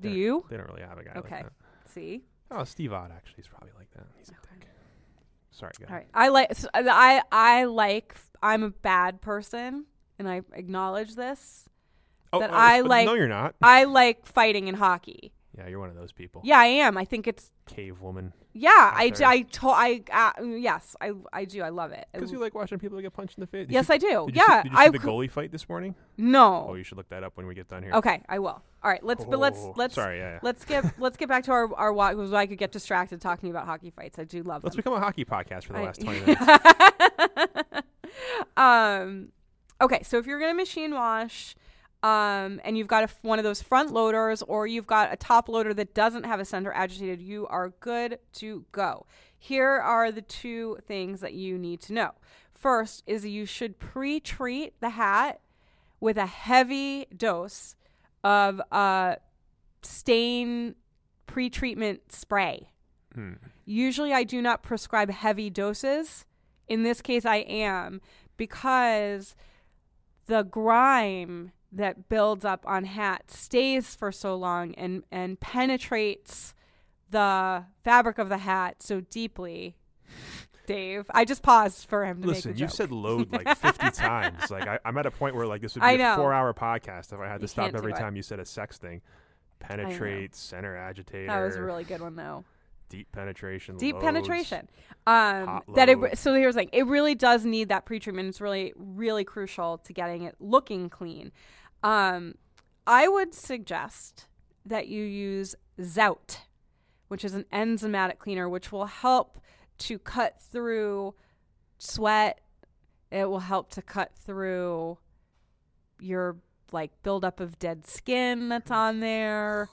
Do 0.00 0.10
Yeah. 0.10 0.14
you? 0.14 0.44
They 0.50 0.56
don't 0.58 0.68
really 0.68 0.82
have 0.82 0.98
a 0.98 1.04
guy 1.04 1.12
Okay. 1.16 1.34
like 1.36 1.42
that. 1.44 1.52
See? 1.86 2.24
Oh, 2.50 2.62
Steve 2.64 2.92
Ott 2.92 3.10
actually 3.10 3.40
is 3.40 3.48
probably 3.48 3.72
like 3.76 3.90
that. 3.92 4.06
He's 4.18 4.28
a 4.28 4.34
Sorry, 5.58 5.72
guys. 5.80 5.88
All 5.88 5.96
right. 5.96 6.06
I 6.12 6.28
like 6.28 6.50
s- 6.50 6.66
uh, 6.74 6.82
I 6.86 7.22
I 7.32 7.64
like 7.64 8.14
I'm 8.42 8.62
a 8.62 8.70
bad 8.70 9.20
person 9.22 9.86
and 10.18 10.28
I 10.28 10.42
acknowledge 10.52 11.14
this. 11.14 11.68
Oh, 12.32 12.40
That 12.40 12.50
oh, 12.50 12.54
I 12.54 12.80
like- 12.80 13.06
No, 13.06 13.14
you're 13.14 13.28
not. 13.28 13.54
I 13.62 13.84
like 13.84 14.26
fighting 14.26 14.68
in 14.68 14.74
hockey. 14.74 15.32
Yeah, 15.58 15.68
you're 15.68 15.78
one 15.80 15.88
of 15.88 15.96
those 15.96 16.12
people. 16.12 16.42
Yeah, 16.44 16.58
I 16.58 16.66
am. 16.66 16.98
I 16.98 17.04
think 17.06 17.26
it's 17.26 17.50
Cave 17.66 18.00
woman. 18.02 18.32
yeah, 18.52 18.92
I 18.94 19.08
d- 19.08 19.16
there. 19.20 19.28
I 19.28 19.40
to- 19.42 19.68
I 19.68 20.02
uh, 20.12 20.42
yes, 20.42 20.94
I 21.00 21.12
I 21.32 21.44
do. 21.46 21.62
I 21.62 21.70
love 21.70 21.92
it. 21.92 22.06
I 22.12 22.18
Because 22.18 22.30
you 22.30 22.38
like 22.38 22.54
watching 22.54 22.78
people 22.78 23.00
get 23.00 23.12
punched 23.14 23.38
in 23.38 23.40
the 23.40 23.46
face. 23.46 23.66
Did 23.66 23.72
Yes, 23.72 23.88
you, 23.88 23.94
I 23.94 23.98
do. 23.98 24.26
Did 24.26 24.36
you 24.36 24.42
yeah, 24.46 24.62
See, 24.62 24.62
did 24.68 24.72
you 24.72 24.78
see 24.78 24.84
I 24.84 24.88
the 24.90 24.98
cou- 24.98 25.08
goalie 25.08 25.30
fight 25.30 25.50
this 25.52 25.66
morning? 25.68 25.94
No. 26.18 26.66
Oh, 26.68 26.74
you 26.74 26.82
should 26.84 26.98
look 26.98 27.08
that 27.08 27.24
up 27.24 27.36
when 27.36 27.46
we 27.46 27.54
get 27.54 27.68
done 27.68 27.82
here. 27.82 27.92
Okay, 27.94 28.22
I 28.28 28.38
will. 28.38 28.62
All 28.82 28.90
right, 28.90 29.02
let's 29.02 29.24
but 29.24 29.38
let's 29.38 29.58
Oh, 29.58 29.72
let's 29.76 29.94
Sorry, 29.94 30.18
yeah. 30.18 30.32
yeah. 30.34 30.38
let's 30.42 30.64
get 30.66 30.84
let's 31.00 31.16
get 31.16 31.28
back 31.28 31.44
to 31.44 31.52
our 31.52 31.74
our 31.74 31.92
walk 31.92 32.12
because 32.12 32.32
I 32.34 32.46
could 32.46 32.58
get 32.58 32.70
distracted 32.70 33.20
talking 33.22 33.48
about 33.50 33.64
hockey 33.66 33.90
fights. 33.90 34.18
I 34.18 34.24
do 34.24 34.42
love 34.42 34.62
Let's 34.62 34.76
them. 34.76 34.80
become 34.82 34.92
a 34.92 35.00
hockey 35.00 35.24
podcast 35.24 35.64
for 35.64 35.72
the 35.72 35.78
I- 35.78 35.84
last 35.84 36.00
20 36.02 36.20
minutes. 36.26 37.86
um, 38.56 39.28
okay, 39.80 40.02
so 40.02 40.18
if 40.18 40.26
you're 40.26 40.38
gonna 40.38 40.54
machine 40.54 40.92
wash, 40.94 41.54
um, 42.02 42.60
and 42.64 42.76
you've 42.76 42.86
got 42.86 43.02
a 43.02 43.04
f 43.04 43.18
one 43.22 43.38
of 43.38 43.44
those 43.44 43.62
front 43.62 43.92
loaders, 43.92 44.42
or 44.42 44.66
you've 44.66 44.86
got 44.86 45.12
a 45.12 45.16
top 45.16 45.48
loader 45.48 45.74
that 45.74 45.94
doesn't 45.94 46.24
have 46.24 46.40
a 46.40 46.44
center 46.44 46.72
agitated, 46.72 47.20
you 47.20 47.46
are 47.48 47.70
good 47.80 48.18
to 48.34 48.64
go. 48.72 49.06
Here 49.38 49.70
are 49.70 50.12
the 50.12 50.22
two 50.22 50.78
things 50.86 51.20
that 51.20 51.34
you 51.34 51.58
need 51.58 51.80
to 51.82 51.92
know. 51.92 52.12
First 52.52 53.02
is 53.06 53.24
you 53.24 53.46
should 53.46 53.78
pre-treat 53.78 54.80
the 54.80 54.90
hat 54.90 55.40
with 56.00 56.16
a 56.16 56.26
heavy 56.26 57.06
dose 57.16 57.76
of 58.24 58.60
uh, 58.72 59.16
stain 59.82 60.74
pre-treatment 61.26 62.12
spray. 62.12 62.70
Hmm. 63.14 63.34
Usually, 63.64 64.12
I 64.12 64.24
do 64.24 64.40
not 64.40 64.62
prescribe 64.62 65.10
heavy 65.10 65.50
doses. 65.50 66.24
In 66.68 66.82
this 66.82 67.00
case, 67.00 67.24
I 67.24 67.36
am 67.36 68.00
because 68.36 69.34
the 70.26 70.42
grime 70.42 71.52
that 71.72 72.08
builds 72.08 72.44
up 72.44 72.64
on 72.66 72.84
hats 72.84 73.38
stays 73.38 73.94
for 73.94 74.12
so 74.12 74.36
long 74.36 74.74
and, 74.74 75.04
and 75.10 75.38
penetrates 75.40 76.54
the 77.10 77.64
fabric 77.84 78.18
of 78.18 78.28
the 78.28 78.38
hat 78.38 78.82
so 78.82 79.00
deeply. 79.00 79.76
Dave, 80.66 81.08
I 81.14 81.24
just 81.24 81.42
paused 81.42 81.88
for 81.88 82.04
him 82.04 82.22
to 82.22 82.28
Listen, 82.28 82.56
you've 82.56 82.72
said 82.72 82.90
load 82.90 83.32
like 83.32 83.48
50 83.56 83.90
times. 83.90 84.50
Like, 84.50 84.66
I, 84.66 84.78
I'm 84.84 84.98
at 84.98 85.06
a 85.06 85.12
point 85.12 85.36
where, 85.36 85.46
like, 85.46 85.60
this 85.60 85.74
would 85.74 85.82
be 85.82 85.94
a 85.94 85.98
know. 85.98 86.16
four 86.16 86.32
hour 86.32 86.52
podcast 86.52 87.12
if 87.12 87.20
I 87.20 87.28
had 87.28 87.38
to 87.38 87.44
You 87.44 87.48
stop 87.48 87.74
every 87.74 87.92
time 87.92 88.16
you 88.16 88.22
said 88.22 88.40
a 88.40 88.44
sex 88.44 88.76
thing. 88.76 89.00
Penetrate, 89.60 90.34
center 90.34 90.76
agitator. 90.76 91.28
that 91.28 91.40
was 91.40 91.56
a 91.56 91.62
really 91.62 91.84
good 91.84 92.00
one, 92.00 92.16
though. 92.16 92.44
Deep 92.88 93.10
penetration. 93.12 93.76
deep 93.76 93.94
loads. 93.94 94.04
penetration. 94.04 94.68
Um, 95.06 95.62
that 95.74 95.88
it 95.88 96.18
so 96.18 96.34
here's 96.34 96.54
thing. 96.54 96.70
It 96.72 96.86
really 96.86 97.14
does 97.14 97.44
need 97.44 97.68
that 97.68 97.84
pre-treatment. 97.84 98.28
It's 98.28 98.40
really 98.40 98.72
really 98.76 99.24
crucial 99.24 99.78
to 99.78 99.92
getting 99.92 100.22
it 100.22 100.36
looking 100.40 100.88
clean. 100.88 101.32
Um, 101.82 102.34
I 102.86 103.08
would 103.08 103.34
suggest 103.34 104.26
that 104.64 104.88
you 104.88 105.02
use 105.02 105.54
Zout, 105.80 106.38
which 107.08 107.24
is 107.24 107.34
an 107.34 107.44
enzymatic 107.52 108.18
cleaner, 108.18 108.48
which 108.48 108.72
will 108.72 108.86
help 108.86 109.38
to 109.78 109.98
cut 109.98 110.40
through 110.40 111.14
sweat. 111.78 112.40
It 113.10 113.28
will 113.28 113.40
help 113.40 113.70
to 113.70 113.82
cut 113.82 114.12
through 114.14 114.98
your 116.00 116.36
like 116.72 116.90
buildup 117.02 117.40
of 117.40 117.58
dead 117.58 117.86
skin 117.86 118.48
that's 118.48 118.70
on 118.70 119.00
there 119.00 119.68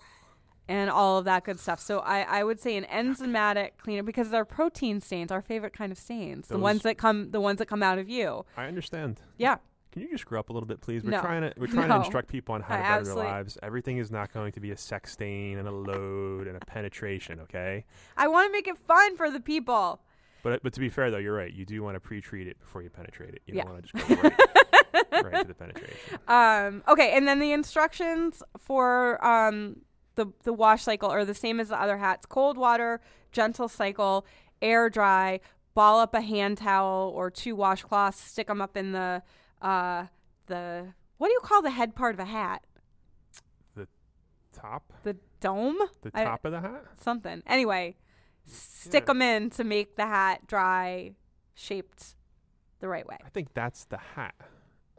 and 0.73 0.89
all 0.89 1.19
of 1.19 1.25
that 1.25 1.43
good 1.43 1.59
stuff. 1.59 1.79
So 1.79 1.99
I, 1.99 2.21
I 2.21 2.43
would 2.43 2.59
say 2.59 2.75
an 2.77 2.85
enzymatic 2.85 3.71
cleaner 3.77 4.01
because 4.01 4.31
they're 4.31 4.43
protein 4.45 5.01
stains, 5.01 5.31
our 5.31 5.41
favorite 5.41 5.73
kind 5.73 5.91
of 5.91 5.99
stains. 5.99 6.47
the 6.47 6.57
ones 6.57 6.81
that 6.81 6.97
come 6.97 7.29
the 7.29 7.39
ones 7.39 7.59
that 7.59 7.67
come 7.67 7.83
out 7.83 7.99
of 7.99 8.09
you. 8.09 8.43
I 8.57 8.65
understand. 8.65 9.21
Yeah. 9.37 9.57
Can 9.91 10.01
you 10.01 10.09
just 10.09 10.25
grow 10.25 10.39
up 10.39 10.49
a 10.49 10.53
little 10.53 10.65
bit, 10.67 10.81
please? 10.81 11.03
We're 11.03 11.11
No. 11.11 11.21
trying 11.21 11.41
to 11.43 11.53
we're 11.57 11.67
trying 11.77 11.89
No. 11.89 11.95
to 11.99 11.99
instruct 12.03 12.27
people 12.27 12.55
on 12.55 12.61
how 12.61 12.73
I 12.73 12.77
to 12.77 12.83
better 12.83 13.03
their 13.05 13.13
lives. 13.15 13.59
Everything 13.61 13.99
is 13.99 14.09
not 14.09 14.33
going 14.33 14.51
to 14.53 14.59
be 14.59 14.71
a 14.71 14.77
sex 14.77 15.11
stain 15.11 15.59
and 15.59 15.67
a 15.67 15.71
load 15.71 16.47
and 16.47 16.57
a 16.57 16.65
penetration, 16.65 17.39
okay? 17.41 17.85
I 18.17 18.27
want 18.27 18.47
to 18.47 18.51
make 18.51 18.67
it 18.67 18.77
fun 18.79 19.15
for 19.15 19.29
the 19.29 19.39
people. 19.39 20.01
But 20.41 20.63
but 20.63 20.73
to 20.73 20.79
be 20.79 20.89
fair 20.89 21.11
though, 21.11 21.19
you're 21.19 21.35
right. 21.35 21.53
You 21.53 21.65
do 21.65 21.83
want 21.83 21.95
to 21.95 21.99
pre-treat 21.99 22.47
it 22.47 22.59
before 22.59 22.81
you 22.81 22.89
penetrate 22.89 23.35
it. 23.35 23.43
You 23.45 23.53
Yeah. 23.55 23.63
don't 23.65 23.73
want 23.73 23.85
to 23.85 23.91
just 23.93 24.07
go 24.09 24.15
right. 24.15 25.23
right 25.25 25.41
to 25.43 25.47
the 25.47 25.53
penetration. 25.53 26.17
Um, 26.27 26.83
okay, 26.87 27.15
and 27.15 27.27
then 27.27 27.37
the 27.39 27.51
instructions 27.51 28.41
for 28.57 29.23
um, 29.25 29.77
the 30.15 30.27
the 30.43 30.53
wash 30.53 30.83
cycle 30.83 31.09
are 31.09 31.25
the 31.25 31.33
same 31.33 31.59
as 31.59 31.69
the 31.69 31.79
other 31.81 31.97
hats: 31.97 32.25
cold 32.25 32.57
water, 32.57 33.01
gentle 33.31 33.67
cycle, 33.67 34.25
air 34.61 34.89
dry. 34.89 35.39
Ball 35.75 35.99
up 35.99 36.13
a 36.13 36.21
hand 36.21 36.59
towel 36.59 37.11
or 37.15 37.31
two 37.31 37.55
washcloths, 37.55 38.13
stick 38.13 38.45
them 38.45 38.61
up 38.61 38.77
in 38.77 38.91
the 38.91 39.23
uh, 39.61 40.05
the 40.45 40.93
what 41.17 41.27
do 41.29 41.33
you 41.33 41.39
call 41.41 41.61
the 41.63 41.71
head 41.71 41.95
part 41.95 42.13
of 42.13 42.19
a 42.19 42.25
hat? 42.25 42.63
The 43.75 43.87
top, 44.53 44.93
The 45.03 45.17
dome? 45.39 45.77
the 46.03 46.11
I- 46.13 46.25
top 46.25 46.45
of 46.45 46.51
the 46.51 46.61
hat. 46.61 46.83
something. 47.01 47.41
Anyway, 47.47 47.95
stick 48.45 49.07
them 49.07 49.21
in 49.23 49.49
to 49.51 49.63
make 49.63 49.95
the 49.95 50.05
hat 50.05 50.45
dry, 50.45 51.13
shaped 51.55 52.15
the 52.79 52.87
right 52.87 53.07
way. 53.07 53.17
I 53.25 53.29
think 53.29 53.55
that's 53.55 53.85
the 53.85 53.97
hat, 53.97 54.35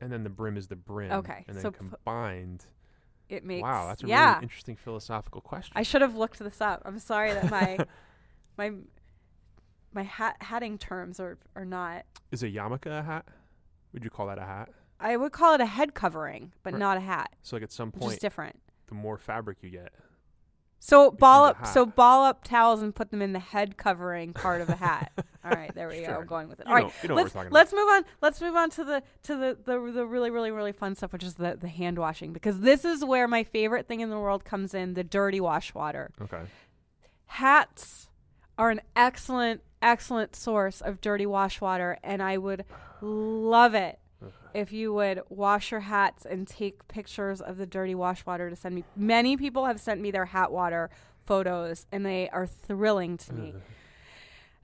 and 0.00 0.10
then 0.10 0.24
the 0.24 0.30
brim 0.30 0.56
is 0.56 0.66
the 0.66 0.76
brim. 0.76 1.12
Okay, 1.12 1.44
and 1.46 1.54
then 1.56 1.62
so 1.62 1.70
combined. 1.70 2.66
It 3.28 3.44
makes 3.44 3.62
wow, 3.62 3.86
that's 3.88 4.02
a 4.02 4.06
yeah. 4.06 4.34
really 4.34 4.42
interesting 4.44 4.76
philosophical 4.76 5.40
question. 5.40 5.72
I 5.76 5.82
should 5.82 6.02
have 6.02 6.14
looked 6.14 6.38
this 6.38 6.60
up. 6.60 6.82
I'm 6.84 6.98
sorry 6.98 7.32
that 7.32 7.50
my 7.50 7.78
my 8.58 8.72
my 9.92 10.02
hat 10.02 10.36
hatting 10.40 10.78
terms 10.78 11.20
are 11.20 11.38
are 11.56 11.64
not. 11.64 12.04
is 12.30 12.42
a 12.42 12.48
yarmulke 12.50 12.86
a 12.86 13.02
hat? 13.02 13.24
Would 13.92 14.04
you 14.04 14.10
call 14.10 14.26
that 14.26 14.38
a 14.38 14.44
hat? 14.44 14.68
I 15.00 15.16
would 15.16 15.32
call 15.32 15.54
it 15.54 15.60
a 15.60 15.66
head 15.66 15.94
covering, 15.94 16.52
but 16.62 16.72
Right. 16.72 16.78
not 16.78 16.96
a 16.96 17.00
hat, 17.00 17.34
So 17.42 17.56
like 17.56 17.62
at 17.62 17.72
some 17.72 17.90
point 17.92 18.02
point, 18.02 18.20
different. 18.20 18.60
the 18.88 18.94
more 18.94 19.18
fabric 19.18 19.58
you 19.62 19.70
get, 19.70 19.92
So 20.78 21.10
ball 21.10 21.44
up, 21.44 21.66
so 21.66 21.84
ball 21.86 22.24
up 22.24 22.44
towels 22.44 22.80
and 22.82 22.94
put 22.94 23.10
them 23.10 23.20
in 23.22 23.32
the 23.32 23.38
head 23.40 23.76
covering 23.76 24.32
part 24.32 24.60
of 24.60 24.68
a 24.68 24.76
hat. 24.76 25.12
All 25.45 25.51
right, 25.51 25.74
there 25.74 25.88
we 25.88 26.01
go. 26.01 26.16
I'm 26.20 26.26
going 26.26 26.49
with 26.49 26.61
it. 26.61 26.66
You 26.66 26.70
All 26.72 26.76
right, 26.76 26.86
know- 26.86 26.92
you 27.03 27.09
know 27.11 27.14
let's 27.16 27.34
let's 27.51 27.72
move 27.72 27.88
on. 27.88 28.05
Let's 28.22 28.40
move 28.40 28.57
on 28.57 28.70
to 28.70 28.84
the 28.84 29.03
to 29.24 29.36
the, 29.36 29.59
the 29.64 29.92
the 29.92 30.07
really 30.07 30.30
really 30.30 30.51
really 30.51 30.72
fun 30.72 30.95
stuff, 30.95 31.12
which 31.12 31.24
is 31.24 31.34
the 31.34 31.57
the 31.61 31.68
hand 31.68 31.99
washing, 31.99 32.32
because 32.32 32.61
this 32.61 32.84
is 32.84 33.05
where 33.05 33.28
my 33.28 33.45
favorite 33.45 33.86
thing 33.86 34.01
in 34.01 34.11
the 34.11 34.18
world 34.18 34.45
comes 34.45 34.74
in: 34.74 34.95
the 34.95 35.05
dirty 35.05 35.40
wash 35.40 35.74
water. 35.74 36.11
okay. 36.22 36.42
Hats 37.26 38.09
are 38.59 38.70
an 38.70 38.80
excellent 38.95 39.62
excellent 39.82 40.34
source 40.34 40.80
of 40.80 41.01
dirty 41.01 41.26
wash 41.26 41.61
water, 41.61 41.99
and 42.03 42.22
I 42.22 42.38
would 42.38 42.64
love 43.03 43.74
it 43.74 43.99
if 44.55 44.72
you 44.72 44.95
would 44.95 45.20
wash 45.28 45.70
your 45.70 45.80
hats 45.80 46.24
and 46.24 46.47
take 46.49 46.86
pictures 46.88 47.40
of 47.40 47.59
the 47.59 47.66
dirty 47.66 47.95
wash 47.95 48.24
water 48.24 48.49
to 48.49 48.57
send 48.57 48.74
me. 48.74 48.84
Many 48.97 49.36
people 49.36 49.66
have 49.66 49.80
sent 49.80 50.01
me 50.01 50.11
their 50.11 50.26
hat 50.26 50.53
water 50.53 50.90
photos, 51.26 51.86
and 51.92 52.05
they 52.05 52.28
are 52.30 52.47
thrilling 52.47 53.16
to 53.18 53.34
me. 53.34 53.55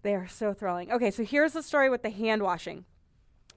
They 0.03 0.15
are 0.15 0.29
so 0.29 0.53
thrilling. 0.55 0.91
Okay, 0.93 1.11
so 1.11 1.25
here's 1.25 1.53
the 1.53 1.63
story 1.63 1.91
with 1.91 2.03
the 2.03 2.11
hand 2.11 2.43
washing. 2.43 2.85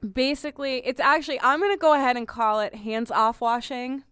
Basically, 0.02 0.86
it's 0.86 1.00
actually, 1.00 1.40
I'm 1.42 1.60
going 1.60 1.72
to 1.72 1.80
go 1.80 1.94
ahead 1.94 2.18
and 2.18 2.28
call 2.28 2.60
it 2.60 2.76
hands 2.76 3.10
off 3.10 3.40
washing 3.40 4.04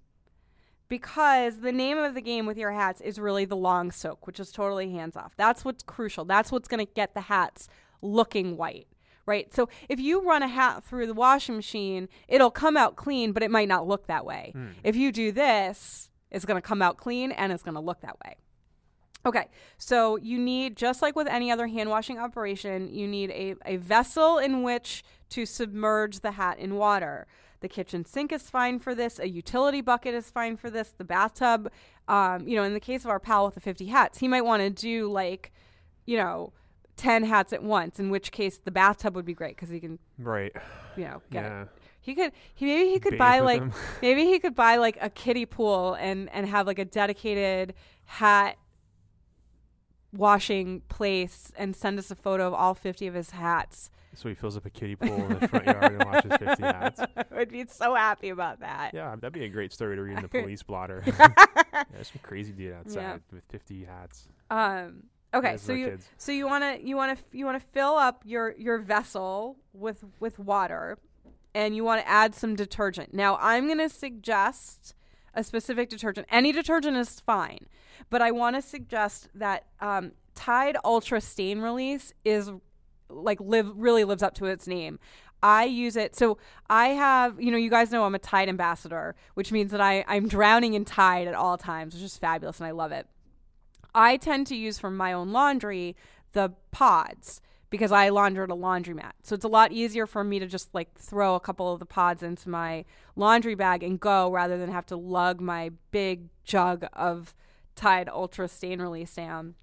because 0.87 1.59
the 1.59 1.71
name 1.71 1.97
of 1.97 2.13
the 2.13 2.21
game 2.21 2.45
with 2.45 2.57
your 2.57 2.71
hats 2.71 3.01
is 3.01 3.19
really 3.19 3.45
the 3.45 3.55
long 3.55 3.91
soak, 3.91 4.27
which 4.27 4.39
is 4.39 4.51
totally 4.51 4.91
hands 4.91 5.15
off. 5.17 5.33
That's 5.35 5.65
what's 5.65 5.83
crucial. 5.83 6.23
That's 6.25 6.51
what's 6.51 6.67
going 6.67 6.85
to 6.85 6.93
get 6.93 7.13
the 7.13 7.21
hats 7.21 7.67
looking 8.01 8.55
white, 8.55 8.87
right? 9.25 9.53
So 9.53 9.67
if 9.89 9.99
you 9.99 10.21
run 10.21 10.43
a 10.43 10.47
hat 10.47 10.83
through 10.85 11.07
the 11.07 11.13
washing 11.13 11.55
machine, 11.55 12.07
it'll 12.29 12.51
come 12.51 12.77
out 12.77 12.95
clean, 12.95 13.33
but 13.33 13.43
it 13.43 13.51
might 13.51 13.67
not 13.67 13.87
look 13.87 14.07
that 14.07 14.25
way. 14.25 14.51
Hmm. 14.53 14.67
If 14.83 14.95
you 14.95 15.11
do 15.11 15.31
this, 15.31 16.09
it's 16.29 16.45
going 16.45 16.61
to 16.61 16.67
come 16.67 16.81
out 16.81 16.97
clean 16.97 17.31
and 17.31 17.51
it's 17.51 17.63
going 17.63 17.75
to 17.75 17.81
look 17.81 18.01
that 18.01 18.17
way. 18.25 18.37
Okay, 19.25 19.47
so 19.77 20.15
you 20.17 20.39
need, 20.39 20.75
just 20.75 21.01
like 21.01 21.15
with 21.15 21.27
any 21.27 21.51
other 21.51 21.67
hand 21.67 21.89
washing 21.89 22.17
operation, 22.17 22.91
you 22.91 23.07
need 23.07 23.29
a, 23.31 23.55
a 23.65 23.77
vessel 23.77 24.37
in 24.39 24.63
which 24.63 25.03
to 25.29 25.45
submerge 25.45 26.21
the 26.21 26.31
hat 26.31 26.57
in 26.57 26.75
water. 26.75 27.27
The 27.59 27.69
kitchen 27.69 28.03
sink 28.03 28.31
is 28.31 28.49
fine 28.49 28.79
for 28.79 28.95
this. 28.95 29.19
A 29.19 29.29
utility 29.29 29.81
bucket 29.81 30.15
is 30.15 30.31
fine 30.31 30.57
for 30.57 30.71
this. 30.71 30.93
The 30.97 31.03
bathtub, 31.03 31.71
um, 32.07 32.47
you 32.47 32.55
know, 32.55 32.63
in 32.63 32.73
the 32.73 32.79
case 32.79 33.03
of 33.05 33.11
our 33.11 33.19
pal 33.19 33.45
with 33.45 33.53
the 33.53 33.61
50 33.61 33.85
hats, 33.85 34.17
he 34.17 34.27
might 34.27 34.41
want 34.41 34.63
to 34.63 34.69
do 34.71 35.11
like, 35.11 35.51
you 36.07 36.17
know, 36.17 36.51
10 36.97 37.23
hats 37.23 37.53
at 37.53 37.61
once, 37.61 37.99
in 37.99 38.09
which 38.09 38.31
case 38.31 38.57
the 38.57 38.71
bathtub 38.71 39.15
would 39.15 39.25
be 39.25 39.35
great 39.35 39.55
because 39.55 39.69
he 39.69 39.79
can, 39.79 39.99
Right. 40.17 40.51
you 40.97 41.03
know, 41.03 41.21
get 41.29 41.45
it. 41.45 41.49
Yeah. 41.49 41.65
He 42.03 42.15
could 42.15 42.31
he 42.55 42.65
maybe 42.65 42.89
he 42.89 42.99
could 42.99 43.11
Bathe 43.11 43.19
buy 43.19 43.39
like 43.41 43.61
maybe 44.01 44.25
he 44.25 44.39
could 44.39 44.55
buy 44.55 44.77
like 44.77 44.97
a 44.99 45.09
kiddie 45.11 45.45
pool 45.45 45.93
and 45.99 46.31
and 46.31 46.47
have 46.47 46.65
like 46.65 46.79
a 46.79 46.85
dedicated 46.85 47.75
hat 48.05 48.57
washing 50.13 50.81
place 50.89 51.51
and 51.57 51.75
send 51.75 51.97
us 51.99 52.11
a 52.11 52.15
photo 52.15 52.47
of 52.47 52.53
all 52.53 52.73
50 52.73 53.07
of 53.07 53.13
his 53.13 53.31
hats. 53.31 53.89
So 54.13 54.27
he 54.27 54.35
fills 54.35 54.57
up 54.57 54.65
a 54.65 54.69
kiddie 54.69 54.97
pool 54.97 55.15
in 55.25 55.39
the 55.39 55.47
front 55.47 55.65
yard 55.65 55.83
and 55.93 56.03
watches 56.03 56.31
50 56.37 56.63
hats. 56.63 56.99
I'd 57.35 57.49
be 57.49 57.65
so 57.67 57.95
happy 57.95 58.27
about 58.29 58.59
that. 58.59 58.91
Yeah, 58.93 59.15
that'd 59.15 59.31
be 59.31 59.45
a 59.45 59.49
great 59.49 59.71
story 59.71 59.95
to 59.95 60.01
read 60.01 60.17
in 60.17 60.21
the 60.23 60.27
police 60.41 60.63
blotter. 60.63 61.01
yeah, 61.07 61.29
there's 61.93 62.09
some 62.09 62.19
crazy 62.21 62.51
dude 62.51 62.73
outside 62.73 62.99
Yeah. 63.01 63.17
with 63.31 63.43
50 63.49 63.85
hats. 63.85 64.27
Um 64.49 65.03
okay, 65.33 65.55
so 65.55 65.71
you 65.71 65.97
so 66.17 66.33
you 66.33 66.45
want 66.45 66.63
to 66.81 66.85
you 66.85 66.97
want 66.97 67.17
to 67.17 67.23
you 67.37 67.45
want 67.45 67.61
to 67.61 67.65
fill 67.69 67.95
up 67.95 68.21
your 68.25 68.53
your 68.57 68.79
vessel 68.79 69.55
with 69.71 70.03
with 70.19 70.37
water 70.39 70.97
and 71.53 71.73
you 71.73 71.85
want 71.85 72.01
to 72.01 72.07
add 72.07 72.35
some 72.35 72.55
detergent. 72.55 73.13
Now, 73.13 73.37
I'm 73.41 73.65
going 73.67 73.77
to 73.79 73.89
suggest 73.89 74.95
a 75.33 75.43
specific 75.43 75.89
detergent. 75.89 76.27
Any 76.29 76.51
detergent 76.51 76.97
is 76.97 77.19
fine, 77.19 77.67
but 78.09 78.21
I 78.21 78.31
want 78.31 78.55
to 78.55 78.61
suggest 78.61 79.29
that 79.35 79.65
um, 79.79 80.11
Tide 80.35 80.77
Ultra 80.83 81.21
Stain 81.21 81.59
Release 81.59 82.13
is 82.25 82.51
like 83.09 83.39
live 83.41 83.71
really 83.75 84.03
lives 84.03 84.23
up 84.23 84.33
to 84.35 84.45
its 84.45 84.67
name. 84.67 84.99
I 85.43 85.65
use 85.65 85.95
it. 85.95 86.15
So 86.15 86.37
I 86.69 86.89
have, 86.89 87.41
you 87.41 87.51
know, 87.51 87.57
you 87.57 87.69
guys 87.69 87.91
know 87.91 88.03
I'm 88.03 88.15
a 88.15 88.19
Tide 88.19 88.47
ambassador, 88.47 89.15
which 89.33 89.51
means 89.51 89.71
that 89.71 89.81
I, 89.81 90.05
I'm 90.07 90.27
drowning 90.27 90.75
in 90.75 90.85
Tide 90.85 91.27
at 91.27 91.33
all 91.33 91.57
times, 91.57 91.93
which 91.93 92.03
is 92.03 92.17
fabulous 92.17 92.59
and 92.59 92.67
I 92.67 92.71
love 92.71 92.91
it. 92.91 93.07
I 93.93 94.17
tend 94.17 94.47
to 94.47 94.55
use 94.55 94.79
for 94.79 94.91
my 94.91 95.13
own 95.13 95.31
laundry 95.31 95.95
the 96.33 96.53
pods 96.71 97.41
because 97.71 97.91
I 97.91 98.09
launder 98.09 98.43
at 98.43 98.51
a 98.51 98.55
laundromat. 98.55 99.13
So 99.23 99.33
it's 99.33 99.45
a 99.45 99.47
lot 99.47 99.71
easier 99.71 100.05
for 100.05 100.23
me 100.23 100.37
to 100.39 100.45
just 100.45 100.75
like 100.75 100.93
throw 100.93 101.35
a 101.35 101.39
couple 101.39 101.71
of 101.73 101.79
the 101.79 101.85
pods 101.85 102.21
into 102.21 102.49
my 102.49 102.85
laundry 103.15 103.55
bag 103.55 103.81
and 103.81 103.99
go 103.99 104.29
rather 104.29 104.57
than 104.57 104.69
have 104.69 104.85
to 104.87 104.97
lug 104.97 105.41
my 105.41 105.71
big 105.89 106.27
jug 106.43 106.85
of 106.93 107.33
Tide 107.75 108.09
Ultra 108.09 108.49
Stain 108.49 108.81
Release 108.81 109.15
down. 109.15 109.55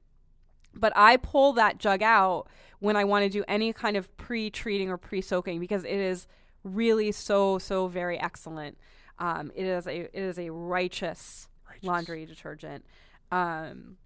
But 0.74 0.94
I 0.96 1.18
pull 1.18 1.52
that 1.52 1.78
jug 1.78 2.02
out 2.02 2.48
when 2.78 2.96
I 2.96 3.04
want 3.04 3.24
to 3.24 3.28
do 3.28 3.44
any 3.46 3.72
kind 3.74 3.96
of 3.96 4.14
pre 4.16 4.50
treating 4.50 4.90
or 4.90 4.96
pre 4.96 5.20
soaking 5.20 5.60
because 5.60 5.84
it 5.84 5.90
is 5.90 6.26
really 6.64 7.12
so, 7.12 7.58
so 7.58 7.88
very 7.88 8.18
excellent. 8.18 8.78
Um, 9.18 9.52
it 9.54 9.66
is 9.66 9.86
a 9.86 10.00
it 10.02 10.10
is 10.14 10.38
a 10.38 10.50
righteous, 10.50 11.48
Righteous. 11.68 11.84
laundry 11.84 12.24
detergent. 12.24 12.86
Um, 13.30 13.96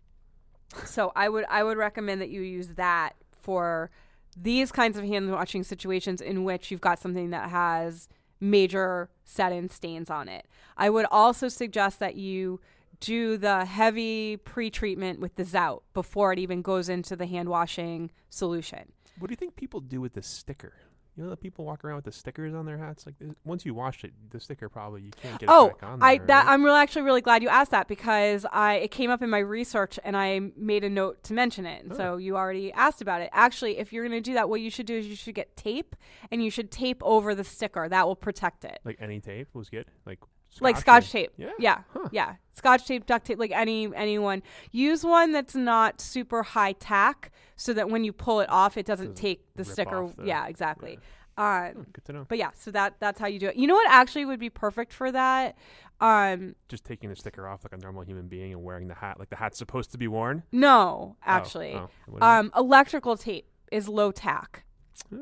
so 0.86 1.12
I 1.14 1.28
would 1.28 1.44
I 1.48 1.62
would 1.62 1.76
recommend 1.76 2.20
that 2.20 2.30
you 2.30 2.40
use 2.40 2.68
that 2.68 3.14
for 3.42 3.90
these 4.36 4.72
kinds 4.72 4.96
of 4.96 5.04
hand 5.04 5.30
washing 5.30 5.62
situations 5.62 6.20
in 6.20 6.44
which 6.44 6.70
you've 6.70 6.80
got 6.80 6.98
something 6.98 7.30
that 7.30 7.50
has 7.50 8.08
major 8.40 9.10
set-in 9.24 9.68
stains 9.68 10.10
on 10.10 10.28
it. 10.28 10.46
I 10.76 10.90
would 10.90 11.06
also 11.10 11.48
suggest 11.48 11.98
that 12.00 12.16
you 12.16 12.60
do 13.00 13.36
the 13.36 13.64
heavy 13.64 14.36
pre-treatment 14.36 15.20
with 15.20 15.34
the 15.34 15.44
Zout 15.44 15.82
before 15.92 16.32
it 16.32 16.38
even 16.38 16.62
goes 16.62 16.88
into 16.88 17.16
the 17.16 17.26
hand 17.26 17.48
washing 17.48 18.10
solution. 18.30 18.92
What 19.18 19.28
do 19.28 19.32
you 19.32 19.36
think 19.36 19.56
people 19.56 19.80
do 19.80 20.00
with 20.00 20.14
the 20.14 20.22
sticker? 20.22 20.74
You 21.16 21.24
know 21.24 21.30
that 21.30 21.40
people 21.40 21.66
walk 21.66 21.84
around 21.84 21.96
with 21.96 22.06
the 22.06 22.12
stickers 22.12 22.54
on 22.54 22.64
their 22.64 22.78
hats. 22.78 23.04
Like 23.04 23.16
once 23.44 23.66
you 23.66 23.74
wash 23.74 24.02
it, 24.02 24.12
the 24.30 24.40
sticker 24.40 24.70
probably 24.70 25.02
you 25.02 25.10
can't 25.10 25.38
get 25.38 25.50
oh, 25.50 25.66
it 25.66 25.80
back 25.80 25.90
on. 25.90 25.98
There, 25.98 26.08
I 26.08 26.18
that 26.18 26.46
right? 26.46 26.52
I'm 26.52 26.64
really 26.64 26.78
actually 26.78 27.02
really 27.02 27.20
glad 27.20 27.42
you 27.42 27.50
asked 27.50 27.70
that 27.72 27.86
because 27.86 28.46
I 28.50 28.74
it 28.74 28.90
came 28.90 29.10
up 29.10 29.22
in 29.22 29.28
my 29.28 29.38
research 29.38 29.98
and 30.04 30.16
I 30.16 30.40
made 30.56 30.84
a 30.84 30.90
note 30.90 31.22
to 31.24 31.34
mention 31.34 31.66
it. 31.66 31.84
And 31.84 31.94
so 31.94 32.14
oh. 32.14 32.16
you 32.16 32.36
already 32.36 32.72
asked 32.72 33.02
about 33.02 33.20
it. 33.20 33.28
Actually, 33.32 33.78
if 33.78 33.92
you're 33.92 34.08
going 34.08 34.22
to 34.22 34.30
do 34.30 34.34
that, 34.34 34.48
what 34.48 34.62
you 34.62 34.70
should 34.70 34.86
do 34.86 34.96
is 34.96 35.06
you 35.06 35.16
should 35.16 35.34
get 35.34 35.54
tape 35.54 35.96
and 36.30 36.42
you 36.42 36.50
should 36.50 36.70
tape 36.70 37.02
over 37.04 37.34
the 37.34 37.44
sticker. 37.44 37.88
That 37.90 38.06
will 38.06 38.16
protect 38.16 38.64
it. 38.64 38.80
like 38.84 38.96
any 38.98 39.20
tape 39.20 39.48
was 39.52 39.68
good. 39.68 39.86
Like 40.06 40.20
like 40.60 40.76
scotch 40.76 41.10
tape. 41.10 41.30
Yeah. 41.36 41.50
Yeah. 41.58 41.78
Huh. 41.92 42.08
Yeah. 42.12 42.34
Scotch 42.52 42.86
tape, 42.86 43.06
duct 43.06 43.24
tape, 43.26 43.38
like 43.38 43.50
any 43.52 43.88
anyone. 43.94 44.42
Use 44.70 45.04
one 45.04 45.32
that's 45.32 45.54
not 45.54 46.00
super 46.00 46.42
high 46.42 46.72
tack 46.72 47.32
so 47.56 47.72
that 47.72 47.88
when 47.88 48.04
you 48.04 48.12
pull 48.12 48.40
it 48.40 48.48
off 48.50 48.76
it 48.76 48.84
doesn't 48.86 49.06
Doesn't 49.14 49.16
take 49.22 49.54
the 49.54 49.64
sticker. 49.64 50.08
the- 50.16 50.24
yeah, 50.26 50.46
exactly. 50.46 50.98
Oh, 51.38 51.42
Um 51.44 51.86
good 51.94 52.04
to 52.04 52.12
know. 52.12 52.26
but 52.28 52.36
yeah, 52.36 52.50
so 52.54 52.70
that 52.72 52.96
that's 53.00 53.18
how 53.18 53.26
you 53.26 53.38
do 53.38 53.48
it. 53.48 53.56
You 53.56 53.66
know 53.66 53.74
what 53.74 53.90
actually 53.90 54.26
would 54.26 54.38
be 54.40 54.50
perfect 54.50 54.92
for 54.92 55.10
that? 55.12 55.56
Um 56.00 56.54
Just 56.68 56.84
taking 56.84 57.08
the 57.08 57.16
sticker 57.16 57.48
off 57.48 57.64
like 57.64 57.72
a 57.72 57.82
normal 57.82 58.02
human 58.02 58.28
being 58.28 58.52
and 58.52 58.62
wearing 58.62 58.88
the 58.88 58.94
hat 58.94 59.18
like 59.18 59.30
the 59.30 59.36
hat's 59.36 59.56
supposed 59.56 59.92
to 59.92 59.98
be 59.98 60.08
worn. 60.08 60.42
no, 60.52 61.16
Oh, 61.20 61.24
actually. 61.24 61.72
oh, 61.74 61.88
it? 62.14 62.22
Um 62.22 62.52
electrical 62.54 63.16
tape 63.16 63.46
is 63.70 63.88
low 63.88 64.10
tack. 64.12 64.64
Eh, 65.10 65.16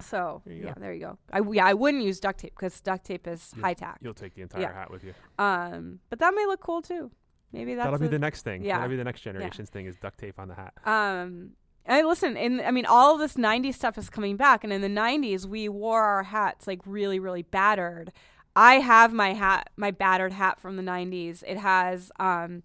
So, 0.00 0.42
There 0.44 0.54
yeah, 0.54 0.74
go. 0.74 0.80
there 0.80 0.92
you 0.92 1.00
go. 1.00 1.18
I 1.32 1.40
yeah, 1.52 1.66
I 1.66 1.74
wouldn't 1.74 2.02
use 2.04 2.20
duct 2.20 2.40
tape 2.40 2.54
because 2.56 2.80
duct 2.80 3.04
tape 3.04 3.26
is 3.26 3.52
You'll- 3.54 3.64
high 3.64 3.74
tack. 3.74 3.98
You'll 4.02 4.14
take 4.14 4.34
the 4.34 4.42
entire 4.42 4.62
Yeah. 4.62 4.72
hat 4.72 4.90
with 4.90 5.04
you. 5.04 5.14
Um 5.38 6.00
but 6.10 6.18
that 6.20 6.34
may 6.34 6.46
look 6.46 6.60
cool 6.60 6.82
too. 6.82 7.10
Maybe 7.52 7.74
that's 7.74 7.86
That'll 7.86 8.00
be 8.00 8.08
the 8.08 8.18
next 8.18 8.42
thing. 8.42 8.64
yeah. 8.64 8.74
That'll 8.78 8.90
be 8.90 8.96
the 8.96 9.04
next 9.04 9.20
generation's 9.20 9.70
thing 9.70 9.86
is 9.86 9.96
duct 9.96 10.18
tape 10.18 10.38
on 10.40 10.48
the 10.48 10.54
hat. 10.56 10.74
Um, 10.84 11.52
I 11.86 12.02
listen, 12.02 12.36
in 12.36 12.60
I 12.60 12.70
mean, 12.72 12.86
all 12.86 13.14
of 13.14 13.20
this 13.20 13.36
'90s 13.36 13.74
stuff 13.76 13.96
is 13.98 14.08
coming 14.10 14.36
back, 14.36 14.64
and 14.64 14.72
in 14.72 14.80
the 14.80 14.88
'90s, 14.88 15.46
we 15.46 15.68
wore 15.68 16.02
our 16.02 16.22
hats 16.24 16.66
like 16.66 16.80
really, 16.86 17.18
really 17.20 17.42
battered. 17.42 18.10
I 18.56 18.76
have 18.80 19.12
my 19.12 19.34
hat, 19.34 19.70
my 19.76 19.90
battered 19.90 20.32
hat 20.32 20.58
from 20.58 20.76
the 20.76 20.82
'90s. 20.82 21.44
It 21.46 21.58
has 21.58 22.10
um, 22.18 22.62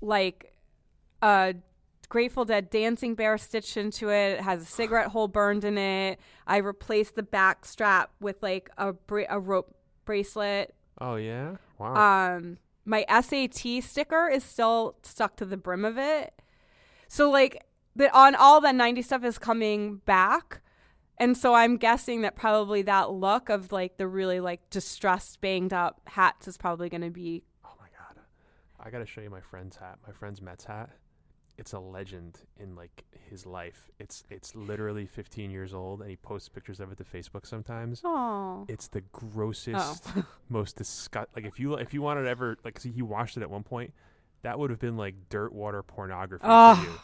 like 0.00 0.52
a 1.22 1.54
Grateful 2.08 2.44
Dead 2.44 2.70
dancing 2.70 3.14
bear 3.14 3.36
stitched 3.36 3.76
into 3.76 4.08
it. 4.10 4.38
It 4.38 4.40
has 4.40 4.62
a 4.62 4.66
cigarette 4.66 5.08
hole 5.08 5.28
burned 5.28 5.64
in 5.64 5.76
it. 5.76 6.18
I 6.46 6.58
replaced 6.58 7.16
the 7.16 7.22
back 7.22 7.66
strap 7.66 8.10
with 8.20 8.42
like 8.42 8.70
a 8.78 8.94
bra- 8.94 9.26
a 9.28 9.38
rope 9.38 9.74
bracelet. 10.06 10.74
Oh 11.00 11.16
yeah. 11.16 11.56
Wow. 11.78 12.36
Um, 12.36 12.58
my 12.86 13.04
SAT 13.08 13.82
sticker 13.82 14.28
is 14.28 14.42
still 14.42 14.96
stuck 15.02 15.36
to 15.36 15.44
the 15.44 15.58
brim 15.58 15.84
of 15.84 15.98
it. 15.98 16.32
So 17.08 17.30
like 17.30 17.66
the 17.94 18.14
on 18.16 18.34
all 18.34 18.60
that 18.62 18.74
90 18.74 19.02
stuff 19.02 19.24
is 19.24 19.38
coming 19.38 19.96
back. 20.06 20.62
And 21.18 21.36
so 21.36 21.52
I'm 21.52 21.76
guessing 21.76 22.22
that 22.22 22.36
probably 22.36 22.82
that 22.82 23.10
look 23.10 23.50
of 23.50 23.70
like 23.72 23.98
the 23.98 24.06
really 24.06 24.40
like 24.40 24.70
distressed, 24.70 25.40
banged 25.40 25.72
up 25.74 26.00
hats 26.06 26.48
is 26.48 26.56
probably 26.56 26.88
going 26.88 27.02
to 27.02 27.10
be 27.10 27.42
oh 27.66 27.74
my 27.78 27.86
god. 27.86 28.22
I 28.80 28.88
gotta 28.88 29.04
show 29.06 29.20
you 29.20 29.28
my 29.28 29.40
friend's 29.40 29.76
hat. 29.76 29.98
My 30.06 30.12
friend's 30.12 30.40
Mets 30.40 30.64
hat. 30.64 30.88
It's 31.58 31.72
a 31.72 31.78
legend 31.80 32.38
in 32.58 32.76
like 32.76 33.04
his 33.28 33.44
life. 33.44 33.90
It's 33.98 34.22
it's 34.30 34.54
literally 34.54 35.06
15 35.06 35.50
years 35.50 35.74
old, 35.74 36.00
and 36.00 36.08
he 36.08 36.16
posts 36.16 36.48
pictures 36.48 36.80
of 36.80 36.92
it 36.92 36.98
to 36.98 37.04
Facebook 37.04 37.46
sometimes. 37.46 38.00
oh 38.04 38.64
It's 38.68 38.88
the 38.88 39.02
grossest, 39.12 40.06
most 40.48 40.76
disgust. 40.76 41.28
Like 41.34 41.44
if 41.44 41.58
you 41.58 41.74
if 41.74 41.92
you 41.92 42.00
wanted 42.00 42.22
to 42.22 42.28
ever 42.28 42.56
like, 42.64 42.78
see, 42.80 42.90
he 42.92 43.02
washed 43.02 43.36
it 43.36 43.42
at 43.42 43.50
one 43.50 43.64
point. 43.64 43.92
That 44.42 44.58
would 44.58 44.70
have 44.70 44.78
been 44.78 44.96
like 44.96 45.14
dirt 45.30 45.52
water 45.52 45.82
pornography 45.82 46.44
Ugh. 46.46 46.78
for 46.78 46.84
you. 46.84 46.98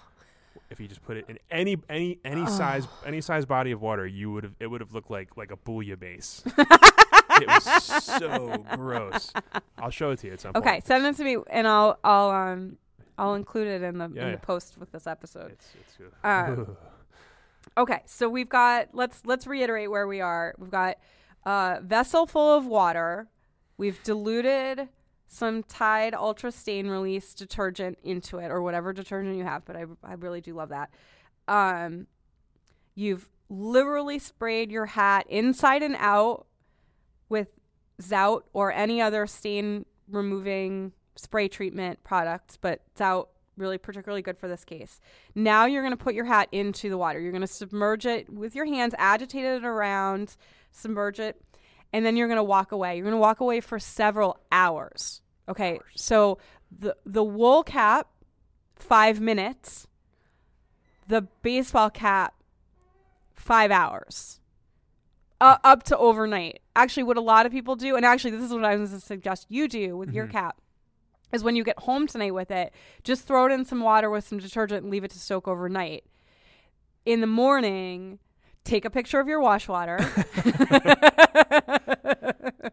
If 0.71 0.79
you 0.79 0.87
just 0.87 1.03
put 1.03 1.17
it 1.17 1.27
in 1.29 1.39
any 1.51 1.77
any 1.89 2.21
any 2.25 2.47
size 2.47 2.87
any 3.05 3.21
size 3.21 3.45
body 3.45 3.73
of 3.73 3.83
water, 3.83 4.07
you 4.07 4.31
would 4.33 4.45
have 4.45 4.55
it 4.61 4.69
would 4.69 4.81
have 4.81 4.93
looked 4.95 5.11
like 5.11 5.37
like 5.37 5.51
a 5.51 5.57
bouillabaisse. 5.57 6.47
it 7.41 7.49
was 7.49 8.05
so 8.05 8.65
gross. 8.77 9.33
I'll 9.79 9.91
show 9.91 10.11
it 10.13 10.21
to 10.21 10.29
you 10.29 10.33
at 10.33 10.41
some 10.41 10.53
point. 10.53 10.65
okay. 10.65 10.81
Send 10.85 11.05
it 11.07 11.17
to 11.17 11.25
me, 11.25 11.39
and 11.51 11.67
I'll 11.67 11.99
I'll 12.05 12.31
um 12.31 12.77
I'll 13.19 13.35
include 13.35 13.69
it 13.69 13.83
in 13.83 13.99
the 13.99 14.11
Yeah, 14.13 14.23
in 14.23 14.29
yeah. 14.29 14.33
the 14.33 14.39
post 14.39 14.77
with 14.79 14.91
this 14.93 15.07
episode. 15.07 15.53
It's, 15.53 15.69
it's, 15.81 15.99
uh, 16.25 16.29
Um, 16.29 16.77
Okay, 17.77 18.03
so 18.05 18.29
we've 18.29 18.49
got 18.49 18.89
let's 18.93 19.23
let's 19.25 19.47
reiterate 19.47 19.91
where 19.91 20.07
we 20.07 20.21
are. 20.21 20.55
We've 20.59 20.71
got 20.71 20.97
a 21.45 21.81
vessel 21.83 22.27
full 22.27 22.57
of 22.57 22.67
water. 22.67 23.29
We've 23.79 24.01
diluted 24.05 24.89
some 25.27 25.63
Tide 25.65 26.15
Ultra 26.15 26.53
Stain 26.53 26.87
Release 26.89 27.35
detergent 27.35 27.99
into 28.05 28.39
it, 28.39 28.51
or 28.51 28.63
whatever 28.63 28.93
detergent 28.93 29.37
you 29.37 29.45
have. 29.45 29.65
But 29.65 29.77
I 29.77 29.87
I 30.05 30.13
really 30.15 30.41
do 30.41 30.55
love 30.55 30.69
that. 30.69 30.91
Um, 31.49 32.07
you've 32.95 33.31
literally 33.49 34.19
sprayed 34.19 34.71
your 34.71 34.87
hat 34.87 35.27
inside 35.29 35.83
and 35.83 35.97
out 35.99 36.47
with 37.29 37.49
Zout 38.01 38.43
or 38.53 38.73
any 38.73 39.01
other 39.01 39.27
stain 39.27 39.85
removing 40.09 40.93
spray 41.17 41.49
treatment 41.49 42.03
products, 42.05 42.57
but 42.61 42.81
Zout 42.97 43.29
really 43.57 43.79
particularly 43.79 44.21
good 44.23 44.37
for 44.37 44.49
this 44.49 44.65
case. 44.65 45.01
Now 45.35 45.67
you're 45.67 45.83
going 45.83 45.97
to 45.97 46.03
put 46.03 46.15
your 46.15 46.25
hat 46.25 46.49
into 46.51 46.89
the 46.91 46.99
water. 46.99 47.21
You're 47.21 47.31
going 47.31 47.41
to 47.41 47.47
submerge 47.47 48.05
it 48.05 48.29
with 48.29 48.55
your 48.57 48.65
hands, 48.65 48.95
agitate 48.99 49.45
it 49.45 49.65
around, 49.65 50.37
submerge 50.73 51.21
it, 51.21 51.41
and 51.93 52.05
then 52.05 52.17
you're 52.17 52.27
going 52.27 52.37
to 52.39 52.43
walk 52.43 52.73
away. 52.73 52.97
You're 52.97 53.05
going 53.05 53.13
to 53.15 53.19
walk 53.19 53.39
away 53.41 53.61
for 53.61 53.79
several 53.79 54.41
hours. 54.51 55.21
Okay, 55.49 55.79
so 55.95 56.39
the 56.77 56.97
the 57.07 57.23
wool 57.23 57.63
cap, 57.63 58.09
five 58.77 59.21
minutes. 59.21 59.87
The 61.07 61.23
baseball 61.43 61.91
cap, 61.91 62.33
five 63.35 63.71
hours. 63.71 64.41
Uh, 65.41 65.59
up 65.63 65.83
to 65.85 65.99
overnight. 65.99 66.61
Actually, 66.75 67.03
what 67.03 67.19
a 67.19 67.21
lot 67.21 67.45
of 67.45 67.53
people 67.53 67.77
do, 67.77 67.95
and 67.95 68.07
actually, 68.07 68.31
this 68.31 68.43
is 68.43 68.53
what 68.53 68.65
I 68.65 68.77
was 68.77 68.89
going 68.91 69.01
to 69.01 69.07
suggest 69.07 69.47
you 69.51 69.69
do 69.69 69.97
with 69.99 70.13
your 70.13 70.27
Mhm. 70.27 70.31
cap, 70.33 70.61
is 71.35 71.45
when 71.45 71.57
you 71.57 71.65
get 71.65 71.79
home 71.81 72.07
tonight 72.07 72.33
with 72.33 72.51
it, 72.51 72.73
just 73.03 73.27
throw 73.27 73.47
it 73.47 73.53
in 73.53 73.65
some 73.65 73.81
water 73.81 74.09
with 74.09 74.27
some 74.27 74.39
detergent 74.39 74.83
and 74.83 74.91
leave 74.91 75.05
it 75.05 75.11
to 75.11 75.19
soak 75.19 75.49
overnight. 75.49 76.05
In 77.05 77.21
the 77.21 77.27
morning, 77.27 78.19
take 78.65 78.85
a 78.85 78.91
picture 78.91 79.21
of 79.21 79.29
your 79.29 79.41
wash 79.41 79.69
water, 79.69 79.99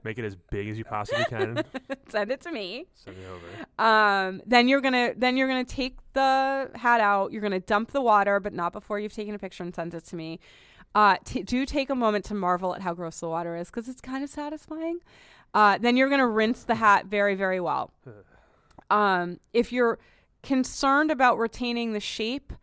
Make 0.04 0.18
it 0.18 0.26
as 0.26 0.36
big 0.36 0.68
as 0.68 0.78
you 0.78 0.84
possibly 0.84 1.26
can. 1.26 1.64
send 2.10 2.32
it 2.32 2.42
to 2.42 2.52
me. 2.52 2.88
Send 2.96 3.18
it 3.18 3.26
over. 3.28 3.88
Um, 3.88 4.42
then 4.46 4.68
you're 4.68 4.82
gonna 4.82 5.14
then 5.16 5.38
you're 5.38 5.48
gonna 5.48 5.64
take 5.64 5.98
the 6.14 6.72
hat 6.76 7.02
out. 7.02 7.32
You're 7.32 7.42
gonna 7.42 7.60
dump 7.60 7.92
the 7.92 8.02
water, 8.02 8.40
but 8.40 8.54
not 8.54 8.74
before 8.74 9.00
you've 9.00 9.14
taken 9.14 9.36
a 9.36 9.40
picture 9.40 9.64
and 9.64 9.76
sent 9.76 9.94
it 9.94 10.06
to 10.06 10.16
me. 10.16 10.40
Uh, 10.96 11.18
t- 11.24 11.44
do 11.44 11.66
take 11.66 11.90
a 11.90 11.96
moment 11.96 12.26
to 12.26 12.34
marvel 12.34 12.76
at 12.76 12.82
how 12.82 12.94
gross 12.94 13.20
the 13.20 13.30
water 13.30 13.56
is 13.56 13.70
because 13.70 13.88
it's 13.88 14.02
kind 14.02 14.24
of 14.24 14.30
satisfying. 14.30 15.00
Uh, 15.54 15.78
then 15.78 15.96
you're 15.96 16.10
gonna 16.10 16.28
rinse 16.28 16.64
the 16.64 16.76
hat 16.76 17.06
very 17.06 17.36
very 17.36 17.60
well. 17.60 17.92
Um, 18.92 19.40
if 19.54 19.72
you're 19.72 20.00
concerned 20.44 21.12
about 21.12 21.38
retaining 21.38 21.94
the 21.94 22.00
shape, 22.00 22.54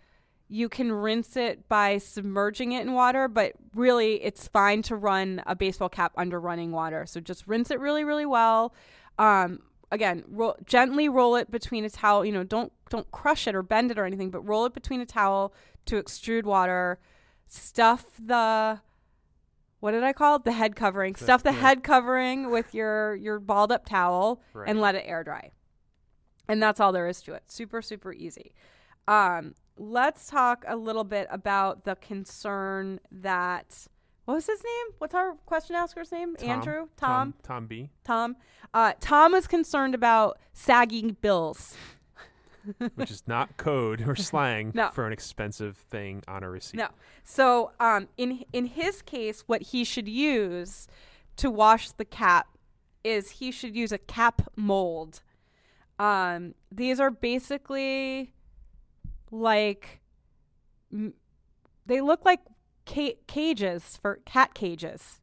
you 0.48 0.68
can 0.68 0.90
rinse 0.92 1.36
it 1.36 1.68
by 1.68 1.98
submerging 1.98 2.72
it 2.72 2.82
in 2.82 2.92
water, 2.92 3.28
but 3.28 3.52
really 3.74 4.22
it's 4.22 4.48
fine 4.48 4.82
to 4.82 4.96
run 4.96 5.42
a 5.46 5.54
baseball 5.54 5.88
cap 5.88 6.12
under 6.16 6.40
running 6.40 6.72
water. 6.72 7.04
So 7.06 7.20
just 7.20 7.46
rinse 7.46 7.70
it 7.70 7.80
really, 7.80 8.02
really 8.04 8.26
well. 8.26 8.74
Um, 9.18 9.60
again, 9.90 10.24
roll, 10.28 10.56
gently 10.64 11.08
roll 11.08 11.36
it 11.36 11.50
between 11.50 11.84
a 11.84 11.90
towel. 11.90 12.24
You 12.24 12.32
know, 12.32 12.44
don't 12.44 12.72
don't 12.90 13.10
crush 13.10 13.46
it 13.46 13.54
or 13.54 13.62
bend 13.62 13.90
it 13.90 13.98
or 13.98 14.06
anything, 14.06 14.30
but 14.30 14.40
roll 14.40 14.64
it 14.64 14.72
between 14.72 15.00
a 15.00 15.06
towel 15.06 15.52
to 15.86 16.02
extrude 16.02 16.44
water. 16.44 16.98
Stuff 17.46 18.06
the 18.18 18.80
what 19.80 19.92
did 19.92 20.02
I 20.02 20.12
call 20.12 20.36
it? 20.36 20.44
The 20.44 20.52
head 20.52 20.74
covering. 20.74 21.14
Stuff 21.14 21.42
the 21.42 21.52
yeah. 21.52 21.60
head 21.60 21.84
covering 21.84 22.50
with 22.50 22.74
your 22.74 23.14
your 23.16 23.38
balled 23.38 23.70
up 23.70 23.86
towel 23.86 24.40
Right. 24.54 24.68
and 24.68 24.80
let 24.80 24.94
it 24.94 25.04
air 25.06 25.22
dry. 25.22 25.52
And 26.48 26.62
that's 26.62 26.80
all 26.80 26.92
there 26.92 27.08
is 27.08 27.20
to 27.22 27.34
it. 27.34 27.42
Super, 27.46 27.82
super 27.82 28.12
easy. 28.12 28.52
Um, 29.06 29.54
let's 29.76 30.26
talk 30.28 30.64
a 30.66 30.76
little 30.76 31.04
bit 31.04 31.28
about 31.30 31.84
the 31.84 31.96
concern 31.96 33.00
that 33.10 33.86
what 34.24 34.34
was 34.34 34.46
his 34.46 34.62
name? 34.62 34.86
What's 34.98 35.14
our 35.14 35.32
question 35.46 35.74
asker's 35.76 36.12
name? 36.12 36.36
Tom. 36.36 36.50
Andrew? 36.50 36.88
Tom. 36.96 37.32
Tom? 37.32 37.34
Tom 37.42 37.66
B. 37.66 37.90
Tom? 38.04 38.36
Uh, 38.74 38.92
Tom 39.00 39.32
was 39.32 39.46
concerned 39.46 39.94
about 39.94 40.38
sagging 40.52 41.16
bills. 41.22 41.74
Which 42.96 43.10
is 43.10 43.22
not 43.26 43.56
code 43.56 44.06
or 44.06 44.14
slang 44.14 44.72
No. 44.74 44.90
for 44.90 45.06
an 45.06 45.12
expensive 45.14 45.78
thing 45.78 46.22
on 46.28 46.42
a 46.42 46.50
receipt. 46.50 46.76
No. 46.76 46.88
So, 47.24 47.72
um, 47.80 48.08
in 48.18 48.44
in 48.52 48.66
his 48.66 49.00
case, 49.00 49.44
what 49.46 49.62
he 49.62 49.84
should 49.84 50.08
use 50.08 50.86
to 51.36 51.50
wash 51.50 51.90
the 51.92 52.04
cap 52.04 52.48
is 53.02 53.30
he 53.30 53.50
should 53.50 53.74
use 53.74 53.92
a 53.92 53.98
cap 53.98 54.42
mold. 54.54 55.22
Um, 55.98 56.54
these 56.70 57.00
are 57.00 57.10
basically 57.10 58.32
like 59.30 60.00
m- 60.92 61.14
they 61.86 62.00
look 62.00 62.24
like 62.24 62.40
ca- 62.86 63.18
cages 63.26 63.98
for 64.00 64.20
cat 64.24 64.54
cages. 64.54 65.20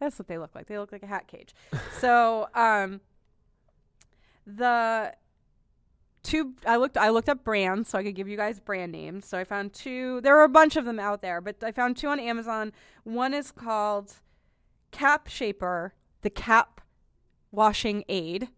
That's 0.00 0.18
what 0.18 0.28
they 0.28 0.38
look 0.38 0.54
like. 0.54 0.66
They 0.66 0.78
look 0.78 0.92
like 0.92 1.02
a 1.02 1.06
hat 1.06 1.26
cage. 1.26 1.54
so, 2.00 2.48
um, 2.54 3.00
the 4.46 5.12
two 6.22 6.54
I 6.66 6.76
looked 6.76 6.96
I 6.96 7.10
looked 7.10 7.28
up 7.28 7.44
brands 7.44 7.88
so 7.88 7.98
I 7.98 8.02
could 8.02 8.14
give 8.14 8.28
you 8.28 8.36
guys 8.36 8.60
brand 8.60 8.92
names. 8.92 9.26
So 9.26 9.38
I 9.38 9.44
found 9.44 9.72
two 9.72 10.20
there 10.22 10.38
are 10.38 10.44
a 10.44 10.48
bunch 10.48 10.76
of 10.76 10.84
them 10.84 10.98
out 10.98 11.22
there, 11.22 11.40
but 11.40 11.62
I 11.62 11.72
found 11.72 11.96
two 11.96 12.08
on 12.08 12.18
Amazon. 12.20 12.72
One 13.04 13.32
is 13.34 13.50
called 13.52 14.14
Cap 14.90 15.28
Shaper, 15.28 15.94
the 16.22 16.30
cap 16.30 16.80
washing 17.50 18.04
aid. 18.08 18.48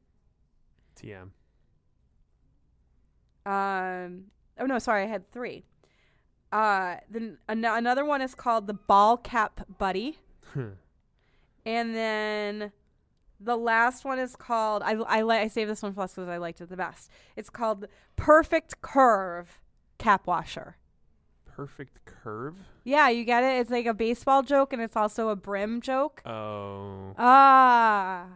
TM. 1.01 1.31
Um 3.49 4.25
oh 4.59 4.67
no, 4.67 4.79
sorry, 4.79 5.05
I 5.05 5.07
had 5.07 5.31
3. 5.33 5.65
Uh 6.53 6.97
then 7.11 7.39
an- 7.49 7.65
another 7.65 8.05
one 8.05 8.21
is 8.23 8.35
called 8.35 8.67
the 8.67 8.75
Ball 8.75 9.17
Cap 9.17 9.67
Buddy. 9.79 10.19
And 11.67 11.95
then 11.95 12.73
the 13.41 13.57
last 13.57 14.05
one 14.05 14.19
is 14.19 14.35
called 14.37 14.83
I 14.83 14.93
I, 14.93 15.23
li- 15.23 15.37
I 15.39 15.49
saved 15.49 15.71
this 15.71 15.83
one 15.83 15.93
for 15.93 16.01
last 16.01 16.17
because 16.17 16.29
I 16.29 16.39
liked 16.39 16.61
it 16.61 16.69
the 16.71 16.77
best. 16.77 17.11
It's 17.37 17.51
called 17.51 17.87
Perfect 18.17 18.81
Curve 18.81 19.61
Cap 19.99 20.27
Washer. 20.27 20.77
Perfect 21.47 22.05
curve. 22.05 22.57
Yeah, 22.85 23.09
you 23.09 23.25
get 23.25 23.43
it. 23.43 23.61
It's 23.61 23.71
like 23.71 23.87
a 23.87 23.93
baseball 23.95 24.45
joke, 24.45 24.73
and 24.73 24.81
it's 24.81 24.95
also 24.97 25.29
a 25.31 25.35
brim 25.37 25.81
joke. 25.81 26.23
Oh. 26.25 27.15
Ah, 27.19 28.27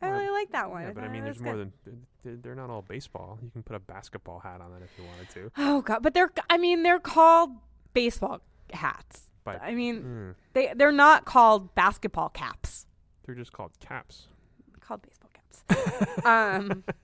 I 0.00 0.06
Well, 0.08 0.12
really 0.12 0.30
like 0.30 0.52
that 0.52 0.70
one. 0.70 0.82
Yeah, 0.82 0.92
but 0.92 1.00
I 1.02 1.06
thought 1.06 1.12
mean, 1.12 1.22
it 1.22 1.24
there's 1.24 1.36
was 1.38 1.42
more 1.44 1.54
good. 1.56 1.72
than 1.84 2.06
they're- 2.36 2.54
not 2.54 2.70
all 2.70 2.82
baseball. 2.82 3.38
You 3.42 3.50
can 3.50 3.62
put 3.62 3.76
a 3.76 3.80
basketball 3.80 4.40
hat 4.40 4.60
on 4.60 4.72
that 4.72 4.82
if 4.82 4.90
you 4.98 5.04
wanted 5.04 5.30
to. 5.30 5.50
Oh 5.56 5.82
god, 5.82 6.02
but 6.02 6.14
they're 6.14 6.30
I 6.50 6.58
mean 6.58 6.82
they're 6.82 6.98
called 7.00 7.50
baseball 7.94 8.40
hats. 8.72 9.30
But 9.44 9.62
I 9.62 9.74
mean 9.74 10.02
mm, 10.02 10.34
they 10.52 10.72
they're 10.76 10.92
not 10.92 11.24
called 11.24 11.74
basketball 11.74 12.28
caps. 12.30 12.86
they're 13.24 13.34
just 13.34 13.52
called 13.52 13.72
caps. 13.80 14.28
They're 14.72 14.80
called 14.80 15.02
baseball 15.02 15.30
caps. 15.32 16.26
um. 16.26 16.84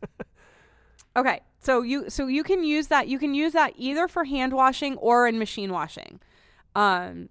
Okay, 1.16 1.42
so 1.60 1.82
you 1.82 2.10
so 2.10 2.26
you 2.26 2.42
can 2.42 2.64
use 2.64 2.88
that 2.88 3.06
you 3.06 3.20
can 3.20 3.34
use 3.34 3.52
that 3.52 3.74
either 3.76 4.08
for 4.08 4.24
hand 4.24 4.52
washing 4.52 4.96
or 4.96 5.28
in 5.28 5.38
machine 5.38 5.70
washing, 5.70 6.18
um, 6.74 7.28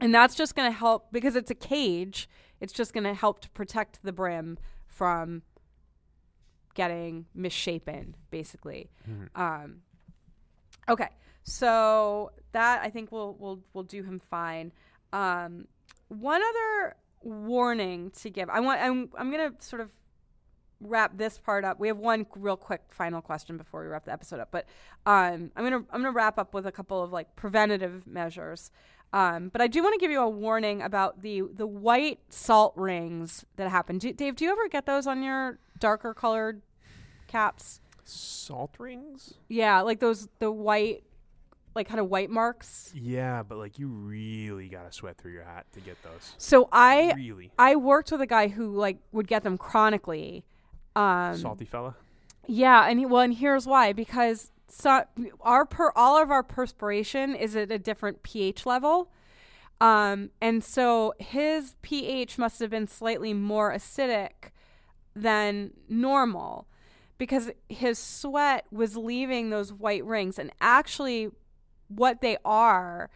and 0.00 0.12
that's 0.12 0.34
just 0.34 0.56
going 0.56 0.68
to 0.68 0.76
help 0.76 1.12
because 1.12 1.36
it's 1.36 1.48
a 1.48 1.54
cage. 1.54 2.28
It's 2.60 2.72
just 2.72 2.92
going 2.92 3.04
to 3.04 3.14
help 3.14 3.38
to 3.42 3.50
protect 3.50 4.00
the 4.02 4.10
brim 4.12 4.58
from 4.88 5.42
getting 6.74 7.26
misshapen, 7.34 8.16
basically. 8.30 8.90
Um, 9.34 9.80
okay, 10.88 11.08
so 11.42 12.32
that 12.52 12.82
I 12.82 12.90
think 12.90 13.12
will 13.12 13.34
will 13.36 13.60
will 13.72 13.82
do 13.82 14.02
him 14.02 14.20
fine. 14.30 14.72
Um, 15.12 15.68
one 16.08 16.42
other 16.42 16.96
warning 17.22 18.10
to 18.22 18.30
give. 18.30 18.48
I 18.48 18.60
want. 18.60 18.80
I'm. 18.80 19.10
I'm 19.16 19.30
gonna 19.30 19.52
sort 19.58 19.80
of 19.80 19.90
wrap 20.80 21.16
this 21.16 21.38
part 21.38 21.64
up. 21.64 21.80
We 21.80 21.88
have 21.88 21.98
one 21.98 22.26
real 22.36 22.56
quick 22.56 22.82
final 22.90 23.22
question 23.22 23.56
before 23.56 23.82
we 23.82 23.88
wrap 23.88 24.04
the 24.04 24.12
episode 24.12 24.40
up. 24.40 24.48
But 24.50 24.66
um, 25.06 25.50
I'm 25.56 25.64
gonna. 25.64 25.84
I'm 25.90 26.02
gonna 26.02 26.12
wrap 26.12 26.38
up 26.38 26.54
with 26.54 26.66
a 26.66 26.72
couple 26.72 27.02
of 27.02 27.12
like 27.12 27.36
preventative 27.36 28.06
measures. 28.06 28.70
Um, 29.12 29.48
but 29.48 29.60
I 29.60 29.68
do 29.68 29.80
want 29.82 29.94
to 29.94 30.00
give 30.00 30.10
you 30.10 30.20
a 30.20 30.28
warning 30.28 30.82
about 30.82 31.22
the 31.22 31.42
the 31.42 31.66
white 31.66 32.20
salt 32.30 32.72
rings 32.76 33.44
that 33.56 33.68
happen. 33.68 33.98
Do, 33.98 34.12
Dave, 34.12 34.36
do 34.36 34.44
you 34.44 34.50
ever 34.50 34.68
get 34.68 34.86
those 34.86 35.06
on 35.06 35.22
your 35.22 35.58
darker 35.78 36.14
colored 36.14 36.62
caps? 37.26 37.80
Salt 38.04 38.74
rings? 38.78 39.34
Yeah, 39.48 39.80
like 39.80 40.00
those 40.00 40.28
the 40.38 40.50
white, 40.50 41.04
like 41.74 41.88
kind 41.88 42.00
of 42.00 42.08
white 42.08 42.30
marks. 42.30 42.92
Yeah, 42.94 43.42
but 43.42 43.58
like 43.58 43.78
you 43.78 43.88
really 43.88 44.68
gotta 44.68 44.92
sweat 44.92 45.16
through 45.16 45.32
your 45.32 45.44
hat 45.44 45.66
to 45.72 45.80
get 45.80 46.02
those. 46.02 46.34
So 46.38 46.68
I 46.70 47.12
really 47.14 47.50
I 47.58 47.76
worked 47.76 48.12
with 48.12 48.20
a 48.20 48.26
guy 48.26 48.48
who 48.48 48.74
like 48.74 48.98
would 49.12 49.26
get 49.26 49.42
them 49.42 49.56
chronically. 49.56 50.44
Um, 50.96 51.36
salty 51.36 51.64
fella. 51.64 51.96
Yeah, 52.46 52.86
and 52.86 52.98
he, 52.98 53.06
well, 53.06 53.22
and 53.22 53.34
here's 53.34 53.66
why 53.66 53.92
because 53.92 54.52
so 54.68 55.04
our 55.40 55.64
per 55.64 55.92
all 55.96 56.20
of 56.20 56.30
our 56.30 56.42
perspiration 56.42 57.34
is 57.34 57.56
at 57.56 57.70
a 57.70 57.78
different 57.78 58.22
pH 58.22 58.66
level. 58.66 59.10
Um, 59.80 60.30
and 60.40 60.62
so 60.62 61.14
his 61.18 61.74
pH 61.82 62.38
must 62.38 62.60
have 62.60 62.70
been 62.70 62.86
slightly 62.86 63.34
more 63.34 63.72
acidic 63.72 64.50
than 65.14 65.70
normal 65.88 66.66
because 67.18 67.50
his 67.68 67.98
sweat 67.98 68.66
was 68.70 68.96
leaving 68.96 69.50
those 69.50 69.72
white 69.72 70.04
rings 70.04 70.38
and 70.38 70.50
actually 70.60 71.30
what 71.88 72.20
they 72.20 72.36
are 72.44 73.10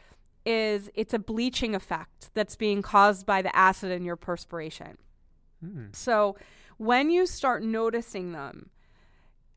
is 0.47 0.89
it's 0.95 1.13
a 1.13 1.19
bleaching 1.19 1.75
effect 1.75 2.31
that's 2.35 2.57
being 2.57 2.81
caused 2.81 3.27
by 3.27 3.43
the 3.43 3.55
acid 3.55 3.91
in 3.91 4.05
your 4.05 4.17
perspiration. 4.17 4.97
Mm. 5.65 5.95
So 5.95 6.37
when 6.77 7.11
you 7.11 7.27
start 7.27 7.63
noticing 7.63 8.33
them, 8.33 8.71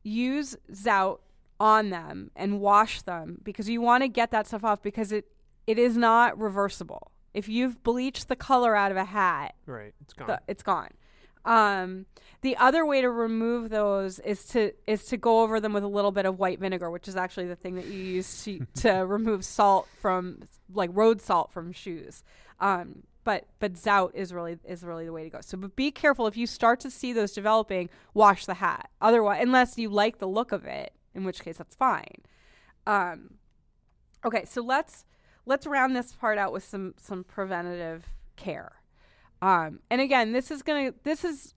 use 0.02 0.56
Zout 0.72 1.18
on 1.60 1.90
them 1.90 2.30
and 2.34 2.60
wash 2.60 3.02
them 3.02 3.38
because 3.42 3.68
you 3.68 3.80
want 3.80 4.02
to 4.02 4.08
get 4.08 4.32
that 4.32 4.46
stuff 4.48 4.64
off 4.64 4.82
because 4.82 5.12
it 5.12 5.26
it 5.66 5.78
is 5.78 5.96
not 5.96 6.36
reversible. 6.38 7.12
If 7.32 7.48
you've 7.48 7.82
bleached 7.84 8.28
the 8.28 8.36
color 8.36 8.74
out 8.74 8.90
of 8.90 8.96
a 8.96 9.04
hat, 9.04 9.54
Right, 9.64 9.94
it's 10.02 10.12
gone. 10.12 10.26
the, 10.26 10.40
it's 10.48 10.62
gone. 10.64 10.90
Um, 11.44 12.06
the 12.42 12.56
other 12.56 12.84
way 12.84 13.00
to 13.00 13.10
remove 13.10 13.70
those 13.70 14.18
is 14.18 14.44
to 14.46 14.72
is 14.86 15.04
to 15.06 15.16
go 15.16 15.42
over 15.42 15.60
them 15.60 15.72
with 15.72 15.84
a 15.84 15.88
little 15.88 16.12
bit 16.12 16.26
of 16.26 16.38
white 16.38 16.58
vinegar, 16.58 16.90
which 16.90 17.08
is 17.08 17.16
actually 17.16 17.46
the 17.46 17.56
thing 17.56 17.76
that 17.76 17.86
you 17.86 17.98
use 17.98 18.44
to, 18.44 18.66
to 18.82 18.90
remove 19.06 19.44
salt 19.44 19.88
from 20.00 20.40
like 20.72 20.90
road 20.92 21.20
salt 21.20 21.52
from 21.52 21.72
shoes. 21.72 22.24
Um, 22.60 23.04
but 23.24 23.46
but 23.60 23.74
Zout 23.74 24.14
is 24.14 24.32
really 24.32 24.58
is 24.64 24.82
really 24.82 25.04
the 25.04 25.12
way 25.12 25.24
to 25.24 25.30
go. 25.30 25.40
So 25.40 25.56
but 25.56 25.76
be 25.76 25.90
careful 25.90 26.26
if 26.26 26.36
you 26.36 26.46
start 26.46 26.80
to 26.80 26.90
see 26.90 27.12
those 27.12 27.32
developing, 27.32 27.88
wash 28.14 28.46
the 28.46 28.54
hat. 28.54 28.90
Otherwise, 29.00 29.40
unless 29.42 29.78
you 29.78 29.88
like 29.88 30.18
the 30.18 30.28
look 30.28 30.52
of 30.52 30.64
it, 30.64 30.92
in 31.14 31.24
which 31.24 31.42
case 31.42 31.58
that's 31.58 31.76
fine. 31.76 32.22
Um, 32.86 33.34
okay, 34.24 34.44
so 34.44 34.62
let's 34.62 35.04
let's 35.46 35.66
round 35.66 35.94
this 35.94 36.12
part 36.12 36.38
out 36.38 36.52
with 36.52 36.64
some 36.64 36.94
some 36.96 37.24
preventative 37.24 38.16
care. 38.36 38.81
Um, 39.42 39.80
and 39.90 40.00
again, 40.00 40.32
this 40.32 40.50
is 40.50 40.62
gonna 40.62 40.94
this 41.02 41.24
is 41.24 41.54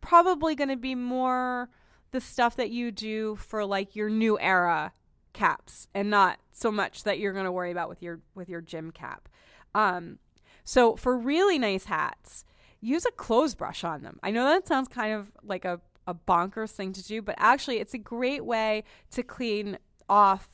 probably 0.00 0.54
gonna 0.54 0.76
be 0.76 0.94
more 0.96 1.70
the 2.10 2.20
stuff 2.20 2.56
that 2.56 2.70
you 2.70 2.90
do 2.90 3.36
for 3.36 3.64
like 3.64 3.94
your 3.94 4.10
new 4.10 4.38
era 4.38 4.92
caps, 5.32 5.86
and 5.94 6.10
not 6.10 6.40
so 6.50 6.72
much 6.72 7.04
that 7.04 7.20
you're 7.20 7.32
gonna 7.32 7.52
worry 7.52 7.70
about 7.70 7.88
with 7.88 8.02
your 8.02 8.20
with 8.34 8.48
your 8.48 8.60
gym 8.60 8.90
cap. 8.90 9.28
Um, 9.74 10.18
so 10.64 10.96
for 10.96 11.16
really 11.16 11.58
nice 11.58 11.84
hats, 11.84 12.44
use 12.80 13.06
a 13.06 13.12
clothes 13.12 13.54
brush 13.54 13.84
on 13.84 14.02
them. 14.02 14.18
I 14.24 14.32
know 14.32 14.44
that 14.44 14.66
sounds 14.66 14.88
kind 14.88 15.14
of 15.14 15.30
like 15.44 15.64
a 15.64 15.80
a 16.08 16.14
bonkers 16.14 16.70
thing 16.70 16.92
to 16.94 17.04
do, 17.04 17.22
but 17.22 17.36
actually, 17.38 17.78
it's 17.78 17.94
a 17.94 17.98
great 17.98 18.44
way 18.44 18.82
to 19.12 19.22
clean 19.22 19.78
off 20.08 20.48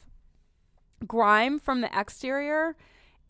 grime 1.07 1.59
from 1.59 1.81
the 1.81 1.99
exterior 1.99 2.77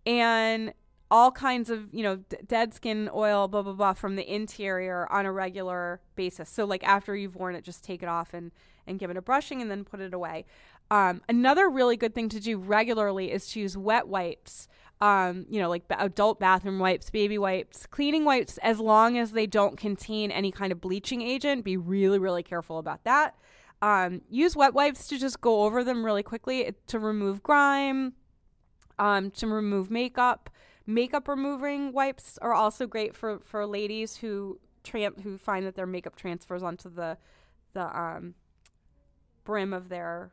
and 0.04 0.72
all 1.10 1.30
kinds 1.30 1.70
of 1.70 1.92
you 1.92 2.02
know 2.02 2.16
d- 2.16 2.36
dead 2.46 2.74
skin 2.74 3.08
oil 3.14 3.48
blah 3.48 3.62
blah 3.62 3.72
blah 3.72 3.92
from 3.92 4.16
the 4.16 4.34
interior 4.34 5.10
on 5.10 5.26
a 5.26 5.32
regular 5.32 6.00
basis. 6.16 6.48
So 6.48 6.64
like 6.64 6.84
after 6.84 7.14
you've 7.14 7.36
worn 7.36 7.54
it 7.54 7.64
just 7.64 7.84
take 7.84 8.02
it 8.02 8.08
off 8.08 8.34
and 8.34 8.50
and 8.86 8.98
give 8.98 9.10
it 9.10 9.16
a 9.16 9.22
brushing 9.22 9.60
and 9.62 9.70
then 9.70 9.84
put 9.84 10.00
it 10.00 10.14
away. 10.14 10.44
Um, 10.90 11.20
another 11.28 11.68
really 11.68 11.96
good 11.96 12.14
thing 12.14 12.28
to 12.28 12.40
do 12.40 12.58
regularly 12.58 13.32
is 13.32 13.48
to 13.50 13.60
use 13.60 13.76
wet 13.76 14.06
wipes 14.08 14.68
um, 15.00 15.46
you 15.50 15.60
know 15.60 15.68
like 15.68 15.84
adult 15.90 16.40
bathroom 16.40 16.78
wipes 16.78 17.10
baby 17.10 17.38
wipes 17.38 17.86
cleaning 17.86 18.24
wipes 18.24 18.58
as 18.58 18.80
long 18.80 19.18
as 19.18 19.32
they 19.32 19.46
don't 19.46 19.76
contain 19.76 20.30
any 20.30 20.50
kind 20.50 20.72
of 20.72 20.80
bleaching 20.80 21.22
agent. 21.22 21.64
Be 21.64 21.76
really 21.76 22.18
really 22.18 22.42
careful 22.42 22.78
about 22.78 23.04
that. 23.04 23.36
Um, 23.82 24.22
use 24.30 24.56
wet 24.56 24.72
wipes 24.72 25.06
to 25.08 25.18
just 25.18 25.40
go 25.40 25.64
over 25.64 25.84
them 25.84 26.04
really 26.04 26.22
quickly 26.22 26.72
to 26.86 26.98
remove 26.98 27.42
grime 27.42 28.14
um, 28.98 29.30
to 29.32 29.46
remove 29.46 29.90
makeup. 29.90 30.50
Makeup 30.86 31.26
removing 31.28 31.92
wipes 31.92 32.38
are 32.40 32.54
also 32.54 32.86
great 32.86 33.14
for, 33.14 33.40
for 33.40 33.66
ladies 33.66 34.16
who 34.16 34.60
tran- 34.84 35.20
who 35.20 35.36
find 35.36 35.66
that 35.66 35.74
their 35.74 35.86
makeup 35.86 36.16
transfers 36.16 36.62
onto 36.62 36.88
the 36.88 37.18
the 37.72 37.98
um, 37.98 38.34
brim 39.44 39.72
of 39.72 39.88
their 39.88 40.30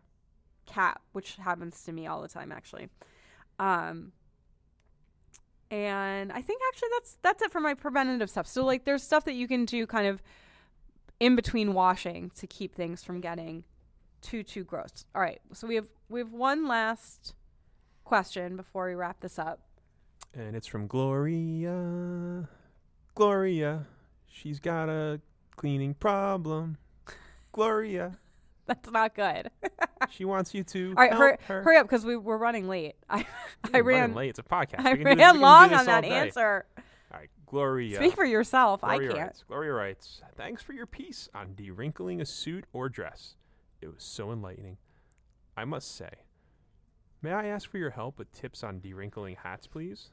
cap, 0.65 1.01
which 1.11 1.35
happens 1.35 1.83
to 1.83 1.91
me 1.91 2.07
all 2.07 2.21
the 2.21 2.27
time 2.27 2.51
actually. 2.51 2.87
Um, 3.59 4.13
and 5.71 6.31
I 6.31 6.41
think 6.41 6.61
actually 6.71 6.89
that's 6.93 7.17
that's 7.21 7.41
it 7.41 7.51
for 7.51 7.59
my 7.59 7.73
preventative 7.73 8.29
stuff. 8.29 8.47
So 8.47 8.63
like 8.63 8.85
there's 8.85 9.03
stuff 9.03 9.25
that 9.25 9.33
you 9.33 9.47
can 9.47 9.65
do 9.65 9.87
kind 9.87 10.07
of 10.07 10.21
in 11.19 11.35
between 11.35 11.73
washing 11.73 12.31
to 12.35 12.47
keep 12.47 12.75
things 12.75 13.03
from 13.03 13.21
getting 13.21 13.63
too 14.21 14.43
too 14.43 14.63
gross. 14.63 15.05
All 15.15 15.21
right, 15.21 15.41
so 15.51 15.67
we 15.67 15.75
have 15.75 15.89
we 16.09 16.19
have 16.19 16.31
one 16.31 16.67
last 16.67 17.33
question 18.03 18.55
before 18.55 18.87
we 18.87 18.93
wrap 18.93 19.19
this 19.21 19.39
up. 19.39 19.61
And 20.35 20.55
it's 20.55 20.67
from 20.67 20.87
Gloria. 20.87 22.47
Gloria, 23.15 23.85
she's 24.27 24.59
got 24.59 24.89
a 24.89 25.21
cleaning 25.55 25.93
problem. 25.93 26.77
Gloria, 27.51 28.17
That's 28.65 28.89
not 28.89 29.13
good. 29.13 29.51
she 30.09 30.25
wants 30.25 30.53
you 30.55 30.63
to 30.63 30.93
All 30.97 31.03
right, 31.03 31.11
help 31.11 31.21
hurry, 31.21 31.37
her. 31.47 31.61
hurry 31.63 31.77
up 31.77 31.85
because 31.85 32.05
we 32.05 32.15
we're 32.17 32.37
running 32.37 32.67
late. 32.67 32.95
I 33.09 33.25
I 33.73 33.81
ran 33.81 34.15
late. 34.15 34.29
It's 34.29 34.39
a 34.39 34.43
podcast. 34.43 34.79
I 34.85 34.95
do 34.95 35.03
this- 35.03 35.15
ran 35.17 35.39
long 35.39 35.73
on 35.73 35.85
that 35.85 36.01
day. 36.01 36.09
answer. 36.09 36.65
All 37.11 37.19
right, 37.19 37.29
Gloria. 37.45 37.97
Speak 37.97 38.15
for 38.15 38.25
yourself. 38.25 38.81
Gloria 38.81 39.09
I 39.11 39.13
can't. 39.13 39.25
Writes, 39.27 39.43
Gloria 39.47 39.73
writes, 39.73 40.21
Thanks 40.35 40.63
for 40.63 40.73
your 40.73 40.87
piece 40.87 41.29
on 41.35 41.53
dewrinkling 41.53 42.21
a 42.21 42.25
suit 42.25 42.65
or 42.73 42.89
dress. 42.89 43.35
It 43.81 43.87
was 43.93 44.03
so 44.03 44.31
enlightening. 44.31 44.77
I 45.55 45.65
must 45.65 45.95
say, 45.95 46.09
may 47.21 47.33
I 47.33 47.45
ask 47.47 47.69
for 47.69 47.77
your 47.77 47.91
help 47.91 48.17
with 48.17 48.31
tips 48.31 48.63
on 48.63 48.79
dewrinkling 48.79 49.35
hats, 49.43 49.67
please? 49.67 50.09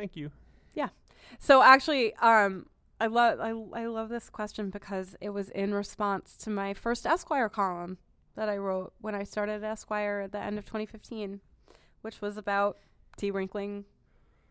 Thank 0.00 0.16
you. 0.16 0.30
Yeah. 0.72 0.88
So 1.38 1.62
actually, 1.62 2.14
um, 2.16 2.66
I 3.00 3.06
love 3.06 3.38
I, 3.38 3.50
I 3.78 3.86
love 3.86 4.08
this 4.08 4.30
question 4.30 4.70
because 4.70 5.14
it 5.20 5.28
was 5.28 5.50
in 5.50 5.74
response 5.74 6.36
to 6.38 6.50
my 6.50 6.72
first 6.72 7.06
Esquire 7.06 7.50
column 7.50 7.98
that 8.34 8.48
I 8.48 8.56
wrote 8.56 8.94
when 9.00 9.14
I 9.14 9.24
started 9.24 9.62
Esquire 9.62 10.20
at 10.20 10.32
the 10.32 10.38
end 10.38 10.58
of 10.58 10.64
2015, 10.64 11.40
which 12.00 12.22
was 12.22 12.38
about 12.38 12.78
de-wrinkling 13.18 13.84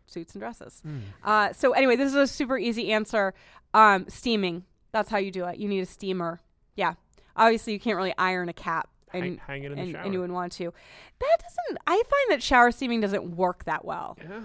suits 0.05 0.33
and 0.33 0.41
dresses. 0.41 0.83
Uh, 1.23 1.51
so 1.53 1.71
anyway, 1.71 1.95
this 1.95 2.09
is 2.09 2.15
a 2.15 2.27
super 2.27 2.57
easy 2.57 2.91
answer. 2.91 3.33
Um, 3.73 4.05
steaming. 4.07 4.65
That's 4.91 5.09
how 5.09 5.17
you 5.17 5.31
do 5.31 5.45
it. 5.45 5.57
You 5.57 5.67
need 5.67 5.81
a 5.81 5.85
steamer. 5.87 6.39
Yeah. 6.75 6.93
Obviously, 7.35 7.73
you 7.73 7.79
can't 7.79 7.97
really 7.97 8.13
iron 8.17 8.49
a 8.49 8.53
cap. 8.53 8.89
And, 9.11 9.39
hang 9.39 9.63
it 9.63 9.71
in 9.71 9.77
the 9.79 9.91
shower. 9.91 10.01
and 10.03 10.13
you 10.13 10.19
wouldn't 10.19 10.35
want 10.35 10.51
to. 10.53 10.71
That 11.19 11.37
doesn't. 11.39 11.81
I 11.87 11.95
find 11.95 12.31
that 12.31 12.43
shower 12.43 12.71
steaming 12.71 13.01
doesn't 13.01 13.35
work 13.35 13.65
that 13.65 13.83
well. 13.83 14.15
yeah, 14.21 14.41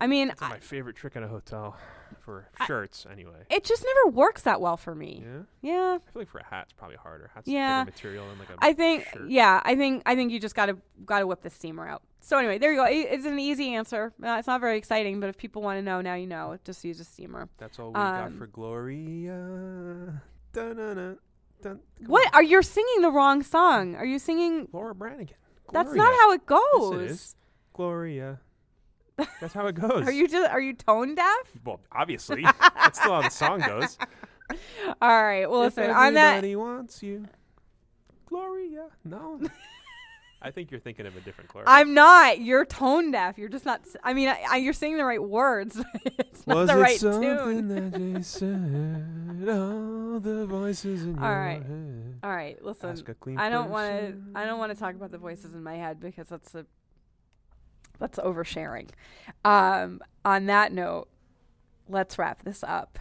I 0.00 0.06
mean, 0.06 0.32
I, 0.40 0.48
my 0.50 0.58
favorite 0.60 0.94
trick 0.96 1.16
in 1.16 1.22
a 1.24 1.28
hotel 1.28 1.76
for 2.20 2.48
I- 2.60 2.66
shirts, 2.66 3.04
anyway. 3.10 3.44
it 3.50 3.64
just 3.64 3.84
never 3.84 4.14
works 4.14 4.42
that 4.42 4.60
well 4.60 4.76
for 4.76 4.94
me. 4.94 5.24
Yeah, 5.26 5.42
Yeah. 5.60 5.98
I 6.06 6.12
feel 6.12 6.20
like 6.22 6.28
for 6.28 6.38
a 6.38 6.44
hat, 6.44 6.64
it's 6.64 6.72
probably 6.72 6.96
harder. 6.96 7.30
Hats 7.34 7.48
Yeah. 7.48 7.82
material 7.84 8.28
and 8.30 8.38
like 8.38 8.48
a 8.50 8.54
I 8.60 8.72
think 8.74 9.04
shirt. 9.06 9.28
yeah, 9.28 9.60
I 9.64 9.74
think 9.74 10.02
I 10.06 10.14
think 10.14 10.30
you 10.30 10.38
just 10.38 10.54
gotta 10.54 10.76
gotta 11.04 11.26
whip 11.26 11.42
the 11.42 11.50
steamer 11.50 11.86
out. 11.88 12.02
So 12.20 12.36
anyway, 12.38 12.58
there 12.58 12.70
you 12.72 12.78
go. 12.78 12.84
It's 12.88 13.24
an 13.26 13.38
easy 13.38 13.74
answer. 13.74 14.12
Uh, 14.22 14.36
it's 14.38 14.46
not 14.46 14.60
very 14.60 14.76
exciting, 14.76 15.18
but 15.20 15.28
if 15.30 15.36
people 15.36 15.62
want 15.62 15.78
to 15.78 15.82
know, 15.82 16.00
now 16.00 16.14
you 16.14 16.26
know. 16.26 16.58
Just 16.64 16.84
use 16.84 17.00
a 17.00 17.04
steamer. 17.04 17.48
That's 17.58 17.78
all 17.78 17.88
we 17.88 17.94
got 17.94 18.24
Um, 18.26 18.38
for 18.38 18.46
Gloria. 18.46 20.22
Da-na-na, 20.52 21.14
Dun- 21.62 21.80
What 22.06 22.26
on. 22.28 22.34
are 22.34 22.42
you 22.42 22.62
singing 22.62 23.02
the 23.02 23.10
wrong 23.10 23.42
song? 23.42 23.94
Are 23.96 24.04
you 24.04 24.18
singing? 24.18 24.68
Laura 24.72 24.94
Branigan. 24.94 25.36
That's 25.72 25.92
not 25.92 26.12
how 26.20 26.32
it 26.32 26.42
Yes, 26.48 26.60
goes. 26.72 26.92
it 27.02 27.10
is. 27.10 27.36
Gloria. 27.72 28.40
That's 29.40 29.54
how 29.54 29.66
it 29.66 29.74
goes. 29.74 30.06
Are 30.06 30.12
you 30.12 30.28
just 30.28 30.48
are 30.50 30.60
you 30.60 30.74
tone 30.74 31.14
deaf? 31.14 31.36
Well, 31.64 31.80
obviously. 31.92 32.42
That's 32.60 32.98
still 33.00 33.14
how 33.14 33.22
the 33.22 33.28
song 33.30 33.60
goes. 33.60 33.98
All 35.02 35.22
right. 35.22 35.48
Well, 35.50 35.64
if 35.64 35.76
listen 35.76 35.90
on 35.90 36.14
that. 36.14 36.36
everybody 36.38 36.56
wants 36.56 37.02
you, 37.02 37.26
Gloria. 38.26 38.86
No. 39.04 39.40
I 40.40 40.52
think 40.52 40.70
you're 40.70 40.78
thinking 40.78 41.04
of 41.04 41.16
a 41.16 41.20
different 41.20 41.50
Gloria. 41.50 41.66
I'm 41.68 41.94
not. 41.94 42.40
You're 42.40 42.64
tone 42.64 43.10
deaf. 43.10 43.38
You're 43.38 43.48
just 43.48 43.64
not. 43.64 43.80
s- 43.80 43.96
I 44.04 44.14
mean, 44.14 44.28
I, 44.28 44.44
I, 44.48 44.56
you're 44.58 44.72
saying 44.72 44.96
the 44.96 45.04
right 45.04 45.20
words. 45.22 45.82
it's 46.04 46.46
not 46.46 46.56
Was 46.58 46.68
the 46.68 46.78
it 46.78 46.80
right 46.80 47.00
something 47.00 47.36
tune. 47.38 47.68
that 47.68 47.92
they 48.14 48.22
said? 48.22 49.48
All 49.48 50.20
the 50.20 50.46
voices 50.46 51.02
in 51.02 51.18
All 51.18 51.24
your 51.28 51.38
right. 51.40 51.60
head. 51.62 52.18
All 52.22 52.30
right. 52.30 52.64
Listen. 52.64 52.90
Ask 52.90 53.08
a 53.08 53.14
clean 53.14 53.36
I 53.36 53.48
don't 53.50 53.68
want 53.70 53.88
to. 53.90 53.98
person. 54.12 54.32
I 54.36 54.44
don't 54.44 54.60
want 54.60 54.72
to 54.72 54.78
talk 54.78 54.94
about 54.94 55.10
the 55.10 55.18
voices 55.18 55.54
in 55.54 55.62
my 55.64 55.74
head 55.74 55.98
because 55.98 56.28
that's 56.28 56.54
a. 56.54 56.64
That's 57.98 58.18
oversharing. 58.18 58.88
Um, 59.44 60.00
on 60.24 60.46
that 60.46 60.72
note, 60.72 61.08
let's 61.88 62.18
wrap 62.18 62.44
this 62.44 62.62
up. 62.62 62.98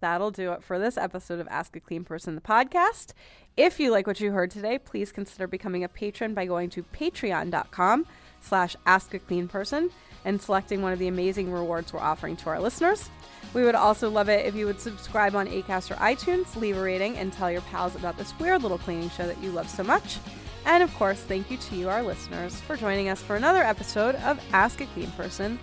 That'll 0.00 0.30
do 0.30 0.52
it 0.52 0.62
for 0.62 0.78
this 0.78 0.98
episode 0.98 1.40
of 1.40 1.48
Ask 1.48 1.74
a 1.74 1.80
Clean 1.80 2.04
Person, 2.04 2.34
the 2.34 2.40
podcast. 2.40 3.12
If 3.56 3.80
you 3.80 3.90
like 3.90 4.06
what 4.06 4.20
you 4.20 4.32
heard 4.32 4.50
today, 4.50 4.78
please 4.78 5.10
consider 5.10 5.46
becoming 5.46 5.82
a 5.82 5.88
patron 5.88 6.34
by 6.34 6.44
going 6.44 6.68
to 6.70 6.82
patreon.com 6.82 8.06
slash 8.42 8.76
ask 8.84 9.14
a 9.14 9.18
clean 9.18 9.48
person 9.48 9.90
and 10.24 10.40
selecting 10.40 10.82
one 10.82 10.92
of 10.92 10.98
the 10.98 11.08
amazing 11.08 11.50
rewards 11.50 11.92
we're 11.92 12.00
offering 12.00 12.36
to 12.36 12.50
our 12.50 12.60
listeners. 12.60 13.08
We 13.54 13.64
would 13.64 13.74
also 13.74 14.10
love 14.10 14.28
it 14.28 14.44
if 14.44 14.54
you 14.54 14.66
would 14.66 14.80
subscribe 14.80 15.34
on 15.34 15.46
Acast 15.46 15.90
or 15.90 15.94
iTunes, 15.94 16.54
leave 16.56 16.76
a 16.76 16.82
rating, 16.82 17.16
and 17.16 17.32
tell 17.32 17.50
your 17.50 17.62
pals 17.62 17.94
about 17.94 18.18
this 18.18 18.38
weird 18.38 18.62
little 18.62 18.78
cleaning 18.78 19.08
show 19.10 19.26
that 19.26 19.40
you 19.42 19.50
love 19.50 19.70
so 19.70 19.82
much. 19.82 20.18
And 20.66 20.82
of 20.82 20.92
course, 20.94 21.20
thank 21.20 21.50
you 21.50 21.56
to 21.56 21.76
you, 21.76 21.88
our 21.88 22.02
listeners, 22.02 22.60
for 22.60 22.76
joining 22.76 23.08
us 23.08 23.22
for 23.22 23.36
another 23.36 23.62
episode 23.62 24.16
of 24.16 24.38
Ask 24.52 24.80
a 24.80 24.86
Clean 24.86 25.10
Person, 25.12 25.58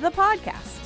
the 0.00 0.10
podcast. 0.10 0.80